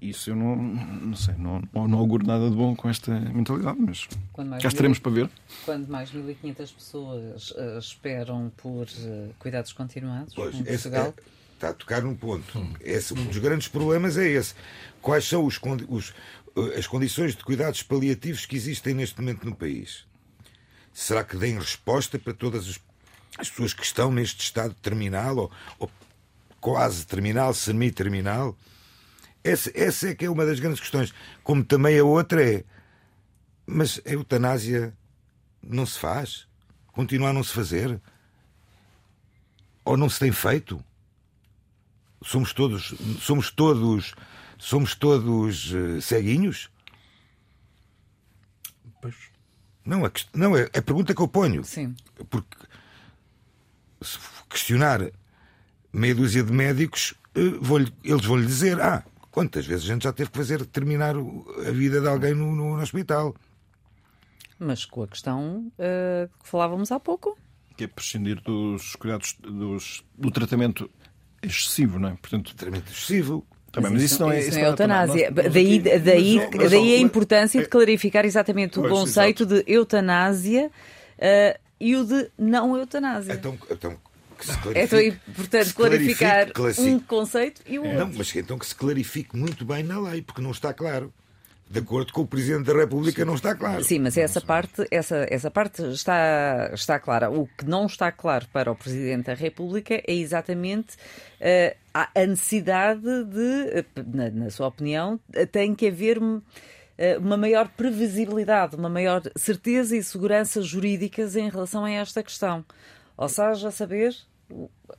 Isso 0.00 0.30
eu 0.30 0.36
não, 0.36 0.56
não 0.56 1.16
sei, 1.16 1.34
não, 1.34 1.62
não 1.86 1.98
auguro 1.98 2.26
nada 2.26 2.48
de 2.48 2.56
bom 2.56 2.74
com 2.74 2.88
esta 2.88 3.12
mentalidade, 3.20 3.78
mas 3.78 4.06
cá 4.62 4.68
estaremos 4.68 4.98
para 4.98 5.12
ver. 5.12 5.30
Quando 5.64 5.88
mais 5.88 6.10
1.500 6.10 6.74
pessoas 6.74 7.52
eh, 7.56 7.78
esperam 7.78 8.50
por 8.56 8.86
eh, 8.86 9.28
cuidados 9.38 9.72
continuados 9.74 10.34
Pois, 10.34 10.54
em 10.54 10.64
Portugal, 10.64 11.14
é- 11.16 11.22
está 11.54 11.68
a 11.70 11.74
tocar 11.74 12.02
num 12.02 12.14
ponto. 12.16 12.66
Esse, 12.80 13.12
um 13.12 13.24
dos 13.26 13.38
grandes 13.38 13.68
problemas 13.68 14.16
é 14.16 14.26
esse. 14.26 14.54
Quais 15.02 15.26
são 15.26 15.44
os, 15.44 15.60
os, 15.88 16.14
eh, 16.56 16.78
as 16.78 16.86
condições 16.86 17.36
de 17.36 17.44
cuidados 17.44 17.82
paliativos 17.82 18.46
que 18.46 18.56
existem 18.56 18.94
neste 18.94 19.20
momento 19.20 19.44
no 19.44 19.54
país? 19.54 20.06
Será 20.94 21.24
que 21.24 21.36
deem 21.36 21.58
resposta 21.58 22.18
para 22.18 22.32
todas 22.32 22.68
as, 22.68 22.80
as 23.38 23.50
pessoas 23.50 23.74
que 23.74 23.82
estão 23.84 24.10
neste 24.10 24.40
estado 24.42 24.74
terminal 24.74 25.36
ou, 25.36 25.50
ou 25.78 25.90
quase 26.64 27.06
terminal, 27.06 27.52
semi-terminal? 27.52 28.56
Essa, 29.44 29.70
essa 29.74 30.08
é 30.08 30.14
que 30.14 30.24
é 30.24 30.30
uma 30.30 30.46
das 30.46 30.58
grandes 30.58 30.80
questões. 30.80 31.12
Como 31.42 31.62
também 31.62 31.98
a 31.98 32.04
outra 32.04 32.42
é. 32.42 32.64
Mas 33.66 34.00
a 34.06 34.12
eutanásia 34.12 34.96
não 35.62 35.84
se 35.84 35.98
faz? 35.98 36.48
Continua 36.86 37.28
a 37.28 37.32
não 37.34 37.44
se 37.44 37.52
fazer? 37.52 38.00
Ou 39.84 39.98
não 39.98 40.08
se 40.08 40.18
tem 40.18 40.32
feito? 40.32 40.82
Somos 42.22 42.54
todos. 42.54 42.94
Somos 43.20 43.50
todos. 43.50 44.14
Somos 44.56 44.94
todos 44.94 45.70
eh, 45.70 46.00
ceguinhos? 46.00 46.70
Pois. 49.02 49.16
Não, 49.84 50.06
a, 50.06 50.10
não, 50.32 50.56
é 50.56 50.62
a 50.64 50.80
pergunta 50.80 51.14
que 51.14 51.20
eu 51.20 51.28
ponho. 51.28 51.62
sim. 51.62 51.94
Porque 52.30 52.56
se 54.00 54.18
questionar 54.48 55.10
meia 55.94 56.14
dúzia 56.14 56.42
de 56.42 56.52
médicos, 56.52 57.14
eh, 57.34 57.40
vou-lhe- 57.60 57.92
eles 58.02 58.24
vão 58.24 58.36
lhe 58.36 58.46
dizer: 58.46 58.80
Ah, 58.80 59.02
quantas 59.30 59.66
vezes 59.66 59.84
a 59.84 59.92
gente 59.94 60.02
já 60.04 60.12
teve 60.12 60.30
que 60.30 60.36
fazer 60.36 60.64
terminar 60.66 61.14
a 61.16 61.70
vida 61.70 62.00
de 62.00 62.08
alguém 62.08 62.34
no, 62.34 62.54
no- 62.54 62.76
no 62.76 62.82
hospital? 62.82 63.34
mas 64.58 64.84
com 64.84 65.02
a 65.02 65.08
questão 65.08 65.66
uh, 65.78 66.28
que 66.42 66.48
falávamos 66.48 66.90
há 66.92 66.98
pouco. 67.00 67.36
Que 67.76 67.84
é 67.84 67.86
prescindir 67.88 68.40
dos 68.40 68.94
cuidados 68.96 69.36
dos, 69.42 70.02
do 70.16 70.30
tratamento 70.30 70.88
excessivo, 71.42 71.98
não 71.98 72.10
é? 72.10 72.12
Portanto, 72.12 72.54
tratamento 72.54 72.90
excessivo. 72.90 73.44
Também, 73.72 73.92
mas, 73.92 74.02
isso, 74.02 74.20
não 74.20 74.30
é, 74.30 74.38
isso 74.38 74.52
não 74.56 74.64
é 74.66 74.68
eutanásia. 74.68 75.30
Nós, 75.32 75.52
daí 75.52 75.80
daí, 75.80 76.48
mas, 76.56 76.70
daí 76.70 76.94
a 76.94 76.98
importância 77.00 77.60
de 77.60 77.68
clarificar 77.68 78.24
exatamente 78.24 78.78
o 78.78 78.88
conceito 78.88 79.42
exato. 79.42 79.64
de 79.64 79.72
eutanásia 79.72 80.70
uh, 81.18 81.60
e 81.80 81.96
o 81.96 82.04
de 82.04 82.30
não 82.38 82.76
eutanásia. 82.76 83.34
Então, 83.34 83.58
então 83.68 83.98
que 84.44 84.52
se 84.52 84.58
clarifique, 84.58 84.78
é 84.78 84.86
tão 84.86 85.00
importante 85.00 85.74
clarificar 85.74 86.48
um 86.78 87.00
conceito 87.00 87.62
e 87.66 87.78
o 87.78 87.82
outro. 87.82 87.98
Não, 87.98 88.12
mas 88.12 88.34
então 88.36 88.58
que 88.58 88.66
se 88.66 88.74
clarifique 88.74 89.36
muito 89.36 89.64
bem 89.64 89.82
na 89.82 90.00
lei, 90.00 90.22
porque 90.22 90.42
não 90.42 90.50
está 90.50 90.72
claro 90.72 91.12
de 91.68 91.80
acordo 91.80 92.12
com 92.12 92.20
o 92.20 92.26
Presidente 92.26 92.66
da 92.66 92.74
República, 92.74 93.22
Sim. 93.22 93.26
não 93.26 93.34
está 93.34 93.54
claro. 93.54 93.82
Sim, 93.82 93.98
mas 94.00 94.16
essa 94.16 94.40
parte, 94.40 94.86
essa, 94.90 95.26
essa 95.28 95.50
parte 95.50 95.82
está, 95.82 96.70
está 96.72 96.98
clara. 96.98 97.30
O 97.30 97.46
que 97.46 97.64
não 97.64 97.86
está 97.86 98.12
claro 98.12 98.46
para 98.52 98.70
o 98.70 98.76
Presidente 98.76 99.26
da 99.26 99.34
República 99.34 99.94
é 99.94 100.14
exatamente 100.14 100.94
uh, 100.94 101.76
a 101.92 102.26
necessidade 102.26 103.00
de, 103.02 103.80
uh, 103.80 104.16
na, 104.16 104.30
na, 104.30 104.50
sua 104.50 104.68
opinião, 104.68 105.18
tem 105.50 105.74
que 105.74 105.88
haver 105.88 106.18
uma 107.18 107.36
maior 107.36 107.68
previsibilidade, 107.68 108.76
uma 108.76 108.88
maior 108.88 109.22
certeza 109.36 109.96
e 109.96 110.02
segurança 110.02 110.62
jurídicas 110.62 111.34
em 111.34 111.48
relação 111.48 111.84
a 111.84 111.90
esta 111.90 112.22
questão. 112.22 112.64
Ou 113.16 113.28
seja, 113.28 113.70
saber 113.70 114.14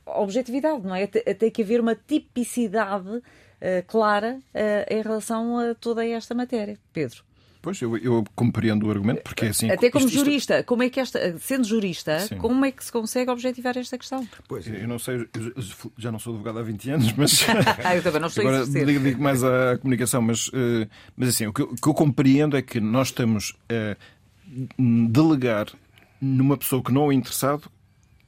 objetividade, 0.06 0.86
não 0.86 0.94
é? 0.94 1.06
Tem 1.06 1.50
que 1.50 1.62
haver 1.62 1.80
uma 1.80 1.94
tipicidade 1.94 3.08
uh, 3.08 3.22
clara 3.86 4.38
uh, 4.54 4.94
em 4.94 5.02
relação 5.02 5.58
a 5.58 5.74
toda 5.74 6.06
esta 6.06 6.34
matéria. 6.34 6.78
Pedro. 6.92 7.24
Pois, 7.66 7.82
eu, 7.82 7.96
eu, 7.96 8.24
compreendo 8.36 8.86
o 8.86 8.90
argumento, 8.92 9.22
porque 9.22 9.46
é 9.46 9.48
assim. 9.48 9.68
Até 9.68 9.90
como 9.90 10.06
isto, 10.06 10.16
jurista, 10.16 10.62
como 10.62 10.84
é 10.84 10.88
que 10.88 11.00
esta, 11.00 11.36
sendo 11.38 11.66
jurista, 11.66 12.20
sim. 12.20 12.36
como 12.36 12.64
é 12.64 12.70
que 12.70 12.84
se 12.84 12.92
consegue 12.92 13.28
objetivar 13.28 13.76
esta 13.76 13.98
questão? 13.98 14.24
Pois, 14.46 14.68
eu 14.68 14.86
não 14.86 15.00
sei, 15.00 15.16
eu 15.16 15.52
já 15.98 16.12
não 16.12 16.18
sou 16.20 16.34
advogado 16.34 16.60
há 16.60 16.62
20 16.62 16.90
anos, 16.90 17.12
mas. 17.14 17.44
ah, 17.84 17.96
eu 17.96 18.04
também 18.04 18.20
não 18.20 18.28
estou 18.28 18.46
Agora 18.46 18.64
digo, 18.64 19.00
digo 19.00 19.20
mais 19.20 19.42
à 19.42 19.76
comunicação, 19.78 20.22
mas, 20.22 20.46
uh, 20.48 20.88
mas 21.16 21.30
assim, 21.30 21.48
o 21.48 21.52
que, 21.52 21.62
eu, 21.62 21.66
o 21.66 21.74
que, 21.74 21.88
eu 21.88 21.94
compreendo 21.94 22.56
é 22.56 22.62
que 22.62 22.78
nós 22.78 23.08
estamos 23.08 23.56
a 23.68 23.96
delegar 24.78 25.66
numa 26.20 26.56
pessoa 26.56 26.80
que 26.80 26.92
não 26.92 27.10
é 27.10 27.14
interessado 27.14 27.68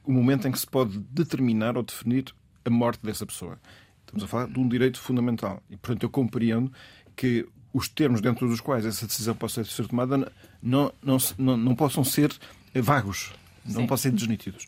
o 0.09 0.11
momento 0.11 0.47
em 0.47 0.51
que 0.51 0.57
se 0.57 0.65
pode 0.65 0.97
determinar 1.11 1.77
ou 1.77 1.83
definir 1.83 2.33
a 2.65 2.69
morte 2.71 2.99
dessa 3.03 3.27
pessoa. 3.27 3.59
Estamos 3.99 4.23
a 4.23 4.27
falar 4.27 4.47
de 4.47 4.59
um 4.59 4.67
direito 4.67 4.99
fundamental. 4.99 5.61
E, 5.69 5.77
portanto, 5.77 6.01
eu 6.01 6.09
compreendo 6.09 6.73
que 7.15 7.47
os 7.71 7.87
termos 7.87 8.19
dentro 8.19 8.47
dos 8.49 8.59
quais 8.59 8.87
essa 8.87 9.05
decisão 9.05 9.35
possa 9.35 9.63
ser 9.63 9.87
tomada 9.87 10.17
não, 10.63 10.91
não, 11.03 11.17
não, 11.37 11.55
não 11.55 11.75
possam 11.75 12.03
ser 12.03 12.35
vagos, 12.73 13.31
não 13.63 13.81
Sim. 13.81 13.87
possam 13.87 14.09
ser 14.09 14.17
desnitidos. 14.17 14.65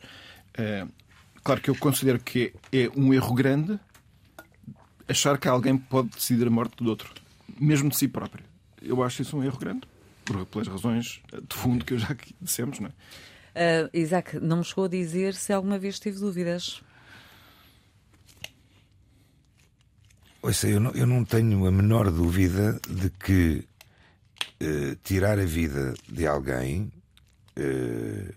É, 0.54 0.86
claro 1.44 1.60
que 1.60 1.72
eu 1.72 1.76
considero 1.76 2.20
que 2.20 2.54
é 2.72 2.92
um 2.96 3.12
erro 3.12 3.34
grande 3.34 3.80
achar 5.08 5.40
que 5.40 5.48
alguém 5.48 5.76
pode 5.76 6.10
decidir 6.10 6.46
a 6.46 6.52
morte 6.52 6.76
do 6.76 6.88
outro, 6.88 7.12
mesmo 7.60 7.90
de 7.90 7.98
si 7.98 8.08
próprio. 8.08 8.46
Eu 8.80 9.02
acho 9.02 9.24
isso 9.24 9.36
um 9.36 9.44
erro 9.44 9.58
grande, 9.58 9.82
por, 10.24 10.46
pelas 10.46 10.68
razões 10.68 11.20
de 11.32 11.56
fundo 11.56 11.84
que 11.84 11.96
eu 11.96 11.98
já 11.98 12.10
aqui 12.10 12.36
dissemos. 12.40 12.80
Não 12.80 12.90
é? 12.90 12.92
Uh, 13.54 13.90
Isaac, 13.94 14.40
não 14.40 14.58
me 14.58 14.64
chegou 14.64 14.86
a 14.86 14.88
dizer 14.88 15.34
se 15.34 15.52
alguma 15.52 15.78
vez 15.78 16.00
tive 16.00 16.20
dúvidas. 16.20 16.82
Ouça, 20.42 20.68
eu 20.68 20.80
não, 20.80 20.92
eu 20.92 21.06
não 21.06 21.26
tenho 21.26 21.66
a 21.66 21.72
menor 21.72 22.10
dúvida 22.10 22.80
de 22.90 23.10
que 23.10 23.68
uh, 24.62 24.96
tirar 25.04 25.38
a 25.38 25.46
vida 25.46 25.94
de 26.08 26.26
alguém 26.26 26.92
uh, 27.58 28.34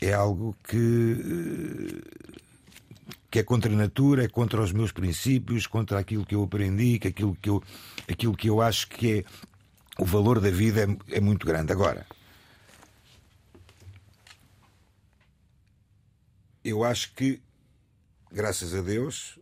é 0.00 0.12
algo 0.12 0.54
que, 0.62 2.02
que 3.30 3.38
é 3.40 3.42
contra 3.42 3.72
a 3.72 3.76
natura, 3.76 4.24
é 4.24 4.28
contra 4.28 4.60
os 4.60 4.72
meus 4.72 4.92
princípios, 4.92 5.66
contra 5.66 5.98
aquilo 5.98 6.24
que 6.24 6.34
eu 6.34 6.42
aprendi, 6.44 6.98
que 6.98 7.08
aquilo 7.08 7.34
que 7.40 7.48
eu, 7.48 7.62
aquilo 8.08 8.36
que 8.36 8.48
eu 8.48 8.60
acho 8.60 8.88
que 8.88 9.20
é 9.20 9.24
o 9.98 10.04
valor 10.04 10.38
da 10.38 10.50
vida 10.50 10.82
é, 10.82 11.16
é 11.16 11.20
muito 11.20 11.44
grande. 11.46 11.72
Agora, 11.72 12.06
eu 16.68 16.84
acho 16.84 17.14
que, 17.14 17.40
graças 18.30 18.74
a 18.74 18.82
Deus, 18.82 19.38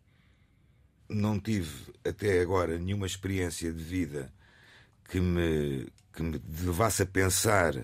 não 1.08 1.38
tive 1.38 1.92
até 2.04 2.40
agora 2.40 2.78
nenhuma 2.78 3.06
experiência 3.06 3.72
de 3.72 3.82
vida 3.82 4.32
que 5.08 5.20
me, 5.20 5.88
que 6.12 6.22
me 6.22 6.40
levasse 6.60 7.02
a 7.02 7.06
pensar 7.06 7.74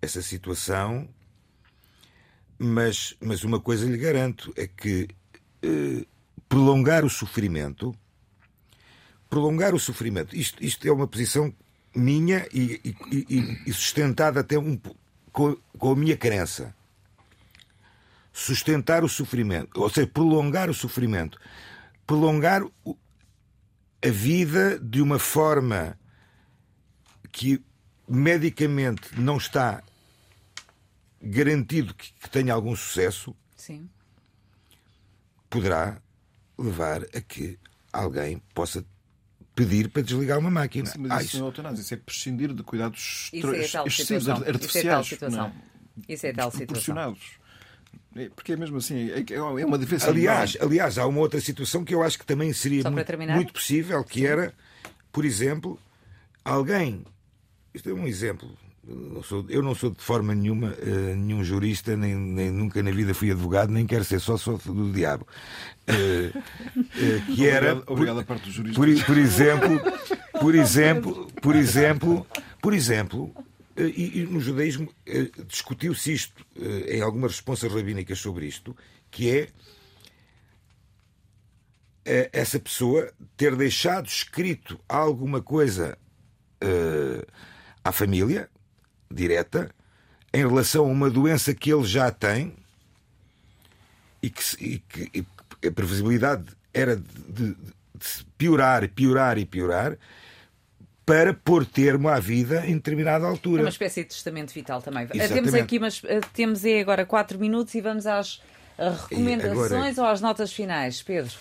essa 0.00 0.20
situação, 0.20 1.08
mas, 2.58 3.16
mas 3.20 3.44
uma 3.44 3.60
coisa 3.60 3.86
lhe 3.86 3.96
garanto 3.96 4.52
é 4.56 4.66
que 4.66 5.08
eh, 5.62 6.04
prolongar 6.48 7.04
o 7.04 7.10
sofrimento, 7.10 7.96
prolongar 9.28 9.74
o 9.74 9.80
sofrimento, 9.80 10.36
isto, 10.36 10.62
isto 10.62 10.86
é 10.86 10.92
uma 10.92 11.08
posição 11.08 11.54
minha 11.94 12.46
e, 12.52 12.80
e, 13.10 13.62
e 13.66 13.72
sustentada 13.72 14.40
até 14.40 14.58
um, 14.58 14.78
com, 15.32 15.56
com 15.78 15.92
a 15.92 15.96
minha 15.96 16.16
crença 16.16 16.75
sustentar 18.36 19.02
o 19.02 19.08
sofrimento, 19.08 19.80
ou 19.80 19.88
seja, 19.88 20.06
prolongar 20.06 20.68
o 20.68 20.74
sofrimento, 20.74 21.40
prolongar 22.06 22.62
a 24.04 24.10
vida 24.10 24.78
de 24.78 25.00
uma 25.00 25.18
forma 25.18 25.98
que 27.32 27.64
medicamente 28.06 29.18
não 29.18 29.38
está 29.38 29.82
garantido 31.22 31.94
que, 31.94 32.12
tenha 32.28 32.52
algum 32.52 32.76
sucesso, 32.76 33.34
Sim. 33.56 33.88
poderá 35.48 35.98
levar 36.58 37.04
a 37.14 37.20
que 37.22 37.58
alguém 37.90 38.38
possa 38.52 38.84
pedir 39.54 39.88
para 39.88 40.02
desligar 40.02 40.38
uma 40.38 40.50
máquina. 40.50 40.84
Sim, 40.84 40.98
mas 40.98 41.10
ah, 41.10 41.22
isso, 41.22 41.38
não 41.38 41.46
é 41.46 41.48
eutanásia, 41.48 41.80
isso 41.80 41.94
é 41.94 41.96
prescindir 41.96 42.52
de 42.52 42.62
cuidados 42.62 43.30
isso 43.32 43.54
é 43.54 43.60
excessivos, 43.86 44.28
artificiais. 44.28 44.66
Isso 44.66 44.76
é 44.76 44.90
tal 44.90 45.04
situação. 45.04 45.48
Não, 45.48 46.04
isso 46.06 46.26
é 46.26 46.32
tal 46.34 46.50
situação. 46.50 47.16
É, 48.16 48.30
porque 48.34 48.54
é 48.54 48.56
mesmo 48.56 48.78
assim, 48.78 49.10
é, 49.10 49.24
é 49.34 49.66
uma 49.66 49.78
diferença. 49.78 50.08
Aliás, 50.08 50.56
aliás, 50.60 50.96
há 50.96 51.06
uma 51.06 51.20
outra 51.20 51.40
situação 51.40 51.84
que 51.84 51.94
eu 51.94 52.02
acho 52.02 52.18
que 52.18 52.24
também 52.24 52.52
seria 52.52 52.82
muito, 52.90 53.18
muito, 53.34 53.52
possível, 53.52 54.02
que 54.02 54.20
Sim. 54.20 54.26
era, 54.26 54.54
por 55.12 55.24
exemplo, 55.24 55.78
alguém. 56.44 57.04
Isto 57.74 57.90
é 57.90 57.92
um 57.92 58.06
exemplo. 58.06 58.48
Eu, 58.88 59.22
sou, 59.22 59.44
eu 59.48 59.62
não 59.62 59.74
sou 59.74 59.90
de 59.90 60.00
forma 60.00 60.32
nenhuma 60.32 60.68
uh, 60.68 61.16
nenhum 61.16 61.42
jurista, 61.42 61.96
nem, 61.96 62.14
nem, 62.14 62.52
nunca 62.52 62.80
na 62.84 62.92
vida 62.92 63.12
fui 63.12 63.32
advogado, 63.32 63.70
nem 63.70 63.84
quero 63.84 64.04
ser 64.04 64.20
só 64.20 64.38
sócio 64.38 64.72
do 64.72 64.92
diabo. 64.92 65.26
Uh, 65.88 66.38
uh, 66.38 67.34
que 67.34 67.46
era. 67.46 67.72
Obrigado, 67.72 67.90
obrigado 67.90 68.16
por, 68.18 68.24
parte 68.24 68.50
do 68.50 68.72
por, 68.72 69.04
por 69.04 69.18
exemplo, 69.18 69.80
por 70.40 70.54
exemplo, 70.54 71.26
por 71.42 71.56
exemplo, 71.56 72.26
por 72.62 72.72
exemplo, 72.72 73.34
e, 73.76 74.20
e 74.20 74.26
no 74.26 74.40
judaísmo 74.40 74.92
eh, 75.06 75.30
discutiu-se 75.46 76.12
isto 76.12 76.46
eh, 76.60 76.96
em 76.96 77.02
algumas 77.02 77.32
responsas 77.32 77.72
rabínicas 77.72 78.18
sobre 78.18 78.46
isto, 78.46 78.76
que 79.10 79.30
é 79.30 79.48
essa 82.32 82.60
pessoa 82.60 83.12
ter 83.36 83.56
deixado 83.56 84.06
escrito 84.06 84.78
alguma 84.88 85.42
coisa 85.42 85.98
à 87.82 87.90
família 87.90 88.48
direta 89.10 89.74
em 90.32 90.46
relação 90.46 90.84
a 90.84 90.88
uma 90.88 91.10
doença 91.10 91.52
que 91.52 91.72
ele 91.72 91.82
já 91.82 92.12
tem 92.12 92.54
e 94.22 94.30
que, 94.30 94.42
e 94.64 94.78
que 94.78 95.26
e 95.62 95.68
a 95.68 95.72
previsibilidade 95.72 96.44
era 96.72 96.96
de, 96.96 97.04
de, 97.28 97.54
de 97.54 98.26
piorar, 98.36 98.88
piorar 98.90 99.38
e 99.38 99.44
piorar 99.44 99.98
para 101.06 101.32
pôr 101.32 101.64
termo 101.64 102.08
à 102.08 102.18
vida 102.18 102.66
em 102.66 102.74
determinada 102.74 103.24
altura. 103.24 103.62
É 103.62 103.64
uma 103.64 103.70
espécie 103.70 104.02
de 104.02 104.08
testamento 104.08 104.52
vital 104.52 104.82
também. 104.82 105.04
Exatamente. 105.04 105.32
Temos 105.34 105.54
aqui, 105.54 105.78
mas 105.78 106.02
temos 106.32 106.64
aí 106.64 106.80
agora 106.80 107.06
quatro 107.06 107.38
minutos 107.38 107.72
e 107.76 107.80
vamos 107.80 108.06
às 108.08 108.42
recomendações 108.76 109.92
agora... 109.92 110.02
ou 110.02 110.06
às 110.06 110.20
notas 110.20 110.52
finais. 110.52 111.02
Pedro? 111.02 111.32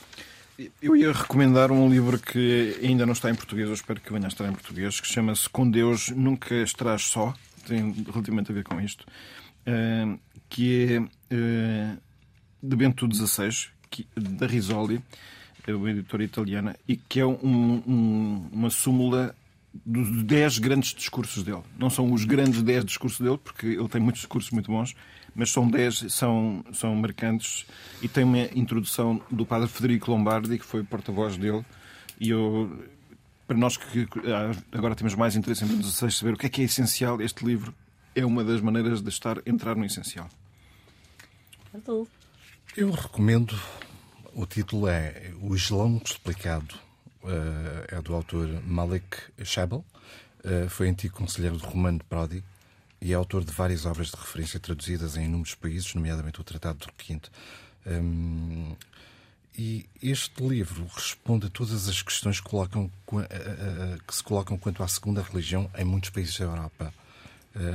Eu 0.81 0.95
ia 0.95 1.11
recomendar 1.11 1.71
um 1.71 1.89
livro 1.89 2.17
que 2.17 2.79
ainda 2.81 3.05
não 3.05 3.11
está 3.11 3.29
em 3.29 3.35
português, 3.35 3.67
eu 3.67 3.73
espero 3.73 3.99
que 3.99 4.13
venha 4.13 4.25
a 4.25 4.29
estar 4.29 4.47
em 4.47 4.53
português, 4.53 5.01
que 5.01 5.07
chama-se 5.07 5.49
Com 5.49 5.69
Deus 5.69 6.09
Nunca 6.09 6.55
Estarás 6.55 7.01
Só, 7.01 7.33
tem 7.67 7.91
relativamente 7.91 8.51
a 8.51 8.55
ver 8.55 8.63
com 8.63 8.79
isto, 8.79 9.05
eh, 9.65 10.17
que 10.47 10.93
é 10.93 11.35
eh, 11.35 11.97
de 12.63 12.75
Bento 12.75 13.05
XVI, 13.13 13.49
da 14.15 14.47
Risoli, 14.47 15.03
é 15.67 15.73
uma 15.73 15.91
editora 15.91 16.23
italiana, 16.23 16.75
e 16.87 16.95
que 16.95 17.19
é 17.19 17.25
um, 17.25 17.83
um, 17.85 18.49
uma 18.53 18.69
súmula 18.69 19.35
dos 19.85 20.23
dez 20.23 20.59
grandes 20.59 20.93
discursos 20.93 21.43
dele. 21.43 21.63
Não 21.77 21.89
são 21.89 22.11
os 22.13 22.23
grandes 22.23 22.61
dez 22.61 22.85
discursos 22.85 23.19
dele, 23.19 23.37
porque 23.37 23.65
ele 23.65 23.87
tem 23.89 23.99
muitos 23.99 24.21
discursos 24.21 24.51
muito 24.51 24.71
bons, 24.71 24.95
mas 25.33 25.51
são 25.51 25.67
dez, 25.67 26.05
são, 26.09 26.63
são 26.71 26.95
marcantes. 26.95 27.65
E 28.01 28.07
tem 28.07 28.23
uma 28.23 28.43
introdução 28.55 29.21
do 29.29 29.45
padre 29.45 29.67
Federico 29.67 30.11
Lombardi, 30.11 30.57
que 30.57 30.65
foi 30.65 30.83
porta-voz 30.83 31.37
dele. 31.37 31.65
E 32.19 32.29
eu, 32.29 32.87
para 33.47 33.57
nós 33.57 33.75
que 33.75 34.07
agora 34.71 34.95
temos 34.95 35.15
mais 35.15 35.35
interesse 35.35 35.65
em 35.65 35.67
16, 35.67 36.15
saber 36.15 36.33
o 36.33 36.37
que 36.37 36.45
é 36.45 36.49
que 36.49 36.61
é 36.61 36.65
essencial, 36.65 37.21
este 37.21 37.45
livro 37.45 37.73
é 38.15 38.25
uma 38.25 38.43
das 38.43 38.61
maneiras 38.61 39.01
de 39.01 39.09
estar, 39.09 39.41
entrar 39.45 39.75
no 39.75 39.85
essencial. 39.85 40.29
Eu 42.77 42.91
recomendo. 42.91 43.59
O 44.33 44.45
título 44.45 44.87
é 44.87 45.31
O 45.41 45.55
Islão 45.55 46.01
Explicado. 46.03 46.84
É 47.89 48.01
do 48.01 48.13
autor 48.13 48.47
Malik 48.65 49.17
Shabel. 49.43 49.83
foi 50.69 50.89
antigo 50.89 51.15
conselheiro 51.15 51.57
do 51.57 51.65
Romano 51.65 51.99
Prodi 52.09 52.43
e 53.01 53.11
é 53.11 53.15
autor 53.15 53.43
de 53.43 53.51
várias 53.51 53.85
obras 53.85 54.07
de 54.07 54.15
referência 54.15 54.59
traduzidas 54.59 55.15
em 55.15 55.25
inúmeros 55.25 55.53
países, 55.53 55.93
nomeadamente 55.93 56.41
o 56.41 56.43
Tratado 56.43 56.79
do 56.79 56.91
Quinto. 56.93 57.31
Um, 57.85 58.75
e 59.57 59.85
este 60.01 60.43
livro 60.43 60.85
responde 60.93 61.45
a 61.45 61.49
todas 61.49 61.87
as 61.87 62.01
questões 62.01 62.41
que, 62.41 62.49
colocam, 62.49 62.91
que 64.07 64.15
se 64.15 64.23
colocam 64.23 64.57
quanto 64.57 64.83
à 64.83 64.87
segunda 64.87 65.21
religião 65.21 65.69
em 65.77 65.85
muitos 65.85 66.09
países 66.09 66.37
da 66.37 66.45
Europa. 66.45 66.93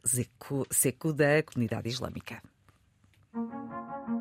Seco, 0.70 1.12
da 1.12 1.42
comunidade 1.42 1.88
islâmica. 1.88 2.40
Música 3.34 4.17